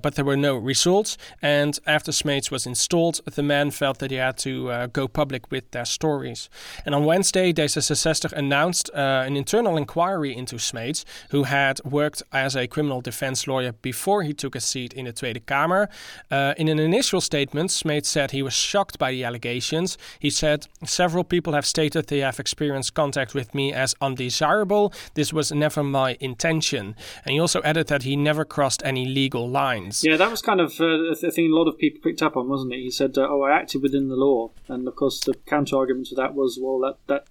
but 0.04 0.16
there 0.16 0.24
were 0.24 0.36
no 0.36 0.54
results. 0.54 1.16
And 1.40 1.78
after 1.86 2.12
Smeets 2.12 2.50
was 2.50 2.66
installed, 2.66 3.22
the 3.24 3.42
men 3.42 3.70
felt 3.70 4.00
that 4.00 4.10
he 4.10 4.18
had 4.18 4.36
to 4.48 4.70
uh, 4.70 4.86
go 4.88 5.08
public 5.08 5.50
with 5.50 5.70
their 5.70 5.86
stories. 5.86 6.50
And 6.84 6.94
on 6.94 7.06
Wednesday, 7.06 7.54
D66 7.54 8.30
announced 8.34 8.90
uh, 8.92 9.24
an 9.26 9.34
internal 9.34 9.78
inquiry 9.78 10.36
into 10.36 10.56
Smeets, 10.56 11.06
who 11.30 11.44
had 11.44 11.82
worked 11.86 12.22
as 12.32 12.54
a 12.54 12.66
criminal 12.66 13.00
defense 13.00 13.46
lawyer 13.46 13.72
before 13.72 14.22
he 14.24 14.34
took 14.34 14.54
a 14.54 14.60
seat 14.60 14.92
in 14.92 15.06
the 15.06 15.12
Tweede 15.14 15.46
Kamer. 15.46 15.88
Uh, 16.30 16.52
in 16.58 16.68
an 16.68 16.78
initial 16.78 17.22
statement, 17.22 17.70
Smeets 17.70 18.04
said 18.04 18.30
he 18.30 18.42
was 18.42 18.52
shocked 18.52 18.98
by 18.98 19.10
the 19.10 19.24
allegations. 19.24 19.96
He 20.18 20.28
said, 20.28 20.66
Several 20.84 21.24
people 21.24 21.54
have 21.54 21.64
stated 21.64 22.08
they 22.08 22.18
have 22.18 22.38
experienced 22.38 22.92
contact 22.92 23.32
with 23.32 23.54
me 23.54 23.72
as 23.72 23.94
undesirable. 24.02 24.92
This 25.14 25.32
was 25.32 25.50
never 25.50 25.82
my 25.82 26.18
intention. 26.20 26.94
And 27.24 27.32
he 27.32 27.40
also 27.40 27.62
added 27.62 27.86
that 27.86 28.02
he 28.02 28.16
never 28.16 28.44
crossed 28.44 28.82
any 28.84 29.06
legal 29.06 29.48
lines. 29.48 29.93
Yeah, 30.02 30.16
that 30.16 30.30
was 30.30 30.42
kind 30.42 30.60
of 30.60 30.80
uh, 30.80 31.10
a 31.10 31.30
thing 31.30 31.50
a 31.50 31.54
lot 31.54 31.68
of 31.68 31.78
people 31.78 32.00
picked 32.02 32.22
up 32.22 32.36
on, 32.36 32.48
wasn't 32.48 32.72
it? 32.72 32.80
He 32.80 32.90
said, 32.90 33.16
uh, 33.16 33.26
"Oh, 33.28 33.42
I 33.42 33.52
acted 33.52 33.82
within 33.82 34.08
the 34.08 34.16
law," 34.16 34.50
and 34.68 34.88
of 34.88 34.96
course 34.96 35.20
the 35.20 35.34
counter 35.46 35.76
argument 35.76 36.08
to 36.08 36.14
that 36.16 36.34
was, 36.34 36.58
"Well, 36.60 36.78
that 36.80 36.98
that." 37.06 37.26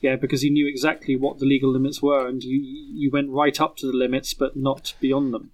Yeah, 0.00 0.16
because 0.16 0.42
he 0.42 0.50
knew 0.50 0.66
exactly 0.66 1.14
what 1.14 1.38
the 1.38 1.44
legal 1.44 1.70
limits 1.70 2.02
were, 2.02 2.26
and 2.26 2.42
you 2.42 2.58
you 2.60 3.10
went 3.10 3.30
right 3.30 3.60
up 3.60 3.76
to 3.78 3.86
the 3.86 3.96
limits, 3.96 4.34
but 4.34 4.56
not 4.56 4.94
beyond 5.00 5.34
them. 5.34 5.50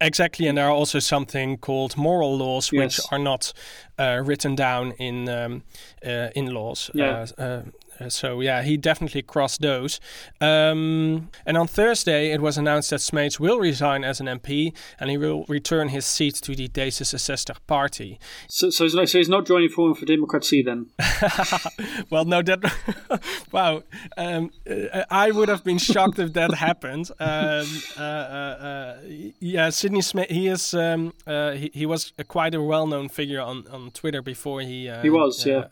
Exactly, 0.00 0.46
and 0.46 0.58
there 0.58 0.66
are 0.66 0.72
also 0.72 0.98
something 0.98 1.56
called 1.56 1.96
moral 1.96 2.36
laws, 2.36 2.70
yes. 2.70 2.98
which 2.98 3.12
are 3.12 3.18
not 3.18 3.52
uh, 3.98 4.20
written 4.22 4.54
down 4.54 4.92
in 4.92 5.28
um, 5.28 5.62
uh, 6.04 6.28
in 6.34 6.52
laws. 6.52 6.90
Yeah. 6.92 7.26
Uh 7.38 7.42
uh, 7.42 7.62
so 8.08 8.40
yeah, 8.40 8.62
he 8.62 8.76
definitely 8.76 9.22
crossed 9.22 9.60
those. 9.60 10.00
Um, 10.40 11.30
and 11.44 11.56
on 11.56 11.66
Thursday, 11.66 12.30
it 12.32 12.40
was 12.40 12.58
announced 12.58 12.90
that 12.90 13.00
Smeets 13.00 13.40
will 13.40 13.58
resign 13.58 14.04
as 14.04 14.20
an 14.20 14.26
MP 14.26 14.74
and 15.00 15.10
he 15.10 15.16
will 15.16 15.44
return 15.48 15.88
his 15.88 16.04
seat 16.04 16.34
to 16.36 16.54
the 16.54 16.68
D66 16.68 17.56
party. 17.66 18.18
So, 18.48 18.70
so, 18.70 18.88
so 18.88 19.18
he's 19.18 19.28
not 19.28 19.46
joining 19.46 19.68
Forum 19.68 19.94
for 19.94 20.04
Democracy 20.04 20.62
then? 20.62 20.86
well, 22.10 22.24
no, 22.24 22.42
that 22.42 23.22
wow. 23.52 23.82
Um, 24.16 24.50
uh, 24.68 25.04
I 25.10 25.30
would 25.30 25.48
have 25.48 25.64
been 25.64 25.78
shocked 25.78 26.18
if 26.18 26.32
that 26.34 26.54
happened. 26.54 27.10
Um, 27.18 27.66
uh, 27.98 28.00
uh, 28.00 28.02
uh 28.02 28.96
yeah, 29.40 29.70
Sidney 29.70 30.00
Smeets. 30.00 30.30
He 30.30 30.48
is. 30.48 30.74
Um, 30.74 31.12
he, 31.26 31.70
he 31.72 31.86
was 31.86 32.12
a 32.18 32.24
quite 32.24 32.54
a 32.54 32.62
well-known 32.62 33.08
figure 33.08 33.40
on, 33.40 33.66
on 33.68 33.90
Twitter 33.90 34.22
before 34.22 34.60
he. 34.60 34.90
he 35.02 35.10
was, 35.10 35.46
yeah 35.46 35.66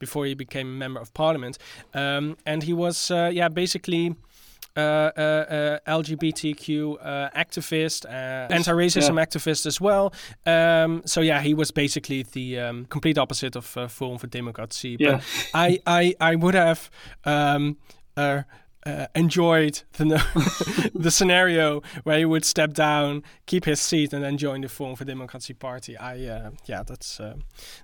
before 0.00 0.26
he 0.26 0.34
became 0.34 0.66
a 0.66 0.78
member 0.84 1.00
of 1.00 1.14
parliament. 1.14 1.58
Um, 1.94 2.36
and 2.44 2.64
he 2.64 2.72
was, 2.72 3.10
uh, 3.10 3.30
yeah, 3.32 3.48
basically. 3.48 4.16
Uh, 4.76 4.80
uh, 4.80 5.20
uh 5.20 6.00
LGBTQ 6.00 6.96
uh, 7.02 7.28
activist, 7.34 8.06
uh, 8.06 8.54
anti-racism 8.54 9.16
yeah. 9.16 9.24
activist 9.24 9.66
as 9.66 9.80
well. 9.80 10.12
Um, 10.46 11.02
so 11.04 11.22
yeah, 11.22 11.40
he 11.40 11.54
was 11.54 11.72
basically 11.72 12.22
the 12.22 12.60
um, 12.60 12.84
complete 12.84 13.18
opposite 13.18 13.56
of 13.56 13.64
Forum 13.90 14.18
for 14.18 14.28
Democracy. 14.28 14.96
Yeah. 14.98 15.10
But 15.10 15.24
I, 15.54 15.78
I, 15.86 16.14
I 16.20 16.36
would 16.36 16.54
have 16.54 16.88
um, 17.24 17.78
uh, 18.86 19.06
enjoyed 19.14 19.82
the 19.92 20.90
the 20.94 21.10
scenario 21.10 21.82
where 22.04 22.18
he 22.18 22.24
would 22.24 22.44
step 22.44 22.72
down, 22.72 23.22
keep 23.46 23.64
his 23.64 23.80
seat, 23.80 24.12
and 24.12 24.22
then 24.22 24.38
join 24.38 24.62
the 24.62 24.68
Forum 24.68 24.96
for 24.96 25.04
Democracy 25.04 25.52
Party. 25.54 25.96
I 25.96 26.26
uh, 26.26 26.50
yeah, 26.66 26.82
that's 26.82 27.20
uh, 27.20 27.34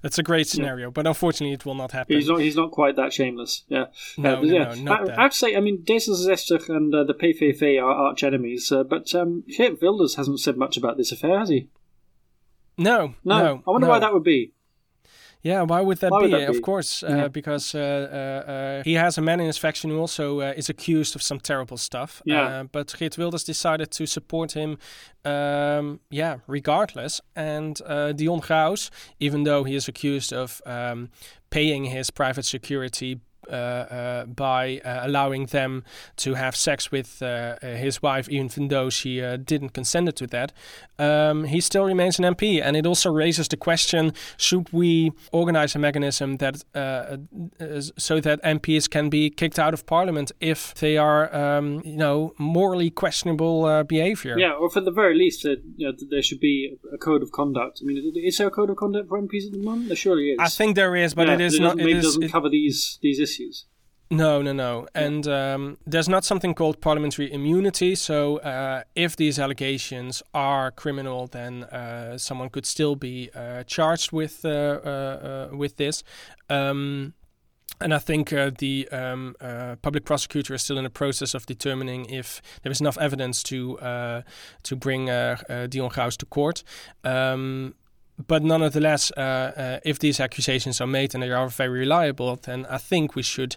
that's 0.02 0.18
a 0.18 0.22
great 0.22 0.46
scenario, 0.46 0.88
yeah. 0.88 0.92
but 0.92 1.06
unfortunately, 1.06 1.52
it 1.52 1.66
will 1.66 1.74
not 1.74 1.92
happen. 1.92 2.16
He's 2.16 2.28
not 2.28 2.40
he's 2.40 2.56
not 2.56 2.70
quite 2.70 2.96
that 2.96 3.12
shameless. 3.12 3.64
Yeah, 3.68 3.86
no, 4.16 4.40
no, 4.40 4.42
yeah. 4.42 4.74
No, 4.78 4.92
I, 5.16 5.28
to 5.28 5.34
say, 5.34 5.54
I 5.54 5.60
mean, 5.60 5.82
D66 5.84 6.68
and 6.68 6.94
uh, 6.94 7.04
the 7.04 7.14
PVV 7.14 7.82
are 7.82 7.90
arch 7.90 8.22
enemies, 8.22 8.72
uh, 8.72 8.82
but 8.84 9.14
um, 9.14 9.44
Geert 9.48 9.80
Wilders 9.82 10.16
hasn't 10.16 10.40
said 10.40 10.56
much 10.56 10.76
about 10.76 10.96
this 10.96 11.12
affair, 11.12 11.38
has 11.38 11.50
he? 11.50 11.68
No, 12.78 13.14
no. 13.24 13.38
no 13.38 13.62
I 13.66 13.70
wonder 13.70 13.86
no. 13.86 13.92
why 13.92 13.98
that 13.98 14.12
would 14.12 14.24
be. 14.24 14.52
Yeah, 15.42 15.62
why 15.62 15.80
would 15.80 15.98
that, 15.98 16.10
why 16.10 16.20
be? 16.20 16.32
Would 16.32 16.40
that 16.40 16.50
be? 16.50 16.56
Of 16.56 16.62
course, 16.62 17.02
uh, 17.02 17.08
yeah. 17.08 17.28
because 17.28 17.74
uh, 17.74 17.78
uh, 17.78 18.50
uh, 18.50 18.82
he 18.82 18.94
has 18.94 19.18
a 19.18 19.22
man 19.22 19.40
in 19.40 19.46
his 19.46 19.58
faction 19.58 19.90
who 19.90 19.98
also 19.98 20.40
uh, 20.40 20.54
is 20.56 20.68
accused 20.68 21.14
of 21.14 21.22
some 21.22 21.40
terrible 21.40 21.76
stuff. 21.76 22.22
Yeah. 22.24 22.64
but 22.72 22.94
Geert 22.98 23.16
Wilders 23.16 23.44
decided 23.44 23.90
to 23.92 24.06
support 24.06 24.52
him, 24.52 24.78
um, 25.24 26.00
yeah, 26.10 26.38
regardless. 26.46 27.20
And 27.34 27.76
Dion 28.16 28.40
Graus, 28.40 28.90
even 29.20 29.44
though 29.44 29.64
he 29.64 29.76
is 29.76 29.88
accused 29.88 30.32
of 30.32 30.60
um, 30.66 31.10
paying 31.50 31.84
his 31.84 32.10
private 32.10 32.44
security 32.44 33.12
uh, 33.14 33.16
uh, 33.16 33.35
Uh, 33.48 33.54
uh, 33.54 34.26
by 34.26 34.80
uh, 34.84 35.06
allowing 35.06 35.46
them 35.46 35.84
to 36.16 36.34
have 36.34 36.56
sex 36.56 36.90
with 36.90 37.22
uh, 37.22 37.56
his 37.60 38.02
wife, 38.02 38.28
even 38.28 38.68
though 38.68 38.90
she 38.90 39.20
didn't 39.44 39.70
consent 39.70 40.14
to 40.16 40.26
that, 40.26 40.52
um, 40.98 41.44
he 41.44 41.60
still 41.60 41.84
remains 41.84 42.18
an 42.18 42.24
MP. 42.24 42.60
And 42.60 42.76
it 42.76 42.86
also 42.86 43.10
raises 43.12 43.46
the 43.46 43.56
question: 43.56 44.12
Should 44.36 44.72
we 44.72 45.12
organize 45.30 45.76
a 45.76 45.78
mechanism 45.78 46.38
that 46.38 46.56
so 47.98 48.20
that 48.20 48.42
MPs 48.42 48.90
can 48.90 49.10
be 49.10 49.30
kicked 49.30 49.58
out 49.58 49.74
of 49.74 49.86
Parliament 49.86 50.32
if 50.40 50.74
they 50.74 50.96
are, 50.96 51.34
um, 51.34 51.82
you 51.84 51.96
know, 51.96 52.34
morally 52.38 52.90
questionable 52.90 53.84
behavior? 53.84 54.36
Yeah, 54.38 54.52
or 54.52 54.70
for 54.70 54.80
the 54.80 54.90
very 54.90 55.16
least, 55.16 55.44
you 55.44 55.60
know, 55.78 55.92
there 56.10 56.22
should 56.22 56.40
be 56.40 56.76
a 56.92 56.98
code 56.98 57.22
of 57.22 57.30
conduct. 57.30 57.80
I 57.80 57.84
mean, 57.84 58.12
is 58.16 58.38
there 58.38 58.48
a 58.48 58.50
code 58.50 58.70
of 58.70 58.76
conduct 58.76 59.08
for 59.08 59.20
MPs 59.20 59.46
at 59.46 59.52
the 59.52 59.62
moment? 59.62 59.88
There 59.88 59.96
surely 59.96 60.30
is. 60.30 60.38
I 60.40 60.48
think 60.48 60.74
there 60.74 60.96
is, 60.96 61.14
but 61.14 61.28
yeah, 61.28 61.34
it 61.34 61.40
is 61.40 61.54
it 61.54 61.62
not. 61.62 61.80
It 61.80 61.88
is, 61.88 62.04
doesn't 62.04 62.24
it, 62.24 62.32
cover 62.32 62.48
these 62.48 62.98
these 63.02 63.20
issues 63.20 63.35
issues. 63.36 63.66
No, 64.08 64.40
no, 64.40 64.52
no. 64.52 64.86
And 64.94 65.26
um, 65.26 65.78
there's 65.84 66.08
not 66.08 66.24
something 66.24 66.54
called 66.54 66.80
parliamentary 66.80 67.32
immunity. 67.32 67.96
So 67.96 68.38
uh, 68.38 68.84
if 68.94 69.16
these 69.16 69.38
allegations 69.38 70.22
are 70.32 70.70
criminal, 70.70 71.26
then 71.26 71.64
uh, 71.64 72.16
someone 72.16 72.48
could 72.50 72.66
still 72.66 72.94
be 72.94 73.30
uh, 73.34 73.64
charged 73.64 74.12
with 74.12 74.44
uh, 74.44 74.48
uh, 74.48 75.48
uh, 75.52 75.56
with 75.56 75.76
this. 75.76 76.04
Um, 76.48 77.14
and 77.80 77.92
I 77.92 77.98
think 77.98 78.30
the 78.30 78.88
um, 78.90 79.34
public 79.82 80.04
prosecutor 80.04 80.54
is 80.54 80.62
still 80.62 80.78
in 80.78 80.84
the 80.84 80.90
process 80.90 81.34
of 81.34 81.44
determining 81.44 82.06
if 82.06 82.40
there 82.62 82.72
is 82.72 82.80
enough 82.80 82.96
evidence 82.98 83.42
to 83.42 83.76
to 84.62 84.76
bring 84.76 85.06
Dion 85.06 85.90
Graus 85.90 86.16
to 86.16 86.26
court. 86.26 86.62
Um, 87.04 87.74
but 88.26 88.42
nonetheless, 88.42 89.12
uh, 89.16 89.20
uh, 89.20 89.80
if 89.84 89.98
these 89.98 90.20
accusations 90.20 90.80
are 90.80 90.86
made 90.86 91.14
and 91.14 91.22
they 91.22 91.30
are 91.30 91.48
very 91.48 91.80
reliable, 91.80 92.36
then 92.36 92.66
I 92.66 92.78
think 92.78 93.14
we 93.14 93.22
should 93.22 93.56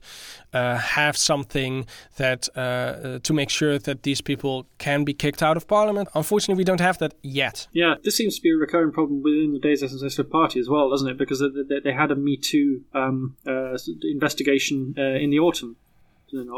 uh, 0.54 0.78
have 0.78 1.16
something 1.16 1.86
that 2.18 2.50
uh, 2.56 2.60
uh, 2.60 3.20
to 3.20 3.34
make 3.34 3.50
sure 3.50 3.80
that 3.80 4.04
these 4.04 4.22
people 4.22 4.66
can 4.78 5.06
be 5.06 5.14
kicked 5.14 5.42
out 5.42 5.56
of 5.56 5.68
parliament. 5.68 6.10
Unfortunately, 6.14 6.60
we 6.60 6.66
don't 6.66 6.82
have 6.82 6.98
that 6.98 7.14
yet. 7.22 7.68
Yeah, 7.72 7.96
this 8.04 8.18
seems 8.18 8.36
to 8.36 8.42
be 8.42 8.52
a 8.52 8.56
recurring 8.56 8.92
problem 8.92 9.24
within 9.24 9.54
the 9.54 9.60
D66 9.60 10.30
Party 10.30 10.60
as 10.60 10.68
well, 10.68 10.90
doesn't 10.90 11.08
it? 11.08 11.18
Because 11.18 11.40
they, 11.40 11.80
they 11.84 11.94
had 11.94 12.12
a 12.12 12.16
Me 12.16 12.36
Too 12.36 12.84
um, 12.94 13.38
uh, 13.48 13.78
investigation 14.04 14.94
in 14.98 15.30
the 15.30 15.40
autumn. 15.40 15.78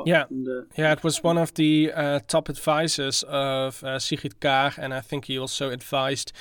Yeah, 0.06 0.24
uh, 0.24 0.64
yeah, 0.78 0.92
it 0.92 1.04
was 1.04 1.24
one 1.24 1.38
of 1.38 1.54
the 1.54 1.92
uh, 1.94 2.20
top 2.28 2.50
advisors 2.50 3.24
of 3.24 3.84
uh, 3.84 4.00
Sigrid 4.00 4.40
Kaag, 4.40 4.78
and 4.78 4.94
I 4.94 5.02
think 5.02 5.26
he 5.26 5.38
also 5.38 5.70
advised 5.70 6.32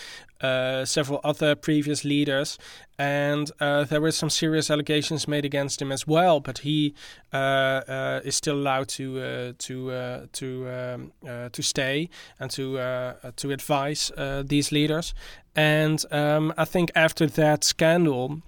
uh, 0.41 0.85
several 0.85 1.21
other 1.23 1.55
previous 1.55 2.05
leaders. 2.05 2.59
And 2.99 3.51
uh, 3.61 3.85
there 3.85 4.01
were 4.01 4.13
some 4.13 4.31
serious 4.31 4.71
allegations 4.71 5.27
made 5.29 5.45
against 5.45 5.81
him 5.81 5.93
as 5.93 6.07
well, 6.07 6.41
but 6.41 6.59
he 6.59 6.95
uh, 7.33 8.21
is 8.25 8.37
still 8.37 8.57
allowed 8.57 8.89
to 8.89 9.53
to 9.53 10.29
to 10.33 10.69
um, 10.69 11.13
to 11.53 11.63
stay 11.63 12.09
and 12.39 12.51
to 12.51 13.15
to 13.37 13.51
advise 13.51 14.13
these 14.45 14.73
leaders. 14.73 15.15
And 15.57 16.05
um, 16.11 16.53
I 16.57 16.65
think 16.65 16.91
after 16.95 17.27
that 17.27 17.65
scandal, 17.65 18.43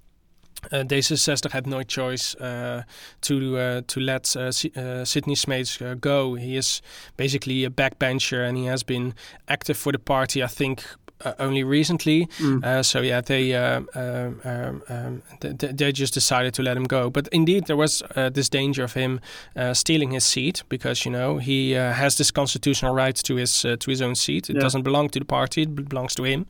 uh, 0.70 0.84
D66 0.84 1.50
had 1.50 1.66
no 1.66 1.82
choice 1.82 2.34
uh, 2.36 2.82
to 3.22 3.56
uh, 3.56 3.82
to 3.86 4.00
let 4.00 4.26
Sidney 4.26 5.34
Smeets 5.34 5.82
uh, 5.82 5.94
go. 5.94 6.34
He 6.34 6.56
is 6.56 6.82
basically 7.16 7.64
a 7.64 7.70
backbencher, 7.70 8.46
and 8.48 8.56
he 8.56 8.66
has 8.66 8.82
been 8.82 9.14
active 9.48 9.76
for 9.76 9.92
the 9.92 9.98
party. 9.98 10.42
I 10.42 10.46
think 10.46 10.84
uh, 11.24 11.34
only 11.38 11.64
recently. 11.64 12.26
Mm. 12.38 12.64
Uh, 12.64 12.82
so 12.82 13.00
yeah, 13.00 13.20
they, 13.20 13.54
um, 13.54 13.88
um, 13.94 14.40
um, 14.44 14.82
um 14.88 15.22
they, 15.40 15.52
they 15.52 15.92
just 15.92 16.14
decided 16.14 16.54
to 16.54 16.62
let 16.62 16.76
him 16.76 16.84
go. 16.84 17.10
But 17.10 17.28
indeed, 17.28 17.66
there 17.66 17.76
was 17.76 18.02
uh, 18.16 18.30
this 18.30 18.48
danger 18.48 18.84
of 18.84 18.94
him 18.94 19.20
uh, 19.56 19.74
stealing 19.74 20.12
his 20.12 20.24
seat 20.24 20.62
because 20.68 21.04
you 21.04 21.10
know 21.10 21.38
he 21.38 21.76
uh, 21.76 21.92
has 21.92 22.16
this 22.16 22.30
constitutional 22.30 22.94
right 22.94 23.16
to 23.16 23.36
his 23.36 23.62
to 23.62 23.90
his 23.90 24.02
own 24.02 24.14
seat. 24.14 24.50
It 24.50 24.56
yeah. 24.56 24.62
doesn't 24.62 24.82
belong 24.82 25.10
to 25.10 25.18
the 25.18 25.24
party; 25.24 25.62
it 25.62 25.88
belongs 25.88 26.14
to 26.16 26.24
him. 26.24 26.46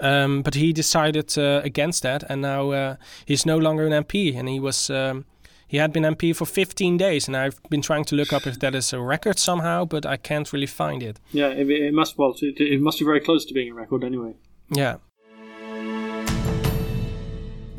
Um, 0.00 0.42
but 0.42 0.54
he 0.54 0.72
decided 0.72 1.36
against 1.38 2.02
that, 2.02 2.24
and 2.28 2.42
now 2.42 2.96
he's 3.24 3.46
no 3.46 3.58
longer 3.58 3.86
an 3.86 4.04
MP, 4.04 4.36
and 4.36 4.48
he 4.48 4.60
was. 4.60 4.90
Um, 4.90 5.24
he 5.72 5.78
had 5.78 5.90
been 5.90 6.02
MP 6.02 6.36
for 6.36 6.44
15 6.44 6.98
days, 6.98 7.26
and 7.26 7.34
I've 7.34 7.58
been 7.70 7.80
trying 7.80 8.04
to 8.04 8.14
look 8.14 8.30
up 8.30 8.46
if 8.46 8.58
that 8.58 8.74
is 8.74 8.92
a 8.92 9.00
record 9.00 9.38
somehow, 9.38 9.86
but 9.86 10.04
I 10.04 10.18
can't 10.18 10.52
really 10.52 10.66
find 10.66 11.02
it. 11.02 11.18
Yeah, 11.32 11.48
it, 11.48 11.66
it 11.70 11.94
must. 11.94 12.18
Well, 12.18 12.34
it, 12.42 12.60
it 12.60 12.82
must 12.82 12.98
be 12.98 13.06
very 13.06 13.20
close 13.20 13.46
to 13.46 13.54
being 13.54 13.70
a 13.70 13.74
record 13.74 14.04
anyway. 14.04 14.34
Yeah, 14.68 14.96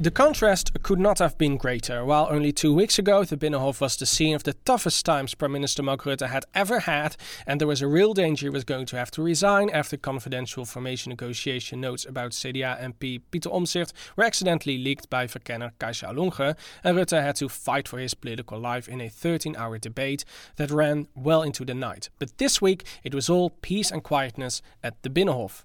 the 0.03 0.11
contrast 0.11 0.83
could 0.83 0.99
not 0.99 1.19
have 1.19 1.37
been 1.37 1.55
greater. 1.55 2.03
While 2.03 2.27
only 2.29 2.51
two 2.51 2.73
weeks 2.73 2.99
ago 2.99 3.23
the 3.23 3.37
Binnenhof 3.37 3.79
was 3.79 3.95
the 3.95 4.05
scene 4.05 4.35
of 4.35 4.43
the 4.43 4.51
toughest 4.51 5.05
times 5.05 5.33
Prime 5.33 5.53
Minister 5.53 5.81
Mark 5.81 6.03
Rutte 6.03 6.27
had 6.27 6.43
ever 6.53 6.81
had, 6.81 7.15
and 7.47 7.61
there 7.61 7.69
was 7.69 7.81
a 7.81 7.87
real 7.87 8.13
danger 8.13 8.47
he 8.47 8.49
was 8.49 8.65
going 8.65 8.85
to 8.87 8.97
have 8.97 9.11
to 9.11 9.23
resign 9.23 9.69
after 9.69 9.95
confidential 9.95 10.65
formation 10.65 11.11
negotiation 11.11 11.79
notes 11.79 12.05
about 12.05 12.31
CDA 12.31 12.81
MP 12.81 13.21
Pieter 13.31 13.49
Omtzigt 13.49 13.93
were 14.17 14.25
accidentally 14.25 14.77
leaked 14.77 15.09
by 15.09 15.25
verkenner 15.25 15.71
Kajsa 15.79 16.09
Ollongren, 16.09 16.57
and 16.83 16.97
Rutte 16.97 17.23
had 17.23 17.37
to 17.37 17.47
fight 17.47 17.87
for 17.87 17.97
his 17.97 18.13
political 18.13 18.59
life 18.59 18.89
in 18.89 18.99
a 18.99 19.07
13 19.07 19.55
hour 19.55 19.77
debate 19.77 20.25
that 20.57 20.69
ran 20.69 21.07
well 21.15 21.43
into 21.43 21.63
the 21.63 21.73
night. 21.73 22.09
But 22.19 22.39
this 22.39 22.61
week 22.61 22.83
it 23.05 23.15
was 23.15 23.29
all 23.29 23.51
peace 23.51 23.89
and 23.89 24.03
quietness 24.03 24.61
at 24.83 25.01
the 25.03 25.09
Binnenhof. 25.09 25.63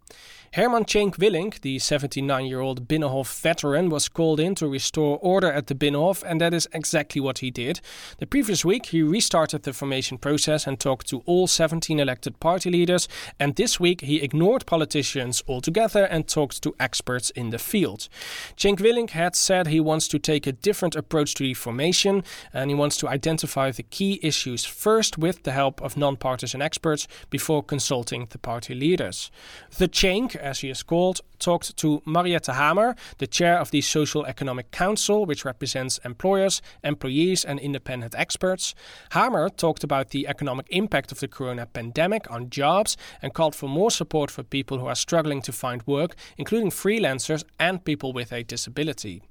Herman 0.55 0.85
Tjeenk 0.85 1.17
Willink, 1.17 1.61
the 1.61 1.79
79 1.79 2.47
year 2.47 2.61
old 2.61 2.89
Binnenhof 2.89 3.43
veteran, 3.43 3.91
was 3.91 4.09
called 4.09 4.28
in 4.37 4.55
to 4.57 4.69
restore 4.69 5.19
order 5.23 5.51
at 5.51 5.67
the 5.67 5.75
Binnenhof, 5.75 6.23
and 6.23 6.41
that 6.41 6.53
is 6.53 6.69
exactly 6.73 7.21
what 7.21 7.39
he 7.39 7.51
did. 7.51 7.81
The 8.19 8.27
previous 8.27 8.65
week, 8.65 8.87
he 8.87 9.03
restarted 9.03 9.63
the 9.63 9.73
formation 9.73 10.19
process 10.19 10.67
and 10.67 10.79
talked 10.79 11.09
to 11.09 11.23
all 11.27 11.47
17 11.47 11.99
elected 11.99 12.39
party 12.41 12.71
leaders, 12.71 13.09
and 13.41 13.57
this 13.57 13.81
week, 13.81 14.03
he 14.03 14.23
ignored 14.23 14.67
politicians 14.67 15.43
altogether 15.49 16.05
and 16.05 16.29
talked 16.29 16.63
to 16.63 16.75
experts 16.79 17.31
in 17.31 17.51
the 17.51 17.59
field. 17.59 18.09
Tjeenk 18.57 18.81
Willink 18.81 19.11
had 19.11 19.35
said 19.35 19.67
he 19.67 19.81
wants 19.81 20.09
to 20.09 20.19
take 20.19 20.47
a 20.47 20.53
different 20.53 20.95
approach 20.95 21.35
to 21.35 21.45
the 21.45 21.55
formation, 21.55 22.23
and 22.53 22.71
he 22.71 22.75
wants 22.75 22.97
to 22.99 23.09
identify 23.09 23.71
the 23.71 23.83
key 23.83 24.21
issues 24.23 24.65
first 24.65 25.17
with 25.17 25.43
the 25.45 25.53
help 25.53 25.81
of 25.81 25.97
non 25.97 26.17
partisan 26.17 26.61
experts 26.61 27.09
before 27.31 27.63
consulting 27.63 28.27
the 28.31 28.39
party 28.39 28.75
leaders. 28.75 29.31
The 29.79 29.89
Tjeenk 29.89 30.37
as 30.37 30.61
he 30.61 30.71
is 30.71 30.83
called, 30.83 31.21
talked 31.39 31.77
to 31.77 32.03
Mariette 32.05 32.47
Hamer, 32.47 32.95
the 33.19 33.27
chair 33.27 33.59
of 33.59 33.71
the 33.71 33.81
Social 33.81 34.25
Economic 34.27 34.71
Council, 34.71 35.27
which 35.27 35.45
represents 35.45 35.99
employers, 36.05 36.63
employees, 36.85 37.45
and 37.45 37.59
independent 37.61 38.15
experts. 38.17 38.75
Hamer 39.13 39.49
talked 39.49 39.85
about 39.85 40.11
the 40.11 40.27
economic 40.27 40.67
impact 40.71 41.13
of 41.13 41.21
the 41.21 41.29
corona 41.29 41.67
pandemic 41.67 42.31
on 42.31 42.51
jobs 42.51 42.97
and 43.23 43.35
called 43.35 43.55
for 43.55 43.69
more 43.69 43.91
support 43.91 44.31
for 44.31 44.43
people 44.43 44.79
who 44.79 44.87
are 44.87 44.95
struggling 44.95 45.43
to 45.43 45.53
find 45.53 45.83
work, 45.87 46.15
including 46.37 46.71
freelancers 46.71 47.45
and 47.59 47.85
people 47.85 48.13
with 48.13 48.33
a 48.33 48.43
disability. 48.43 49.23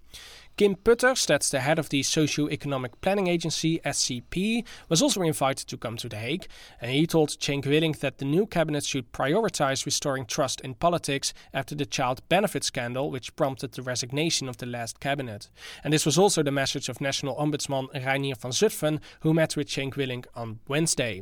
Kim 0.58 0.74
Putters, 0.74 1.28
that's 1.28 1.52
the 1.52 1.60
head 1.60 1.78
of 1.78 1.90
the 1.90 2.02
Socio-Economic 2.02 3.00
Planning 3.00 3.28
Agency, 3.28 3.78
SCP, 3.86 4.66
was 4.90 5.04
also 5.04 5.22
invited 5.22 5.68
to 5.68 5.78
come 5.78 5.98
to 5.98 6.10
The 6.10 6.16
Hague, 6.16 6.48
and 6.82 6.90
he 6.90 7.06
told 7.06 7.30
Tjeenk 7.30 7.66
Willink 7.66 8.00
that 8.00 8.18
the 8.18 8.26
new 8.26 8.48
cabinet 8.48 8.84
should 8.84 9.12
prioritize 9.12 9.86
restoring 9.86 10.26
trust 10.26 10.60
in 10.62 10.74
politics 10.74 11.32
after 11.54 11.76
the 11.76 11.86
child 11.86 12.28
benefit 12.28 12.64
scandal, 12.64 13.12
which 13.12 13.36
prompted 13.36 13.74
the 13.74 13.84
resignation 13.84 14.50
of 14.50 14.58
the 14.58 14.66
last 14.66 15.00
cabinet. 15.00 15.52
And 15.84 15.94
this 15.94 16.08
was 16.08 16.18
also 16.18 16.42
the 16.42 16.50
message 16.50 16.90
of 16.90 17.00
National 17.02 17.36
Ombudsman 17.36 17.94
Reinier 17.94 18.36
van 18.36 18.50
Zutphen, 18.50 19.00
who 19.20 19.36
met 19.36 19.56
with 19.56 19.68
Tjeenk 19.68 19.94
Willink 19.94 20.26
on 20.34 20.58
Wednesday. 20.68 21.22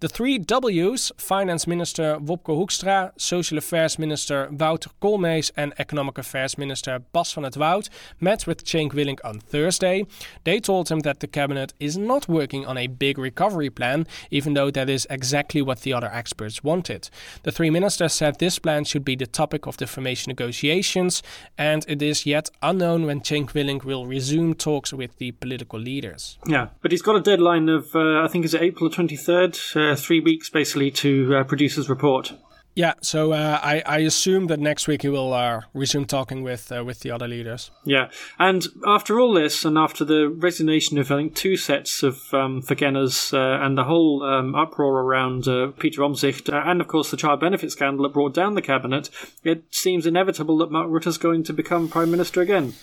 The 0.00 0.08
three 0.08 0.38
W's, 0.38 1.12
Finance 1.16 1.66
Minister 1.66 2.18
Wopke 2.18 2.54
Hoekstra, 2.54 3.12
Social 3.16 3.58
Affairs 3.58 3.98
Minister 3.98 4.48
Wouter 4.50 4.90
Koolmees 5.00 5.50
and 5.56 5.72
Economic 5.78 6.18
Affairs 6.18 6.58
Minister 6.58 7.00
Bas 7.12 7.32
van 7.32 7.44
het 7.44 7.56
Wout, 7.56 7.88
met 8.20 8.46
with 8.46 8.64
Tjeenk 8.64 8.92
Willink 8.92 9.20
on 9.24 9.40
Thursday. 9.40 10.06
They 10.44 10.60
told 10.60 10.88
him 10.88 11.00
that 11.00 11.20
the 11.20 11.26
cabinet 11.26 11.72
is 11.78 11.96
not 11.96 12.28
working 12.28 12.66
on 12.66 12.76
a 12.76 12.86
big 12.86 13.18
recovery 13.18 13.70
plan, 13.70 14.06
even 14.30 14.54
though 14.54 14.70
that 14.70 14.88
is 14.88 15.06
exactly 15.10 15.62
what 15.62 15.80
the 15.80 15.92
other 15.92 16.10
experts 16.12 16.62
wanted. 16.62 17.10
The 17.42 17.52
three 17.52 17.70
ministers 17.70 18.12
said 18.12 18.38
this 18.38 18.58
plan 18.58 18.84
should 18.84 19.04
be 19.04 19.16
the 19.16 19.26
topic 19.26 19.66
of 19.66 19.76
the 19.76 19.86
formation 19.86 20.30
negotiations, 20.30 21.22
and 21.58 21.84
it 21.88 22.02
is 22.02 22.26
yet 22.26 22.50
unknown 22.62 23.06
when 23.06 23.20
Tjeenk 23.20 23.52
Willink 23.52 23.84
will 23.84 24.06
resume 24.06 24.54
talks 24.54 24.92
with 24.92 25.16
the 25.18 25.32
political 25.32 25.78
leaders. 25.78 26.38
Yeah, 26.46 26.68
but 26.82 26.90
he's 26.90 27.02
got 27.02 27.16
a 27.16 27.20
deadline 27.20 27.68
of, 27.68 27.94
uh, 27.94 28.22
I 28.22 28.28
think, 28.28 28.44
is 28.44 28.54
April 28.54 28.90
23rd? 28.90 29.53
Uh, 29.74 29.96
three 29.96 30.20
weeks 30.20 30.50
basically 30.50 30.90
to 30.90 31.36
uh, 31.36 31.44
produce 31.44 31.76
his 31.76 31.88
report. 31.88 32.32
Yeah, 32.76 32.94
so 33.02 33.32
uh, 33.32 33.60
I, 33.62 33.82
I 33.86 33.98
assume 33.98 34.48
that 34.48 34.58
next 34.58 34.88
week 34.88 35.02
he 35.02 35.08
will 35.08 35.32
uh, 35.32 35.60
resume 35.74 36.06
talking 36.06 36.42
with 36.42 36.72
uh, 36.72 36.82
with 36.84 37.00
the 37.00 37.10
other 37.12 37.28
leaders. 37.28 37.70
Yeah, 37.84 38.10
and 38.36 38.66
after 38.84 39.20
all 39.20 39.32
this, 39.32 39.64
and 39.64 39.78
after 39.78 40.04
the 40.04 40.28
resignation 40.28 40.98
of 40.98 41.10
I 41.12 41.16
think 41.16 41.36
two 41.36 41.56
sets 41.56 42.02
of 42.02 42.20
um, 42.34 42.62
uh, 42.68 42.74
and 42.74 43.78
the 43.78 43.84
whole 43.84 44.24
um, 44.24 44.56
uproar 44.56 45.02
around 45.02 45.46
uh, 45.46 45.68
Peter 45.78 46.00
Omtzigt, 46.00 46.52
uh, 46.52 46.68
and 46.68 46.80
of 46.80 46.88
course 46.88 47.12
the 47.12 47.16
child 47.16 47.38
benefit 47.38 47.70
scandal 47.70 48.02
that 48.02 48.12
brought 48.12 48.34
down 48.34 48.54
the 48.54 48.62
cabinet, 48.62 49.08
it 49.44 49.64
seems 49.70 50.04
inevitable 50.04 50.58
that 50.58 50.72
Mark 50.72 50.88
Rutte 50.88 51.06
is 51.06 51.18
going 51.18 51.44
to 51.44 51.52
become 51.52 51.88
prime 51.88 52.10
minister 52.10 52.40
again. 52.40 52.74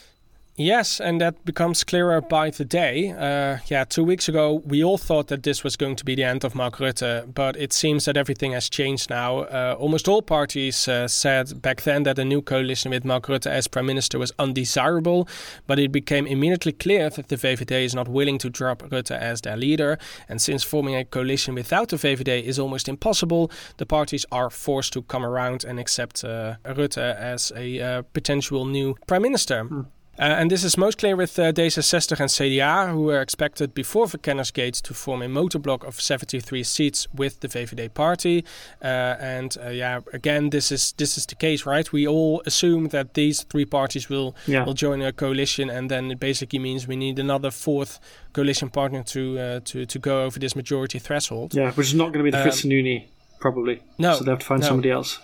Yes, 0.58 0.99
and 0.99 1.22
that 1.22 1.45
becomes 1.45 1.84
clearer 1.86 2.20
by 2.20 2.49
the 2.49 2.66
day. 2.66 3.12
Uh, 3.12 3.60
yeah, 3.68 3.86
two 3.86 4.04
weeks 4.04 4.28
ago, 4.28 4.62
we 4.66 4.84
all 4.84 4.97
thought 4.97 5.28
that 5.28 5.43
this 5.43 5.64
was 5.64 5.78
going 5.78 5.95
to 5.95 6.04
be 6.04 6.14
the 6.14 6.26
end 6.26 6.43
of 6.43 6.56
Mark 6.56 6.76
Rutte, 6.76 7.34
but 7.34 7.56
it 7.56 7.72
seems 7.72 8.04
that 8.04 8.18
everything 8.18 8.52
has 8.52 8.70
changed 8.70 9.10
now. 9.10 9.39
Uh, 9.39 9.78
almost 9.80 10.10
all 10.10 10.22
parties 10.22 10.89
uh, 10.89 11.08
said 11.08 11.62
back 11.62 11.84
then 11.84 12.04
that 12.04 12.20
a 12.20 12.26
new 12.26 12.41
coalition 12.41 12.91
with 12.91 13.06
Mark 13.06 13.28
Rutte 13.28 13.47
as 13.47 13.68
Prime 13.68 13.86
Minister 13.86 14.20
was 14.20 14.34
undesirable, 14.38 15.26
but 15.68 15.80
it 15.80 15.91
became 15.91 16.28
immediately 16.28 16.74
clear 16.74 17.10
that 17.10 17.30
the 17.30 17.38
VVD 17.38 17.86
is 17.86 17.95
not 17.95 18.10
willing 18.10 18.38
to 18.39 18.49
drop 18.49 18.84
Rutte 18.84 19.18
as 19.18 19.41
their 19.41 19.56
leader. 19.56 19.97
And 20.28 20.41
since 20.41 20.64
forming 20.64 20.95
a 20.95 21.06
coalition 21.06 21.56
without 21.56 21.89
the 21.89 21.95
VVD 21.95 22.43
is 22.43 22.60
almost 22.60 22.89
impossible, 22.89 23.49
the 23.78 23.86
parties 23.86 24.26
are 24.34 24.49
forced 24.49 24.91
to 24.93 25.02
come 25.04 25.26
around 25.26 25.64
and 25.64 25.80
accept 25.80 26.26
uh, 26.26 26.56
Rutte 26.66 26.97
as 26.97 27.54
a 27.56 27.80
uh, 27.80 28.02
potential 28.14 28.66
new 28.66 28.95
Prime 29.08 29.22
Minister. 29.22 29.64
Mm. 29.64 29.86
Uh, 30.22 30.26
and 30.26 30.51
this 30.51 30.63
is 30.63 30.78
most 30.78 30.99
clear 30.99 31.15
with 31.15 31.39
uh, 31.39 31.51
D66 31.51 32.11
and 32.19 32.30
CDA, 32.30 32.91
who 32.91 33.01
were 33.01 33.22
expected 33.22 33.74
before 33.74 34.05
Verkennersgate 34.05 34.80
to 34.84 34.93
form 34.93 35.24
a 35.24 35.26
motorblock 35.26 35.84
of 35.84 35.99
73 35.99 36.63
seats 36.63 37.07
with 37.11 37.39
the 37.39 37.47
VVD 37.47 37.91
party. 37.95 38.45
Uh, 38.84 39.15
and 39.19 39.57
uh, 39.59 39.69
yeah, 39.69 40.01
again, 40.13 40.51
this 40.51 40.72
is 40.72 40.93
this 40.97 41.17
is 41.17 41.26
the 41.26 41.34
case, 41.34 41.65
right? 41.65 41.91
We 41.91 42.07
all 42.07 42.43
assume 42.45 42.89
that 42.89 43.15
these 43.15 43.41
three 43.41 43.65
parties 43.65 44.09
will 44.09 44.36
yeah. 44.45 44.63
will 44.63 44.76
join 44.76 45.01
a 45.01 45.11
coalition, 45.11 45.72
and 45.72 45.89
then 45.89 46.11
it 46.11 46.19
basically 46.19 46.59
means 46.59 46.88
we 46.88 46.95
need 46.95 47.17
another 47.17 47.49
fourth 47.49 47.99
coalition 48.32 48.69
partner 48.69 49.01
to 49.03 49.39
uh, 49.39 49.59
to 49.65 49.88
to 49.88 49.99
go 49.99 50.24
over 50.26 50.38
this 50.38 50.55
majority 50.55 50.99
threshold. 50.99 51.55
Yeah, 51.55 51.72
which 51.72 51.88
is 51.88 51.95
not 51.95 52.13
going 52.13 52.24
to 52.24 52.24
be 52.24 52.32
the 52.32 52.38
um, 52.38 52.43
Christian 52.43 53.09
probably. 53.39 53.82
No, 53.97 54.13
so 54.13 54.24
they 54.24 54.30
have 54.30 54.39
to 54.39 54.45
find 54.45 54.61
no. 54.61 54.67
somebody 54.67 54.91
else 54.91 55.19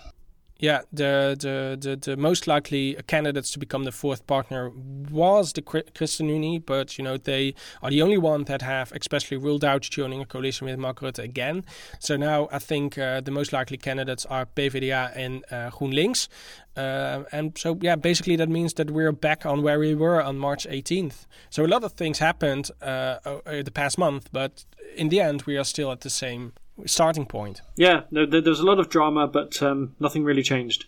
yeah, 0.60 0.80
the, 0.92 1.36
the, 1.38 1.78
the, 1.80 1.96
the 1.96 2.16
most 2.16 2.48
likely 2.48 2.96
candidates 3.06 3.52
to 3.52 3.60
become 3.60 3.84
the 3.84 3.92
fourth 3.92 4.26
partner 4.26 4.72
was 5.08 5.52
the 5.52 5.62
ChristenUnie, 5.62 6.66
but 6.66 6.98
you 6.98 7.04
know 7.04 7.16
they 7.16 7.54
are 7.80 7.90
the 7.90 8.02
only 8.02 8.18
one 8.18 8.42
that 8.44 8.62
have 8.62 8.90
especially 8.92 9.36
ruled 9.36 9.64
out 9.64 9.82
joining 9.82 10.20
a 10.20 10.26
coalition 10.26 10.66
with 10.66 10.76
Mark 10.76 10.98
Rutte 10.98 11.20
again. 11.20 11.64
So 12.00 12.16
now 12.16 12.48
I 12.50 12.58
think 12.58 12.98
uh, 12.98 13.20
the 13.20 13.30
most 13.30 13.52
likely 13.52 13.76
candidates 13.76 14.26
are 14.26 14.46
PvdA 14.46 15.16
and 15.16 15.44
uh, 15.52 15.70
GroenLinks, 15.70 16.26
uh, 16.76 17.22
and 17.30 17.56
so 17.56 17.78
yeah, 17.80 17.94
basically 17.94 18.34
that 18.34 18.48
means 18.48 18.74
that 18.74 18.90
we're 18.90 19.12
back 19.12 19.46
on 19.46 19.62
where 19.62 19.78
we 19.78 19.94
were 19.94 20.20
on 20.20 20.38
March 20.38 20.66
18th. 20.68 21.26
So 21.50 21.64
a 21.64 21.68
lot 21.68 21.84
of 21.84 21.92
things 21.92 22.18
happened 22.18 22.72
uh, 22.82 23.18
the 23.44 23.70
past 23.72 23.96
month, 23.96 24.28
but 24.32 24.64
in 24.96 25.08
the 25.08 25.20
end 25.20 25.42
we 25.42 25.56
are 25.56 25.64
still 25.64 25.92
at 25.92 26.00
the 26.00 26.10
same 26.10 26.52
starting 26.86 27.26
point. 27.26 27.62
Yeah, 27.76 28.02
there, 28.10 28.26
there's 28.26 28.60
a 28.60 28.66
lot 28.66 28.78
of 28.78 28.88
drama, 28.88 29.26
but 29.26 29.62
um, 29.62 29.94
nothing 30.00 30.24
really 30.24 30.42
changed. 30.42 30.86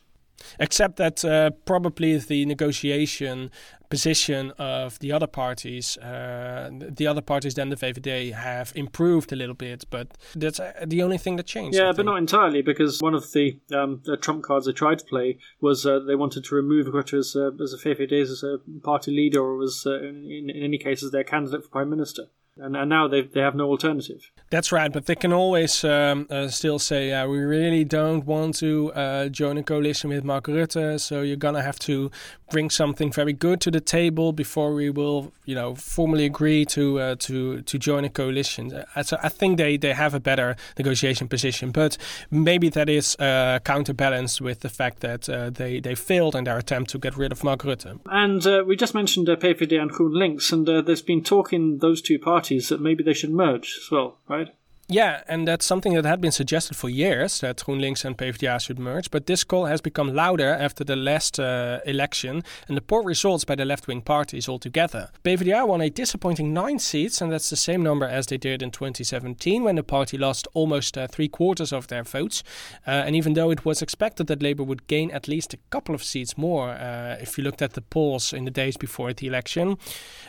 Except 0.59 0.97
that 0.97 1.24
uh, 1.24 1.51
probably 1.64 2.16
the 2.16 2.47
negotiation 2.47 3.51
position 3.91 4.53
of 4.53 4.99
the 5.01 5.11
other 5.11 5.26
parties, 5.26 5.99
uh, 5.99 6.70
the 6.72 7.07
other 7.07 7.20
parties 7.20 7.55
than 7.55 7.70
the 7.70 7.76
VVD, 7.76 8.32
have 8.32 8.72
improved 8.76 9.32
a 9.32 9.36
little 9.36 9.55
bit, 9.55 9.84
but 9.91 10.16
that's 10.34 10.61
uh, 10.61 10.72
the 10.86 11.03
only 11.03 11.18
thing 11.18 11.36
that 11.36 11.47
changed. 11.47 11.76
Yeah, 11.76 11.93
but 11.95 12.07
not 12.07 12.16
entirely, 12.16 12.62
because 12.62 13.01
one 13.01 13.14
of 13.14 13.32
the, 13.32 13.59
um, 13.74 14.01
the 14.05 14.16
trump 14.16 14.45
cards 14.45 14.66
they 14.66 14.72
tried 14.72 15.01
to 15.01 15.05
play 15.05 15.38
was 15.61 15.84
uh, 15.84 15.99
they 15.99 16.14
wanted 16.14 16.45
to 16.45 16.55
remove 16.55 16.86
Rutte 16.86 17.18
as, 17.18 17.34
uh, 17.36 17.51
as 17.62 17.72
a 17.72 17.76
VVD 17.76 18.22
as 18.22 18.43
a 18.43 18.59
party 18.80 19.11
leader, 19.11 19.41
or 19.41 19.57
was 19.57 19.84
uh, 19.84 20.01
in, 20.01 20.49
in 20.49 20.62
any 20.62 20.78
case 20.78 21.03
as 21.03 21.11
their 21.11 21.24
candidate 21.24 21.64
for 21.64 21.70
prime 21.70 21.91
minister. 21.91 22.24
And, 22.61 22.76
and 22.76 22.88
now 22.88 23.08
they 23.08 23.22
they 23.22 23.40
have 23.40 23.54
no 23.54 23.68
alternative. 23.68 24.30
That's 24.50 24.72
right, 24.72 24.92
but 24.92 25.06
they 25.06 25.14
can 25.14 25.32
always 25.32 25.84
um, 25.84 26.26
uh, 26.30 26.48
still 26.48 26.78
say, 26.78 27.08
"Yeah, 27.08 27.26
we 27.26 27.38
really 27.38 27.84
don't 27.84 28.24
want 28.26 28.56
to 28.56 28.92
uh, 28.92 29.28
join 29.28 29.58
a 29.58 29.62
coalition 29.62 30.11
with 30.11 30.24
Mark 30.24 30.46
Rutte, 30.46 31.00
so 31.00 31.22
you're 31.22 31.36
gonna 31.36 31.62
have 31.62 31.78
to 31.80 32.11
bring 32.50 32.68
something 32.68 33.12
very 33.12 33.32
good 33.32 33.61
to 33.61 33.70
the 33.70 33.80
table 33.80 34.32
before 34.32 34.74
we 34.74 34.90
will, 34.90 35.32
you 35.44 35.54
know, 35.54 35.74
formally 35.76 36.26
agree 36.26 36.64
to 36.66 36.98
uh, 37.00 37.14
to 37.20 37.62
to 37.62 37.78
join 37.78 38.04
a 38.04 38.08
coalition." 38.08 38.72
Uh, 38.72 39.02
so 39.02 39.16
I 39.22 39.28
think 39.28 39.56
they, 39.58 39.76
they 39.76 39.92
have 39.92 40.14
a 40.14 40.20
better 40.20 40.56
negotiation 40.76 41.28
position, 41.28 41.70
but 41.70 41.96
maybe 42.30 42.68
that 42.70 42.88
is 42.88 43.16
uh, 43.20 43.61
counterbalanced 43.64 44.40
with 44.40 44.61
the 44.61 44.68
fact 44.68 45.00
that 45.00 45.28
uh, 45.28 45.50
they 45.50 45.80
they 45.80 45.94
failed 45.94 46.34
in 46.34 46.44
their 46.44 46.58
attempt 46.58 46.90
to 46.90 46.98
get 46.98 47.16
rid 47.16 47.32
of 47.32 47.44
Mark 47.44 47.62
Rutte. 47.62 48.00
And 48.06 48.66
we 48.66 48.76
just 48.76 48.94
mentioned 48.94 49.28
uh, 49.28 49.36
PVD 49.36 49.80
and 49.80 49.90
GroenLinks, 49.90 50.52
and 50.52 50.66
there's 50.66 51.02
been 51.02 51.22
talk 51.22 51.52
in 51.52 51.78
those 51.78 52.02
two 52.02 52.18
parties 52.18 52.49
that 52.59 52.80
maybe 52.80 53.03
they 53.03 53.14
should 53.14 53.30
merge 53.30 53.78
as 53.82 53.90
well, 53.90 54.18
right? 54.28 54.55
Yeah, 54.93 55.22
and 55.28 55.47
that's 55.47 55.64
something 55.64 55.95
that 55.95 56.05
had 56.05 56.20
been 56.20 56.32
suggested 56.32 56.76
for 56.76 56.88
years 56.88 57.38
that 57.43 57.59
GroenLinks 57.59 58.05
and 58.05 58.18
PvdA 58.18 58.61
should 58.61 58.80
merge. 58.80 59.09
But 59.12 59.26
this 59.26 59.45
call 59.45 59.66
has 59.66 59.80
become 59.80 60.12
louder 60.12 60.49
after 60.49 60.82
the 60.82 60.97
last 60.97 61.38
uh, 61.38 61.78
election 61.86 62.43
and 62.66 62.76
the 62.76 62.80
poor 62.80 63.05
results 63.05 63.45
by 63.45 63.55
the 63.55 63.64
left 63.64 63.86
wing 63.86 64.03
parties 64.03 64.49
altogether. 64.49 65.11
PvdA 65.22 65.64
won 65.68 65.80
a 65.80 65.91
disappointing 65.91 66.53
nine 66.53 66.80
seats, 66.80 67.20
and 67.20 67.30
that's 67.30 67.51
the 67.51 67.57
same 67.57 67.84
number 67.84 68.05
as 68.05 68.26
they 68.26 68.36
did 68.36 68.62
in 68.62 68.72
2017 68.72 69.62
when 69.62 69.76
the 69.76 69.84
party 69.84 70.18
lost 70.18 70.49
almost 70.55 70.99
uh, 70.99 71.07
three 71.07 71.28
quarters 71.28 71.72
of 71.72 71.86
their 71.86 72.03
votes. 72.03 72.43
Uh, 72.84 72.91
and 72.91 73.14
even 73.14 73.34
though 73.34 73.53
it 73.53 73.64
was 73.64 73.82
expected 73.82 74.26
that 74.26 74.43
Labour 74.43 74.64
would 74.64 74.88
gain 74.88 75.12
at 75.12 75.28
least 75.28 75.55
a 75.55 75.59
couple 75.70 75.95
of 75.95 76.03
seats 76.03 76.36
more, 76.36 76.70
uh, 76.70 77.16
if 77.20 77.38
you 77.38 77.45
looked 77.45 77.62
at 77.62 77.74
the 77.74 77.80
polls 77.80 78.32
in 78.32 78.45
the 78.45 78.51
days 78.51 78.76
before 78.76 79.12
the 79.12 79.28
election, 79.28 79.78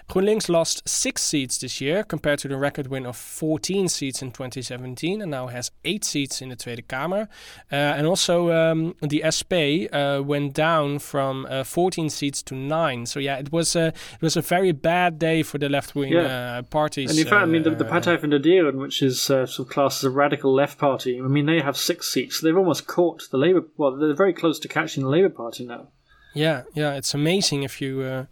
GroenLinks 0.07 0.49
lost 0.49 0.87
six 0.87 1.23
seats 1.23 1.57
this 1.57 1.81
year 1.81 2.03
compared 2.03 2.37
to 2.37 2.47
the 2.47 2.57
record 2.57 2.85
win 2.85 3.07
of 3.07 3.17
14 3.17 3.87
seats 3.87 4.21
in 4.21 4.27
2017. 4.27 4.50
2017 4.51 5.21
and 5.21 5.31
now 5.31 5.47
has 5.47 5.71
eight 5.83 6.03
seats 6.03 6.41
in 6.41 6.49
the 6.49 6.55
Tweede 6.55 6.87
Kamer. 6.87 7.27
Uh, 7.71 7.75
and 7.75 8.05
also 8.05 8.51
um, 8.51 8.95
the 9.01 9.23
SP 9.25 9.87
uh, 9.91 10.21
went 10.23 10.53
down 10.53 10.99
from 10.99 11.45
uh, 11.49 11.63
14 11.63 12.09
seats 12.09 12.43
to 12.43 12.55
nine. 12.55 13.05
So 13.05 13.19
yeah, 13.19 13.37
it 13.37 13.51
was 13.51 13.75
a 13.75 13.87
it 13.87 14.21
was 14.21 14.37
a 14.37 14.41
very 14.41 14.71
bad 14.71 15.19
day 15.19 15.43
for 15.43 15.57
the 15.57 15.69
left 15.69 15.95
wing 15.95 16.13
yeah. 16.13 16.61
parties. 16.69 17.09
And 17.09 17.19
in 17.19 17.25
fact, 17.25 17.43
I 17.43 17.45
mean 17.45 17.63
the, 17.63 17.71
the 17.71 17.85
Partij 17.85 18.19
van 18.19 18.29
de 18.29 18.39
Dieren, 18.39 18.75
which 18.75 19.01
is 19.01 19.29
uh, 19.29 19.45
sort 19.45 19.67
of 19.67 19.73
classed 19.73 20.03
as 20.03 20.05
a 20.05 20.09
radical 20.09 20.53
left 20.53 20.77
party. 20.77 21.19
I 21.19 21.27
mean 21.27 21.45
they 21.45 21.61
have 21.61 21.77
six 21.77 22.11
seats. 22.11 22.39
So 22.39 22.47
they've 22.47 22.57
almost 22.57 22.87
caught 22.87 23.29
the 23.31 23.37
Labour. 23.37 23.63
Well, 23.77 23.97
they're 23.97 24.13
very 24.13 24.33
close 24.33 24.59
to 24.59 24.67
catching 24.67 25.03
the 25.03 25.09
Labour 25.09 25.29
Party 25.29 25.65
now. 25.65 25.87
Yeah, 26.33 26.63
yeah, 26.73 26.93
it's 26.93 27.13
amazing 27.13 27.63
if 27.63 27.81
you 27.81 28.01
uh, 28.01 28.25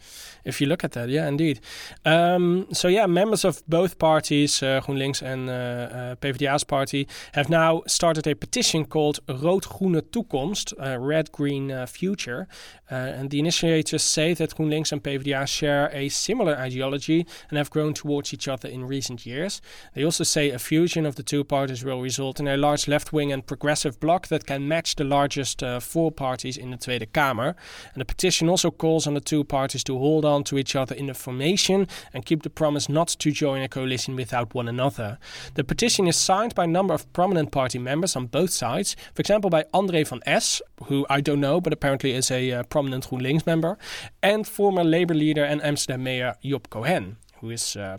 if 0.45 0.62
you 0.62 0.68
look 0.68 0.86
at 0.86 0.93
that. 0.93 1.10
Yeah, 1.10 1.28
indeed. 1.28 1.60
Um, 2.06 2.68
so 2.72 2.88
yeah, 2.88 3.06
members 3.08 3.43
of 3.43 3.62
both 3.68 4.00
parties, 4.00 4.64
uh, 4.64 4.80
GroenLinks 4.86 5.22
and 5.22 5.50
uh, 5.50 5.54
uh, 5.54 6.16
PvdA's 6.16 6.64
party, 6.64 7.10
have 7.34 7.50
now 7.50 7.82
started 7.88 8.26
a 8.26 8.36
petition 8.36 8.86
called 8.86 9.20
Rood-Groene 9.28 10.02
Toekomst, 10.02 10.74
uh, 10.80 10.97
Red 10.97 11.32
Green 11.34 11.72
uh, 11.72 11.86
Future. 11.86 12.47
And 12.91 13.30
the 13.30 13.38
initiators 13.38 14.02
say 14.02 14.34
that 14.34 14.56
GroenLinks 14.56 14.91
and 14.91 15.04
PvdA 15.04 15.47
share 15.47 15.91
a 15.93 16.10
similar 16.10 16.56
ideology 16.56 17.28
and 17.50 17.58
have 17.58 17.70
grown 17.70 17.93
towards 17.93 18.34
each 18.34 18.47
other 18.47 18.68
in 18.68 18.84
recent 18.88 19.28
years. 19.28 19.62
They 19.93 20.04
also 20.04 20.24
say 20.24 20.50
a 20.50 20.58
fusion 20.58 21.06
of 21.06 21.14
the 21.14 21.22
two 21.22 21.43
parties 21.43 21.86
will 21.86 22.02
result 22.02 22.39
in 22.39 22.47
a 22.47 22.58
large 22.58 22.88
left-wing 22.88 23.32
and 23.32 23.45
progressive 23.45 24.00
bloc 24.00 24.30
that 24.30 24.47
can 24.47 24.68
match 24.68 24.95
the 24.95 25.04
largest 25.04 25.62
four 25.82 26.12
parties 26.12 26.58
in 26.58 26.72
the 26.72 26.78
Tweede 26.78 27.14
Kamer. 27.14 27.54
And 27.94 28.02
the 28.02 28.06
petition 28.06 28.50
also 28.50 28.72
calls 28.72 29.08
on 29.08 29.14
the 29.14 29.22
two 29.22 29.44
parties 29.44 29.84
to 29.86 29.98
hold 29.98 30.26
on 30.26 30.44
to 30.46 30.58
each 30.58 30.76
other 30.76 30.96
in 30.96 31.08
the 31.08 31.14
formation 31.14 31.88
and 32.14 32.26
keep 32.26 32.44
the 32.44 32.50
promise 32.50 32.90
not 32.90 33.08
to 33.08 33.32
join 33.32 33.62
a 33.62 33.68
coalition 33.68 34.16
without 34.16 34.54
one 34.54 34.68
another. 34.68 35.18
The 35.56 35.64
petition 35.64 36.08
is 36.08 36.16
signed 36.16 36.56
by 36.56 36.66
a 36.66 36.68
number 36.68 36.94
of 36.94 37.12
prominent 37.14 37.52
party 37.52 37.80
members 37.80 38.16
on 38.16 38.28
both 38.28 38.52
sides. 38.52 38.96
For 39.14 39.22
example, 39.22 39.50
by 39.50 39.64
André 39.74 40.08
van 40.08 40.22
Es, 40.26 40.62
who 40.86 41.06
I 41.10 41.22
don't 41.22 41.42
know, 41.42 41.62
but 41.62 41.74
apparently 41.74 42.12
is 42.12 42.32
a 42.32 42.52
uh, 42.52 42.64
prominent 42.64 43.10
GroenLinks 43.10 43.46
member, 43.46 43.78
and 44.22 44.48
former 44.48 44.84
Labour 44.84 45.14
leader 45.14 45.44
and 45.44 45.64
Amsterdam 45.64 46.04
mayor 46.04 46.36
Job 46.44 46.70
Cohen, 46.70 47.18
who 47.42 47.50
is. 47.50 47.76
Uh, 47.76 47.98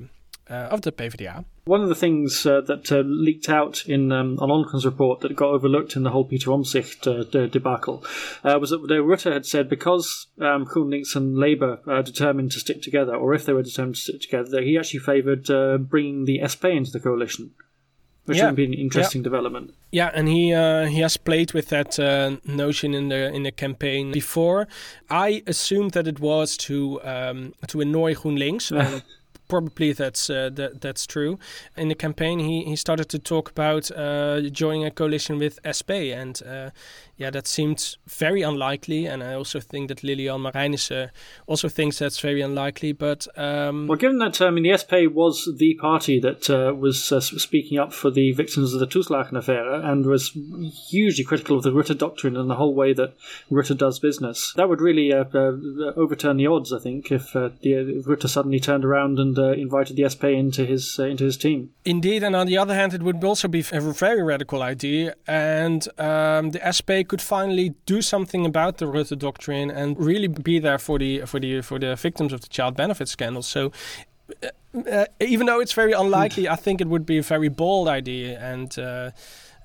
of 0.55 0.82
the 0.82 0.92
PvdA. 0.92 1.44
One 1.64 1.82
of 1.82 1.88
the 1.88 1.94
things 1.94 2.44
uh, 2.46 2.62
that 2.62 2.90
uh, 2.90 3.03
leaked 3.05 3.48
out 3.48 3.84
in 3.86 4.11
um, 4.11 4.38
an 4.40 4.48
Onkens 4.48 4.84
report 4.84 5.20
that 5.20 5.36
got 5.36 5.51
overlooked 5.51 5.94
in 5.94 6.03
the 6.03 6.11
whole 6.11 6.24
Peter 6.24 6.51
Omtzigt 6.51 7.07
uh, 7.07 7.46
debacle 7.46 8.05
uh, 8.42 8.59
was 8.59 8.70
that 8.70 8.80
Rutte 8.80 9.32
had 9.32 9.46
said 9.46 9.68
because 9.68 10.26
um, 10.40 10.64
GroenLinks 10.66 11.14
and 11.14 11.36
Labour 11.36 11.80
are 11.86 12.03
determined 12.03 12.53
to 12.53 12.61
stick 12.61 12.82
together, 12.82 13.14
or 13.14 13.34
if 13.34 13.46
they 13.46 13.53
were 13.53 13.62
determined 13.62 13.96
to 13.96 14.01
stick 14.01 14.20
together, 14.22 14.51
that 14.51 14.64
he 14.64 14.78
actually 14.78 15.01
favoured 15.01 15.51
uh, 15.51 15.78
bringing 15.78 16.24
the 16.24 16.40
SP 16.42 16.74
into 16.74 16.90
the 16.90 17.01
coalition 17.01 17.53
which 18.26 18.38
yeah. 18.38 18.46
would 18.46 18.55
be 18.55 18.64
an 18.64 18.74
interesting 18.74 19.22
yeah. 19.22 19.24
development. 19.24 19.74
Yeah, 19.90 20.11
and 20.14 20.28
he 20.28 20.53
uh, 20.53 20.86
he 20.86 21.01
has 21.01 21.16
played 21.16 21.53
with 21.53 21.68
that 21.70 21.98
uh, 21.98 22.36
notion 22.44 22.94
in 22.94 23.09
the 23.09 23.34
in 23.34 23.42
the 23.42 23.51
campaign 23.51 24.12
before. 24.12 24.68
I 25.09 25.42
assumed 25.48 25.92
that 25.92 26.07
it 26.07 26.20
was 26.20 26.57
to 26.59 27.03
um, 27.03 27.55
to 27.66 27.80
annoy 27.80 28.14
GroenLinks. 28.14 29.03
probably 29.51 29.92
that's 29.92 30.30
uh, 30.30 30.48
that 30.55 30.80
that's 30.80 31.07
true. 31.07 31.38
In 31.76 31.88
the 31.88 31.94
campaign, 31.94 32.38
he, 32.38 32.64
he 32.64 32.76
started 32.76 33.09
to 33.11 33.18
talk 33.18 33.51
about 33.51 33.90
uh, 33.90 34.40
joining 34.51 34.84
a 34.86 34.90
coalition 34.90 35.38
with 35.38 35.59
SP, 35.66 36.14
and 36.14 36.40
uh, 36.46 36.70
yeah, 37.20 37.28
that 37.28 37.46
seemed 37.46 37.98
very 38.08 38.40
unlikely. 38.40 39.04
And 39.04 39.22
I 39.22 39.34
also 39.34 39.60
think 39.60 39.88
that 39.88 40.02
Lilian 40.02 40.40
Marijnissen 40.40 41.10
also 41.46 41.68
thinks 41.68 41.98
that's 41.98 42.18
very 42.18 42.40
unlikely. 42.40 42.92
But 42.92 43.26
um, 43.36 43.88
well, 43.88 43.98
given 43.98 44.18
that 44.20 44.40
um, 44.40 44.48
I 44.48 44.50
mean, 44.52 44.64
the 44.64 44.78
SP 44.80 45.04
was 45.12 45.46
the 45.58 45.74
party 45.74 46.18
that 46.18 46.48
uh, 46.48 46.74
was 46.74 47.12
uh, 47.12 47.20
speaking 47.20 47.78
up 47.78 47.92
for 47.92 48.10
the 48.10 48.32
victims 48.32 48.72
of 48.72 48.80
the 48.80 48.86
Toeslagen 48.86 49.36
affair 49.36 49.70
and 49.70 50.06
was 50.06 50.30
hugely 50.88 51.22
critical 51.22 51.58
of 51.58 51.62
the 51.62 51.72
Rutte 51.72 51.98
doctrine 51.98 52.38
and 52.38 52.48
the 52.48 52.54
whole 52.54 52.74
way 52.74 52.94
that 52.94 53.14
Rutte 53.50 53.76
does 53.76 53.98
business, 53.98 54.54
that 54.56 54.70
would 54.70 54.80
really 54.80 55.12
uh, 55.12 55.24
uh 55.34 55.52
overturn 55.96 56.38
the 56.38 56.46
odds. 56.46 56.72
I 56.72 56.78
think 56.78 57.12
if, 57.12 57.36
uh, 57.36 57.50
the, 57.60 57.98
if 57.98 58.06
Rutte 58.06 58.30
suddenly 58.30 58.60
turned 58.60 58.86
around 58.86 59.18
and 59.18 59.38
uh, 59.38 59.52
invited 59.52 59.96
the 59.96 60.08
SP 60.08 60.32
into 60.40 60.64
his 60.64 60.98
into 60.98 61.24
his 61.24 61.36
team. 61.36 61.70
Indeed, 61.84 62.22
and 62.22 62.34
on 62.34 62.46
the 62.46 62.56
other 62.56 62.74
hand, 62.74 62.94
it 62.94 63.02
would 63.02 63.22
also 63.22 63.46
be 63.46 63.62
a 63.72 63.80
very 63.80 64.22
radical 64.22 64.62
idea, 64.62 65.16
and 65.26 65.86
um, 65.98 66.50
the 66.52 66.60
SP 66.64 67.09
could 67.11 67.20
finally 67.20 67.74
do 67.86 68.00
something 68.00 68.46
about 68.46 68.78
the 68.78 68.84
Rutte 68.84 69.18
doctrine 69.18 69.68
and 69.68 69.98
really 69.98 70.28
be 70.28 70.61
there 70.61 70.78
for 70.78 70.96
the 70.96 71.22
for 71.26 71.40
the 71.40 71.61
for 71.61 71.76
the 71.80 71.96
victims 71.96 72.32
of 72.32 72.40
the 72.40 72.48
child 72.48 72.76
benefit 72.76 73.08
scandal. 73.08 73.42
So. 73.42 73.72
Uh, 74.42 74.48
uh, 74.88 75.04
even 75.18 75.46
though 75.46 75.58
it's 75.58 75.72
very 75.72 75.90
unlikely, 75.90 76.48
I 76.48 76.54
think 76.54 76.80
it 76.80 76.86
would 76.86 77.04
be 77.04 77.18
a 77.18 77.22
very 77.22 77.48
bold 77.48 77.88
idea, 77.88 78.38
and 78.38 78.78
uh, 78.78 79.11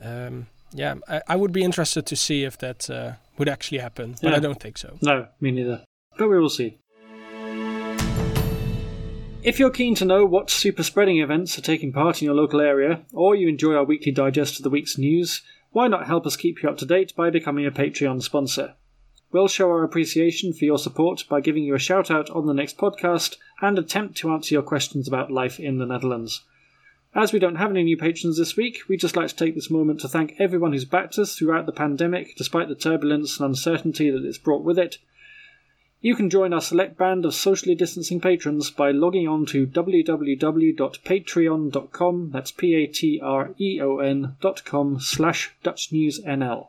um, 0.01 0.47
yeah, 0.73 0.95
I, 1.07 1.21
I, 1.27 1.35
would 1.35 1.51
be 1.51 1.61
interested 1.61 2.07
to 2.07 2.15
see 2.15 2.43
if 2.43 2.57
that 2.57 2.89
uh, 2.89 3.11
would 3.37 3.47
actually 3.47 3.77
happen, 3.77 4.15
but 4.19 4.31
yeah. 4.31 4.37
I 4.37 4.39
don't 4.39 4.59
think 4.59 4.79
so. 4.79 4.97
No, 5.03 5.27
me 5.39 5.51
neither. 5.51 5.83
But 6.17 6.29
we 6.29 6.39
will 6.39 6.49
see. 6.49 6.79
If 9.43 9.59
you're 9.59 9.69
keen 9.69 9.93
to 9.95 10.05
know 10.05 10.25
what 10.25 10.49
super 10.49 10.81
spreading 10.81 11.19
events 11.21 11.59
are 11.59 11.61
taking 11.61 11.93
part 11.93 12.19
in 12.19 12.25
your 12.25 12.33
local 12.33 12.59
area, 12.59 13.03
or 13.13 13.35
you 13.35 13.47
enjoy 13.47 13.75
our 13.75 13.85
weekly 13.85 14.11
digest 14.11 14.57
of 14.57 14.63
the 14.63 14.71
week's 14.71 14.97
news, 14.97 15.43
why 15.75 15.89
not 15.89 16.07
help 16.07 16.25
us 16.25 16.37
keep 16.37 16.63
you 16.63 16.69
up 16.69 16.77
to 16.77 16.85
date 16.85 17.13
by 17.17 17.29
becoming 17.29 17.65
a 17.65 17.69
Patreon 17.69 18.23
sponsor? 18.23 18.75
We'll 19.33 19.49
show 19.49 19.69
our 19.69 19.83
appreciation 19.83 20.53
for 20.53 20.63
your 20.63 20.77
support 20.77 21.25
by 21.27 21.41
giving 21.41 21.65
you 21.65 21.75
a 21.75 21.79
shout 21.79 22.09
out 22.09 22.29
on 22.29 22.45
the 22.45 22.53
next 22.53 22.77
podcast 22.77 23.35
and 23.59 23.77
attempt 23.77 24.15
to 24.19 24.31
answer 24.31 24.55
your 24.55 24.63
questions 24.63 25.05
about 25.05 25.31
life 25.31 25.59
in 25.59 25.77
the 25.77 25.85
Netherlands. 25.85 26.45
As 27.13 27.33
we 27.33 27.39
don't 27.39 27.57
have 27.57 27.71
any 27.71 27.83
new 27.83 27.97
patrons 27.97 28.37
this 28.37 28.55
week, 28.55 28.83
we'd 28.87 29.01
just 29.01 29.17
like 29.17 29.27
to 29.27 29.35
take 29.35 29.53
this 29.53 29.69
moment 29.69 29.99
to 29.99 30.07
thank 30.07 30.35
everyone 30.39 30.71
who's 30.71 30.85
backed 30.85 31.19
us 31.19 31.35
throughout 31.35 31.65
the 31.65 31.73
pandemic, 31.73 32.37
despite 32.37 32.69
the 32.69 32.75
turbulence 32.75 33.37
and 33.37 33.49
uncertainty 33.49 34.09
that 34.09 34.23
it's 34.23 34.37
brought 34.37 34.63
with 34.63 34.79
it, 34.79 34.99
you 36.05 36.15
can 36.15 36.29
join 36.29 36.53
our 36.53 36.61
select 36.61 36.97
band 36.99 37.25
of 37.25 37.33
socially 37.33 37.73
distancing 37.73 38.21
patrons 38.21 38.69
by 38.69 38.91
logging 38.91 39.27
on 39.27 39.43
to 39.43 39.65
www.patreon.com, 39.65 42.29
that's 42.31 42.51
P-A-T-R-E-O-N 42.51 44.35
dot 44.39 44.63
com 44.63 44.99
slash 44.99 45.55
DutchNewsNL. 45.63 46.67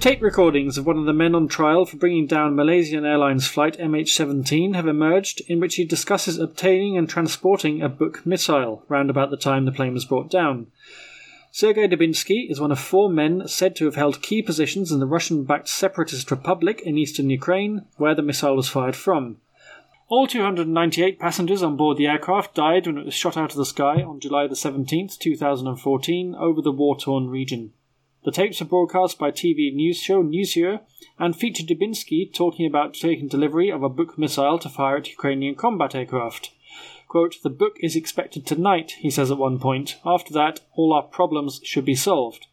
Tape 0.00 0.20
recordings 0.20 0.76
of 0.76 0.84
one 0.84 0.98
of 0.98 1.04
the 1.04 1.12
men 1.12 1.36
on 1.36 1.46
trial 1.46 1.86
for 1.86 1.98
bringing 1.98 2.26
down 2.26 2.56
Malaysian 2.56 3.04
Airlines 3.04 3.46
flight 3.46 3.78
MH17 3.78 4.74
have 4.74 4.88
emerged, 4.88 5.40
in 5.46 5.60
which 5.60 5.76
he 5.76 5.84
discusses 5.84 6.40
obtaining 6.40 6.98
and 6.98 7.08
transporting 7.08 7.80
a 7.80 7.88
Buk 7.88 8.26
missile 8.26 8.84
round 8.88 9.08
about 9.08 9.30
the 9.30 9.36
time 9.36 9.66
the 9.66 9.70
plane 9.70 9.94
was 9.94 10.04
brought 10.04 10.32
down. 10.32 10.66
Sergei 11.54 11.86
Dubinsky 11.86 12.50
is 12.50 12.62
one 12.62 12.72
of 12.72 12.78
four 12.78 13.10
men 13.10 13.46
said 13.46 13.76
to 13.76 13.84
have 13.84 13.94
held 13.94 14.22
key 14.22 14.40
positions 14.40 14.90
in 14.90 15.00
the 15.00 15.06
Russian 15.06 15.44
backed 15.44 15.68
separatist 15.68 16.30
republic 16.30 16.80
in 16.80 16.96
eastern 16.96 17.28
Ukraine, 17.28 17.84
where 17.98 18.14
the 18.14 18.22
missile 18.22 18.56
was 18.56 18.70
fired 18.70 18.96
from. 18.96 19.36
All 20.08 20.26
298 20.26 21.18
passengers 21.18 21.62
on 21.62 21.76
board 21.76 21.98
the 21.98 22.06
aircraft 22.06 22.54
died 22.54 22.86
when 22.86 22.96
it 22.96 23.04
was 23.04 23.12
shot 23.12 23.36
out 23.36 23.50
of 23.50 23.58
the 23.58 23.66
sky 23.66 24.02
on 24.02 24.18
July 24.18 24.46
the 24.46 24.54
17th, 24.54 25.18
2014, 25.18 26.34
over 26.36 26.62
the 26.62 26.72
war 26.72 26.98
torn 26.98 27.28
region. 27.28 27.74
The 28.24 28.32
tapes 28.32 28.62
are 28.62 28.66
broadcast 28.66 29.18
by 29.18 29.30
TV 29.30 29.74
news 29.74 29.98
show 29.98 30.22
Nieuwsuur 30.22 30.80
and 31.18 31.36
feature 31.36 31.64
Dubinsky 31.64 32.32
talking 32.32 32.64
about 32.64 32.94
taking 32.94 33.28
delivery 33.28 33.70
of 33.70 33.82
a 33.82 33.90
Buk 33.90 34.16
missile 34.16 34.58
to 34.58 34.70
fire 34.70 34.96
at 34.96 35.10
Ukrainian 35.10 35.56
combat 35.56 35.94
aircraft. 35.94 36.50
Quote, 37.12 37.42
the 37.42 37.50
Buk 37.50 37.76
is 37.80 37.94
expected 37.94 38.46
tonight, 38.46 38.92
he 38.92 39.10
says 39.10 39.30
at 39.30 39.36
one 39.36 39.58
point. 39.58 39.98
After 40.02 40.32
that, 40.32 40.60
all 40.72 40.94
our 40.94 41.02
problems 41.02 41.60
should 41.62 41.84
be 41.84 41.94
solved. 41.94 42.46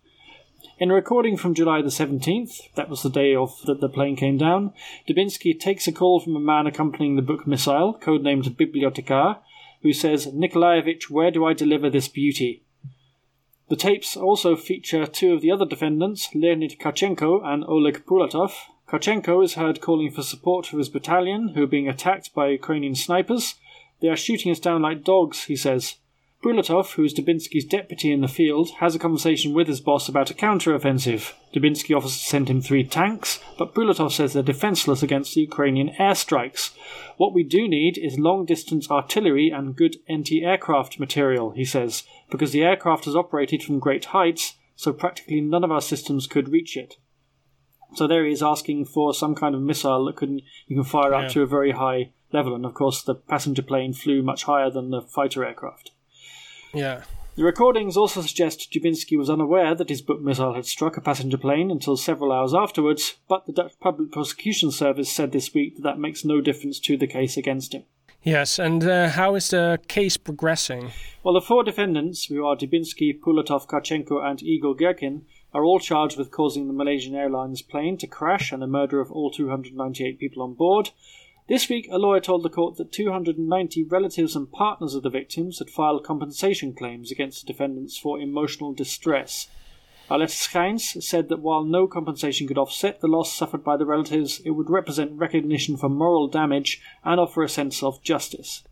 In 0.77 0.91
a 0.91 0.95
recording 0.95 1.37
from 1.37 1.53
July 1.53 1.81
the 1.81 1.87
17th, 1.87 2.73
that 2.75 2.89
was 2.89 3.01
the 3.01 3.09
day 3.09 3.33
of 3.33 3.55
that 3.67 3.79
the 3.79 3.87
plane 3.87 4.17
came 4.17 4.37
down, 4.37 4.73
Dubinsky 5.07 5.57
takes 5.57 5.87
a 5.87 5.93
call 5.93 6.19
from 6.19 6.35
a 6.35 6.41
man 6.41 6.67
accompanying 6.67 7.15
the 7.15 7.21
Buk 7.21 7.47
Missile, 7.47 7.97
codenamed 8.01 8.53
Bibliotekar, 8.57 9.37
who 9.81 9.93
says, 9.93 10.27
Nikolaevich, 10.33 11.09
where 11.09 11.31
do 11.31 11.45
I 11.45 11.53
deliver 11.53 11.89
this 11.89 12.09
beauty? 12.09 12.65
The 13.69 13.77
tapes 13.77 14.17
also 14.17 14.57
feature 14.57 15.05
two 15.05 15.31
of 15.31 15.39
the 15.39 15.51
other 15.51 15.65
defendants, 15.65 16.35
Leonid 16.35 16.79
Kharchenko 16.81 17.45
and 17.45 17.63
Oleg 17.63 18.05
Pulatov. 18.05 18.51
Kharchenko 18.89 19.41
is 19.41 19.53
heard 19.53 19.79
calling 19.79 20.11
for 20.11 20.21
support 20.21 20.65
for 20.65 20.77
his 20.77 20.89
battalion, 20.89 21.53
who 21.55 21.63
are 21.63 21.67
being 21.67 21.87
attacked 21.87 22.33
by 22.33 22.49
Ukrainian 22.49 22.95
snipers. 22.95 23.55
They 24.01 24.07
are 24.07 24.15
shooting 24.15 24.51
us 24.51 24.59
down 24.59 24.81
like 24.81 25.03
dogs, 25.03 25.45
he 25.45 25.55
says. 25.55 25.95
Pulatov, 26.41 26.93
who 26.93 27.03
is 27.03 27.13
Dubinsky's 27.13 27.65
deputy 27.65 28.13
in 28.13 28.21
the 28.21 28.27
field, 28.29 28.69
has 28.79 28.95
a 28.95 28.99
conversation 28.99 29.53
with 29.53 29.67
his 29.67 29.81
boss 29.81 30.07
about 30.07 30.31
a 30.31 30.33
counter-offensive. 30.33 31.35
Dubinsky 31.53 31.93
offers 31.93 32.17
to 32.17 32.23
send 32.23 32.49
him 32.49 32.61
three 32.61 32.85
tanks, 32.85 33.41
but 33.57 33.73
Pulatov 33.73 34.13
says 34.13 34.31
they're 34.31 34.41
defenseless 34.41 35.03
against 35.03 35.35
the 35.35 35.41
Ukrainian 35.41 35.89
airstrikes. 35.99 36.71
What 37.17 37.33
we 37.33 37.43
do 37.43 37.67
need 37.67 37.97
is 37.97 38.17
long-distance 38.17 38.89
artillery 38.89 39.49
and 39.49 39.75
good 39.75 39.97
anti-aircraft 40.07 40.97
material, 40.97 41.51
he 41.51 41.65
says, 41.65 42.03
because 42.31 42.53
the 42.53 42.63
aircraft 42.63 43.03
has 43.03 43.17
operated 43.17 43.61
from 43.61 43.79
great 43.79 44.05
heights, 44.05 44.55
so 44.77 44.93
practically 44.93 45.41
none 45.41 45.65
of 45.65 45.71
our 45.71 45.81
systems 45.81 46.25
could 46.25 46.47
reach 46.47 46.77
it. 46.77 46.95
So 47.95 48.07
there 48.07 48.25
he 48.25 48.31
is 48.31 48.41
asking 48.41 48.85
for 48.85 49.13
some 49.13 49.35
kind 49.35 49.55
of 49.55 49.61
missile 49.61 50.05
that 50.05 50.15
can 50.15 50.39
you 50.67 50.77
can 50.77 50.83
fire 50.85 51.11
yeah. 51.11 51.17
up 51.17 51.31
to 51.31 51.41
a 51.41 51.47
very 51.47 51.71
high 51.71 52.11
level, 52.31 52.55
and 52.55 52.65
of 52.65 52.73
course 52.73 53.01
the 53.01 53.15
passenger 53.15 53.61
plane 53.61 53.93
flew 53.93 54.21
much 54.21 54.43
higher 54.43 54.69
than 54.69 54.89
the 54.89 55.01
fighter 55.01 55.45
aircraft. 55.45 55.91
Yeah. 56.73 57.03
The 57.35 57.43
recordings 57.43 57.95
also 57.95 58.21
suggest 58.21 58.69
Dubinsky 58.71 59.17
was 59.17 59.29
unaware 59.29 59.73
that 59.73 59.89
his 59.89 60.01
Buk 60.01 60.19
missile 60.21 60.55
had 60.55 60.65
struck 60.65 60.97
a 60.97 61.01
passenger 61.01 61.37
plane 61.37 61.71
until 61.71 61.95
several 61.95 62.31
hours 62.31 62.53
afterwards, 62.53 63.15
but 63.29 63.45
the 63.45 63.53
Dutch 63.53 63.79
Public 63.79 64.11
Prosecution 64.11 64.71
Service 64.71 65.11
said 65.11 65.31
this 65.31 65.53
week 65.53 65.77
that 65.77 65.83
that 65.83 65.99
makes 65.99 66.25
no 66.25 66.41
difference 66.41 66.79
to 66.81 66.97
the 66.97 67.07
case 67.07 67.37
against 67.37 67.73
him. 67.73 67.83
Yes, 68.23 68.59
and 68.59 68.83
uh, 68.83 69.09
how 69.09 69.35
is 69.35 69.51
the 69.51 69.79
case 69.87 70.17
progressing? 70.17 70.91
Well, 71.23 71.33
the 71.33 71.39
four 71.39 71.63
defendants, 71.63 72.25
who 72.25 72.45
are 72.45 72.57
Dubinsky, 72.57 73.17
Pulatov, 73.17 73.67
Kharchenko, 73.67 74.21
and 74.21 74.43
Igor 74.43 74.75
Girkin, 74.75 75.21
are 75.53 75.63
all 75.63 75.79
charged 75.79 76.17
with 76.17 76.31
causing 76.31 76.67
the 76.67 76.73
Malaysian 76.73 77.15
Airlines 77.15 77.61
plane 77.61 77.97
to 77.99 78.07
crash 78.07 78.51
and 78.51 78.61
the 78.61 78.67
murder 78.67 78.99
of 78.99 79.11
all 79.11 79.31
298 79.31 80.19
people 80.19 80.43
on 80.43 80.53
board, 80.53 80.89
this 81.49 81.67
week, 81.67 81.87
a 81.91 81.97
lawyer 81.97 82.21
told 82.21 82.43
the 82.43 82.49
court 82.49 82.77
that 82.77 82.91
290 82.91 83.83
relatives 83.83 84.35
and 84.35 84.51
partners 84.51 84.93
of 84.93 85.03
the 85.03 85.09
victims 85.09 85.59
had 85.59 85.69
filed 85.69 86.05
compensation 86.05 86.73
claims 86.73 87.11
against 87.11 87.41
the 87.41 87.51
defendants 87.51 87.97
for 87.97 88.19
emotional 88.19 88.71
distress. 88.71 89.49
Arlette 90.09 90.29
Schijns 90.29 91.03
said 91.03 91.27
that 91.29 91.39
while 91.39 91.63
no 91.63 91.87
compensation 91.87 92.47
could 92.47 92.57
offset 92.57 93.01
the 93.01 93.07
loss 93.07 93.33
suffered 93.33 93.63
by 93.63 93.77
the 93.77 93.85
relatives, 93.85 94.39
it 94.45 94.51
would 94.51 94.69
represent 94.69 95.11
recognition 95.19 95.75
for 95.75 95.89
moral 95.89 96.27
damage 96.27 96.81
and 97.03 97.19
offer 97.19 97.43
a 97.43 97.49
sense 97.49 97.83
of 97.83 98.01
justice. 98.01 98.63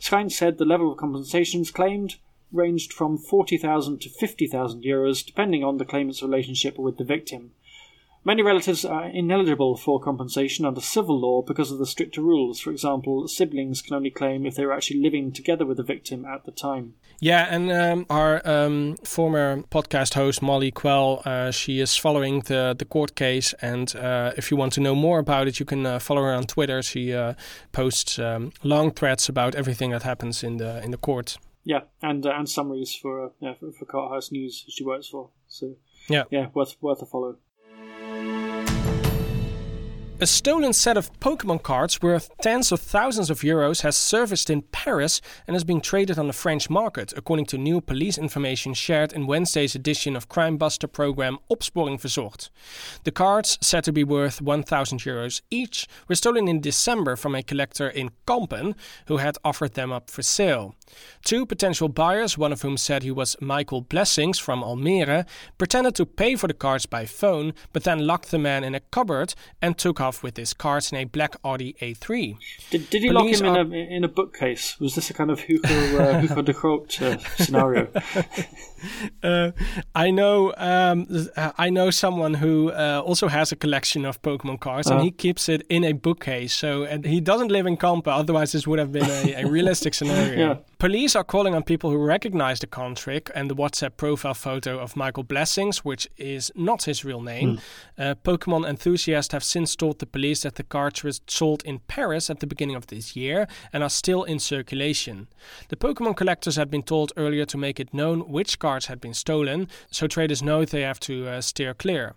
Schijns 0.00 0.32
said 0.32 0.58
the 0.58 0.64
level 0.64 0.90
of 0.90 0.98
compensations 0.98 1.70
claimed 1.70 2.16
ranged 2.52 2.92
from 2.92 3.16
40,000 3.16 4.00
to 4.00 4.08
50,000 4.08 4.82
euros, 4.82 5.24
depending 5.24 5.64
on 5.64 5.78
the 5.78 5.84
claimant's 5.84 6.22
relationship 6.22 6.78
with 6.78 6.98
the 6.98 7.04
victim. 7.04 7.52
Many 8.24 8.42
relatives 8.42 8.84
are 8.84 9.06
ineligible 9.06 9.76
for 9.76 9.98
compensation 9.98 10.64
under 10.64 10.80
civil 10.80 11.18
law 11.18 11.42
because 11.42 11.72
of 11.72 11.78
the 11.78 11.86
stricter 11.86 12.20
rules. 12.20 12.60
For 12.60 12.70
example, 12.70 13.26
siblings 13.26 13.82
can 13.82 13.96
only 13.96 14.10
claim 14.10 14.46
if 14.46 14.54
they 14.54 14.64
were 14.64 14.72
actually 14.72 15.00
living 15.00 15.32
together 15.32 15.66
with 15.66 15.76
the 15.76 15.82
victim 15.82 16.24
at 16.24 16.44
the 16.44 16.52
time. 16.52 16.94
Yeah, 17.18 17.48
and 17.50 17.72
um, 17.72 18.06
our 18.08 18.40
um, 18.48 18.96
former 19.04 19.62
podcast 19.72 20.14
host 20.14 20.40
Molly 20.40 20.70
Quell, 20.70 21.22
uh, 21.24 21.50
she 21.50 21.80
is 21.80 21.96
following 21.96 22.40
the 22.40 22.76
the 22.78 22.84
court 22.84 23.16
case, 23.16 23.54
and 23.60 23.94
uh, 23.96 24.32
if 24.36 24.50
you 24.50 24.56
want 24.56 24.72
to 24.74 24.80
know 24.80 24.94
more 24.94 25.18
about 25.18 25.48
it, 25.48 25.58
you 25.58 25.66
can 25.66 25.84
uh, 25.84 25.98
follow 25.98 26.22
her 26.22 26.32
on 26.32 26.44
Twitter. 26.44 26.80
She 26.80 27.12
uh, 27.12 27.34
posts 27.72 28.20
um, 28.20 28.52
long 28.62 28.92
threads 28.92 29.28
about 29.28 29.56
everything 29.56 29.90
that 29.90 30.04
happens 30.04 30.44
in 30.44 30.58
the 30.58 30.80
in 30.84 30.92
the 30.92 30.96
court. 30.96 31.38
Yeah, 31.64 31.82
and 32.00 32.24
uh, 32.24 32.30
and 32.30 32.48
summaries 32.48 32.94
for 32.94 33.26
uh, 33.26 33.28
yeah 33.40 33.54
for, 33.54 33.72
for 33.72 33.84
Courthouse 33.84 34.30
News 34.30 34.64
she 34.68 34.84
works 34.84 35.08
for. 35.08 35.30
So 35.48 35.76
yeah, 36.08 36.24
yeah, 36.30 36.48
worth 36.54 36.76
worth 36.80 37.02
a 37.02 37.06
follow. 37.06 37.36
A 40.22 40.26
stolen 40.26 40.72
set 40.72 40.96
of 40.96 41.12
Pokemon 41.18 41.64
cards 41.64 42.00
worth 42.00 42.30
tens 42.40 42.70
of 42.70 42.78
thousands 42.78 43.28
of 43.28 43.40
euros 43.40 43.80
has 43.80 43.96
surfaced 43.96 44.50
in 44.50 44.62
Paris 44.62 45.20
and 45.48 45.56
is 45.56 45.64
being 45.64 45.80
traded 45.80 46.16
on 46.16 46.28
the 46.28 46.32
French 46.32 46.70
market, 46.70 47.12
according 47.16 47.46
to 47.46 47.58
new 47.58 47.80
police 47.80 48.18
information 48.18 48.72
shared 48.72 49.12
in 49.12 49.26
Wednesday's 49.26 49.74
edition 49.74 50.14
of 50.14 50.28
Crime 50.28 50.58
Buster 50.58 50.86
program 50.86 51.38
Opsporing 51.50 52.00
Verzocht. 52.00 52.50
The 53.02 53.10
cards, 53.10 53.58
said 53.60 53.82
to 53.82 53.92
be 53.92 54.04
worth 54.04 54.40
1000 54.40 55.00
euros 55.00 55.42
each, 55.50 55.88
were 56.06 56.14
stolen 56.14 56.46
in 56.46 56.60
December 56.60 57.16
from 57.16 57.34
a 57.34 57.42
collector 57.42 57.88
in 57.88 58.10
Kampen 58.24 58.76
who 59.08 59.16
had 59.16 59.38
offered 59.44 59.74
them 59.74 59.90
up 59.90 60.08
for 60.08 60.22
sale. 60.22 60.76
Two 61.24 61.44
potential 61.46 61.88
buyers, 61.88 62.38
one 62.38 62.52
of 62.52 62.62
whom 62.62 62.76
said 62.76 63.02
he 63.02 63.10
was 63.10 63.34
Michael 63.40 63.80
Blessings 63.80 64.38
from 64.38 64.62
Almere, 64.62 65.26
pretended 65.58 65.96
to 65.96 66.06
pay 66.06 66.36
for 66.36 66.46
the 66.46 66.54
cards 66.54 66.86
by 66.86 67.06
phone, 67.06 67.54
but 67.72 67.82
then 67.82 68.06
locked 68.06 68.30
the 68.30 68.38
man 68.38 68.62
in 68.62 68.76
a 68.76 68.80
cupboard 68.80 69.34
and 69.60 69.76
took 69.76 70.00
off 70.00 70.11
with 70.20 70.36
his 70.36 70.52
cards 70.52 70.90
in 70.90 70.98
a 70.98 71.04
black 71.04 71.36
Audi 71.44 71.74
A3. 71.80 72.36
Did, 72.70 72.90
did 72.90 73.02
he 73.02 73.08
Police 73.10 73.40
lock 73.40 73.56
him 73.58 73.72
in, 73.72 73.72
a, 73.72 73.96
in 73.96 74.04
a 74.04 74.08
bookcase? 74.08 74.80
Was 74.80 74.96
this 74.96 75.10
a 75.10 75.14
kind 75.14 75.30
of 75.30 75.38
Hugo, 75.40 75.68
uh, 75.98 76.42
de 76.42 76.52
Groot 76.52 77.00
uh, 77.00 77.18
scenario? 77.36 77.88
uh, 79.22 79.52
I 79.94 80.10
know 80.10 80.52
um, 80.56 81.06
I 81.36 81.70
know 81.70 81.90
someone 81.90 82.34
who 82.34 82.70
uh, 82.70 83.02
also 83.04 83.28
has 83.28 83.52
a 83.52 83.56
collection 83.56 84.04
of 84.04 84.20
Pokemon 84.22 84.60
cards, 84.60 84.88
and 84.88 84.96
uh-huh. 84.96 85.04
he 85.04 85.10
keeps 85.10 85.48
it 85.48 85.64
in 85.68 85.84
a 85.84 85.92
bookcase. 85.92 86.52
So, 86.54 86.84
and 86.84 87.04
he 87.04 87.20
doesn't 87.20 87.48
live 87.48 87.66
in 87.66 87.76
Kampen, 87.76 88.12
otherwise 88.12 88.52
this 88.52 88.66
would 88.66 88.78
have 88.78 88.92
been 88.92 89.08
a, 89.08 89.42
a 89.42 89.46
realistic 89.46 89.94
scenario. 89.94 90.38
yeah. 90.48 90.56
Police 90.78 91.14
are 91.14 91.24
calling 91.24 91.54
on 91.54 91.62
people 91.62 91.90
who 91.90 91.98
recognize 91.98 92.58
the 92.58 92.66
con 92.66 92.94
trick 92.94 93.30
and 93.34 93.48
the 93.48 93.54
WhatsApp 93.54 93.96
profile 93.96 94.34
photo 94.34 94.78
of 94.78 94.96
Michael 94.96 95.22
Blessings, 95.22 95.84
which 95.84 96.08
is 96.16 96.50
not 96.56 96.84
his 96.84 97.04
real 97.04 97.20
name. 97.20 97.58
Mm. 97.58 98.10
Uh, 98.10 98.14
Pokemon 98.16 98.68
enthusiasts 98.68 99.32
have 99.32 99.44
since 99.44 99.76
told 99.76 100.00
the 100.02 100.06
police 100.06 100.42
that 100.42 100.56
the 100.56 100.64
cards 100.64 101.04
were 101.04 101.12
sold 101.28 101.62
in 101.64 101.78
Paris 101.86 102.28
at 102.28 102.40
the 102.40 102.46
beginning 102.46 102.74
of 102.74 102.88
this 102.88 103.14
year 103.14 103.46
and 103.72 103.84
are 103.84 103.88
still 103.88 104.24
in 104.24 104.40
circulation. 104.40 105.28
The 105.68 105.76
Pokemon 105.76 106.16
collectors 106.16 106.56
had 106.56 106.72
been 106.72 106.82
told 106.82 107.12
earlier 107.16 107.44
to 107.44 107.56
make 107.56 107.78
it 107.78 107.94
known 107.94 108.28
which 108.28 108.58
cards 108.58 108.86
had 108.86 109.00
been 109.00 109.14
stolen, 109.14 109.68
so 109.92 110.08
traders 110.08 110.42
know 110.42 110.64
they 110.64 110.80
have 110.80 110.98
to 111.00 111.28
uh, 111.28 111.40
steer 111.40 111.72
clear. 111.72 112.16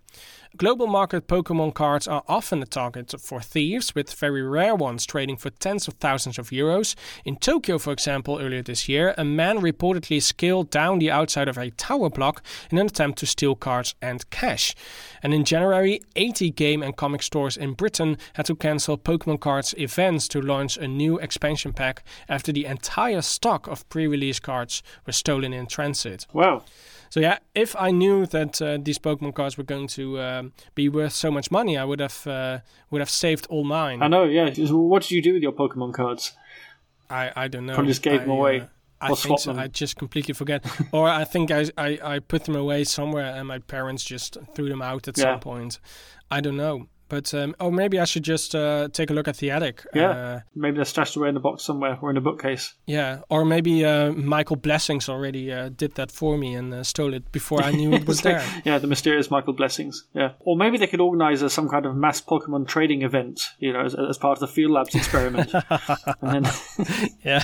Global 0.58 0.88
market 0.88 1.28
Pokemon 1.28 1.74
cards 1.74 2.08
are 2.08 2.24
often 2.30 2.64
a 2.64 2.66
target 2.66 3.14
for 3.20 3.42
thieves, 3.42 3.94
with 3.94 4.14
very 4.14 4.42
rare 4.42 4.74
ones 4.74 5.06
trading 5.06 5.36
for 5.36 5.50
tens 5.50 5.86
of 5.86 5.96
thousands 5.96 6.40
of 6.40 6.50
euros. 6.50 6.96
In 7.26 7.36
Tokyo, 7.36 7.78
for 7.78 7.92
example, 7.92 8.40
earlier 8.40 8.62
this 8.62 8.88
year, 8.88 9.14
a 9.18 9.26
man 9.26 9.58
reportedly 9.58 10.22
scaled 10.22 10.70
down 10.70 11.00
the 11.00 11.12
outside 11.12 11.50
of 11.50 11.58
a 11.58 11.72
tower 11.72 12.10
block 12.10 12.42
in 12.72 12.78
an 12.78 12.86
attempt 12.86 13.20
to 13.20 13.26
steal 13.26 13.56
cards 13.56 13.96
and 14.02 14.30
cash. 14.30 14.74
And 15.22 15.34
in 15.34 15.44
January, 15.44 16.00
80 16.16 16.52
game 16.52 16.82
and 16.82 16.96
comic 16.96 17.22
stores 17.22 17.58
in 17.58 17.74
Britain 17.74 18.18
had 18.36 18.46
to 18.46 18.56
cancel 18.56 18.98
Pokemon 18.98 19.42
cards 19.42 19.76
events 19.78 20.30
to 20.30 20.42
launch 20.42 20.78
a 20.78 20.88
new 20.88 21.20
expansion 21.20 21.74
pack 21.74 22.02
after 22.30 22.54
the 22.54 22.66
entire 22.66 23.22
stock 23.22 23.68
of 23.68 23.88
pre 23.90 24.08
release 24.08 24.40
cards 24.40 24.84
was 25.06 25.18
stolen 25.18 25.52
in 25.52 25.68
transit. 25.68 26.28
Wow. 26.32 26.64
So 27.10 27.20
yeah, 27.20 27.40
if 27.54 27.76
I 27.78 27.92
knew 27.92 28.26
that 28.28 28.62
uh, 28.62 28.78
these 28.82 29.00
Pokemon 29.00 29.36
cards 29.36 29.58
were 29.58 29.64
going 29.64 29.88
to 29.90 30.20
um, 30.20 30.54
be 30.74 30.90
worth 30.90 31.14
so 31.14 31.32
much 31.32 31.52
money, 31.52 31.78
I 31.78 31.84
would 31.84 32.00
have 32.00 32.28
uh, 32.28 32.60
would 32.92 33.02
have 33.02 33.10
saved 33.10 33.48
all 33.50 33.64
mine. 33.64 34.02
I 34.02 34.08
know. 34.08 34.24
Yeah. 34.24 34.50
What 34.72 35.04
did 35.04 35.12
you 35.12 35.22
do 35.22 35.34
with 35.34 35.44
your 35.44 35.54
Pokemon 35.54 35.94
cards? 35.94 36.34
I 37.10 37.32
I 37.36 37.48
don't 37.48 37.66
know. 37.66 37.74
Probably 37.74 37.92
just 37.92 38.02
gave 38.02 38.22
I, 38.22 38.24
them 38.24 38.32
away. 38.32 38.62
Uh, 38.62 38.68
I 39.02 39.14
think 39.14 39.40
so. 39.40 39.54
I 39.54 39.68
just 39.68 39.98
completely 39.98 40.34
forget, 40.34 40.66
or 40.92 41.08
I 41.08 41.26
think 41.26 41.52
I, 41.52 41.66
I 41.78 42.00
I 42.04 42.20
put 42.20 42.46
them 42.46 42.56
away 42.56 42.84
somewhere, 42.84 43.26
and 43.36 43.48
my 43.48 43.60
parents 43.60 44.04
just 44.04 44.38
threw 44.54 44.70
them 44.70 44.82
out 44.82 45.08
at 45.08 45.18
yeah. 45.18 45.24
some 45.24 45.40
point. 45.40 45.80
I 46.32 46.42
don't 46.42 46.58
know. 46.58 46.88
But 47.08 47.34
um, 47.34 47.56
oh, 47.60 47.70
maybe 47.70 48.00
I 48.00 48.06
should 48.06 48.24
just 48.24 48.56
uh, 48.56 48.90
take 48.92 49.10
a 49.10 49.14
look 49.14 49.28
at 49.28 49.38
the 49.38 49.52
attic. 49.52 49.86
Yeah, 49.94 50.10
uh, 50.10 50.40
maybe 50.56 50.78
they're 50.78 50.86
stashed 50.86 51.16
away 51.16 51.30
in 51.30 51.36
the 51.36 51.40
box 51.40 51.64
somewhere 51.64 52.00
or 52.02 52.10
in 52.10 52.18
a 52.18 52.22
bookcase. 52.22 52.74
Yeah, 52.88 53.22
or 53.30 53.46
maybe 53.46 53.86
uh, 53.86 54.12
Michael 54.12 54.56
Blessings 54.56 55.08
already 55.08 55.52
uh, 55.52 55.70
did 55.70 55.96
that 55.96 56.12
for 56.12 56.38
me 56.38 56.56
and 56.56 56.74
uh, 56.74 56.84
stole 56.84 57.14
it 57.14 57.32
before 57.32 57.62
I 57.64 57.72
knew 57.72 57.94
it 57.94 58.08
was 58.08 58.22
there. 58.22 58.44
yeah, 58.64 58.80
the 58.80 58.88
mysterious 58.88 59.30
Michael 59.30 59.54
Blessings. 59.54 60.06
Yeah, 60.14 60.32
or 60.40 60.58
maybe 60.58 60.78
they 60.78 60.88
could 60.88 61.02
organize 61.02 61.54
some 61.54 61.70
kind 61.70 61.86
of 61.86 61.96
mass 61.96 62.22
Pokemon 62.22 62.68
trading 62.68 63.04
event. 63.04 63.42
You 63.60 63.74
know, 63.74 63.82
as, 63.82 63.96
as 63.96 64.18
part 64.18 64.38
of 64.38 64.40
the 64.40 64.48
Field 64.48 64.72
Labs 64.72 64.96
experiment. 64.96 65.54
and 66.22 66.46
then 66.46 66.54
yeah, 67.24 67.44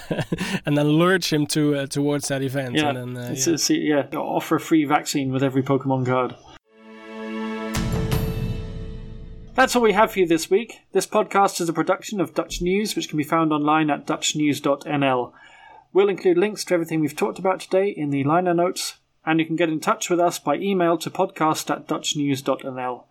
and 0.66 0.78
then 0.78 0.88
lurch 0.88 1.32
him 1.32 1.46
to 1.48 1.76
uh, 1.76 1.86
towards 1.86 2.28
that 2.30 2.42
event. 2.42 2.76
Yeah, 2.76 2.90
and 2.90 3.16
then, 3.16 3.24
yeah. 3.24 3.54
It's, 3.54 3.70
yeah, 3.70 4.08
offer 4.16 4.56
a 4.56 4.60
free 4.60 4.86
vaccine 4.86 5.32
with 5.32 5.44
every 5.44 5.64
Pokemon 5.64 6.06
card. 6.06 6.36
That's 9.62 9.76
all 9.76 9.84
we 9.84 9.94
have 9.94 10.14
for 10.14 10.18
you 10.18 10.26
this 10.26 10.50
week. 10.50 10.80
This 10.92 11.06
podcast 11.06 11.62
is 11.62 11.70
a 11.70 11.74
production 11.74 12.20
of 12.20 12.34
Dutch 12.34 12.64
News, 12.64 12.96
which 12.96 13.10
can 13.10 13.18
be 13.20 13.24
found 13.24 13.54
online 13.54 13.92
at 13.92 14.08
dutchnews.nl. 14.08 15.34
We'll 15.94 16.10
include 16.10 16.40
links 16.40 16.66
to 16.66 16.74
everything 16.74 17.00
we've 17.00 17.16
talked 17.16 17.38
about 17.38 17.60
today 17.60 17.90
in 17.90 18.10
the 18.10 18.24
liner 18.24 18.56
notes, 18.56 18.96
and 19.24 19.40
you 19.40 19.46
can 19.46 19.56
get 19.56 19.70
in 19.70 19.80
touch 19.80 20.10
with 20.10 20.20
us 20.20 20.40
by 20.40 20.56
email 20.56 20.98
to 20.98 21.12
podcast 21.12 21.70
at 21.70 21.88
dutchnews.nl. 21.88 23.04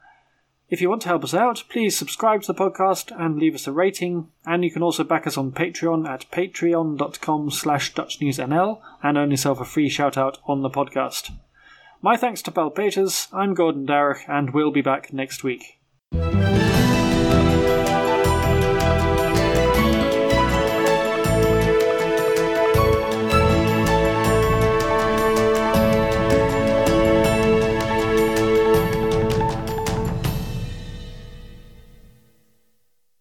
If 0.69 0.81
you 0.81 0.91
want 0.91 1.03
to 1.03 1.09
help 1.09 1.23
us 1.23 1.35
out, 1.35 1.63
please 1.69 1.97
subscribe 1.97 2.43
to 2.43 2.53
the 2.53 2.59
podcast 2.59 3.17
and 3.17 3.39
leave 3.39 3.55
us 3.55 3.69
a 3.69 3.73
rating, 3.73 4.27
and 4.45 4.65
you 4.65 4.73
can 4.73 4.83
also 4.83 5.05
back 5.05 5.29
us 5.29 5.39
on 5.39 5.53
Patreon 5.53 6.09
at 6.09 6.29
patreon.com 6.33 7.53
slash 7.53 7.95
dutchnewsnl 7.95 8.81
and 9.05 9.17
earn 9.17 9.31
yourself 9.31 9.61
a 9.61 9.65
free 9.65 9.89
shout 9.89 10.19
out 10.19 10.39
on 10.47 10.63
the 10.63 10.69
podcast. 10.69 11.31
My 12.03 12.17
thanks 12.17 12.43
to 12.43 12.51
Paul 12.51 12.71
Peters, 12.71 13.29
I'm 13.33 13.55
Gordon 13.55 13.87
Darroch, 13.87 14.29
and 14.29 14.53
we'll 14.53 14.73
be 14.73 14.83
back 14.83 15.13
next 15.13 15.45
week. 15.45 15.80
Música 16.13 16.70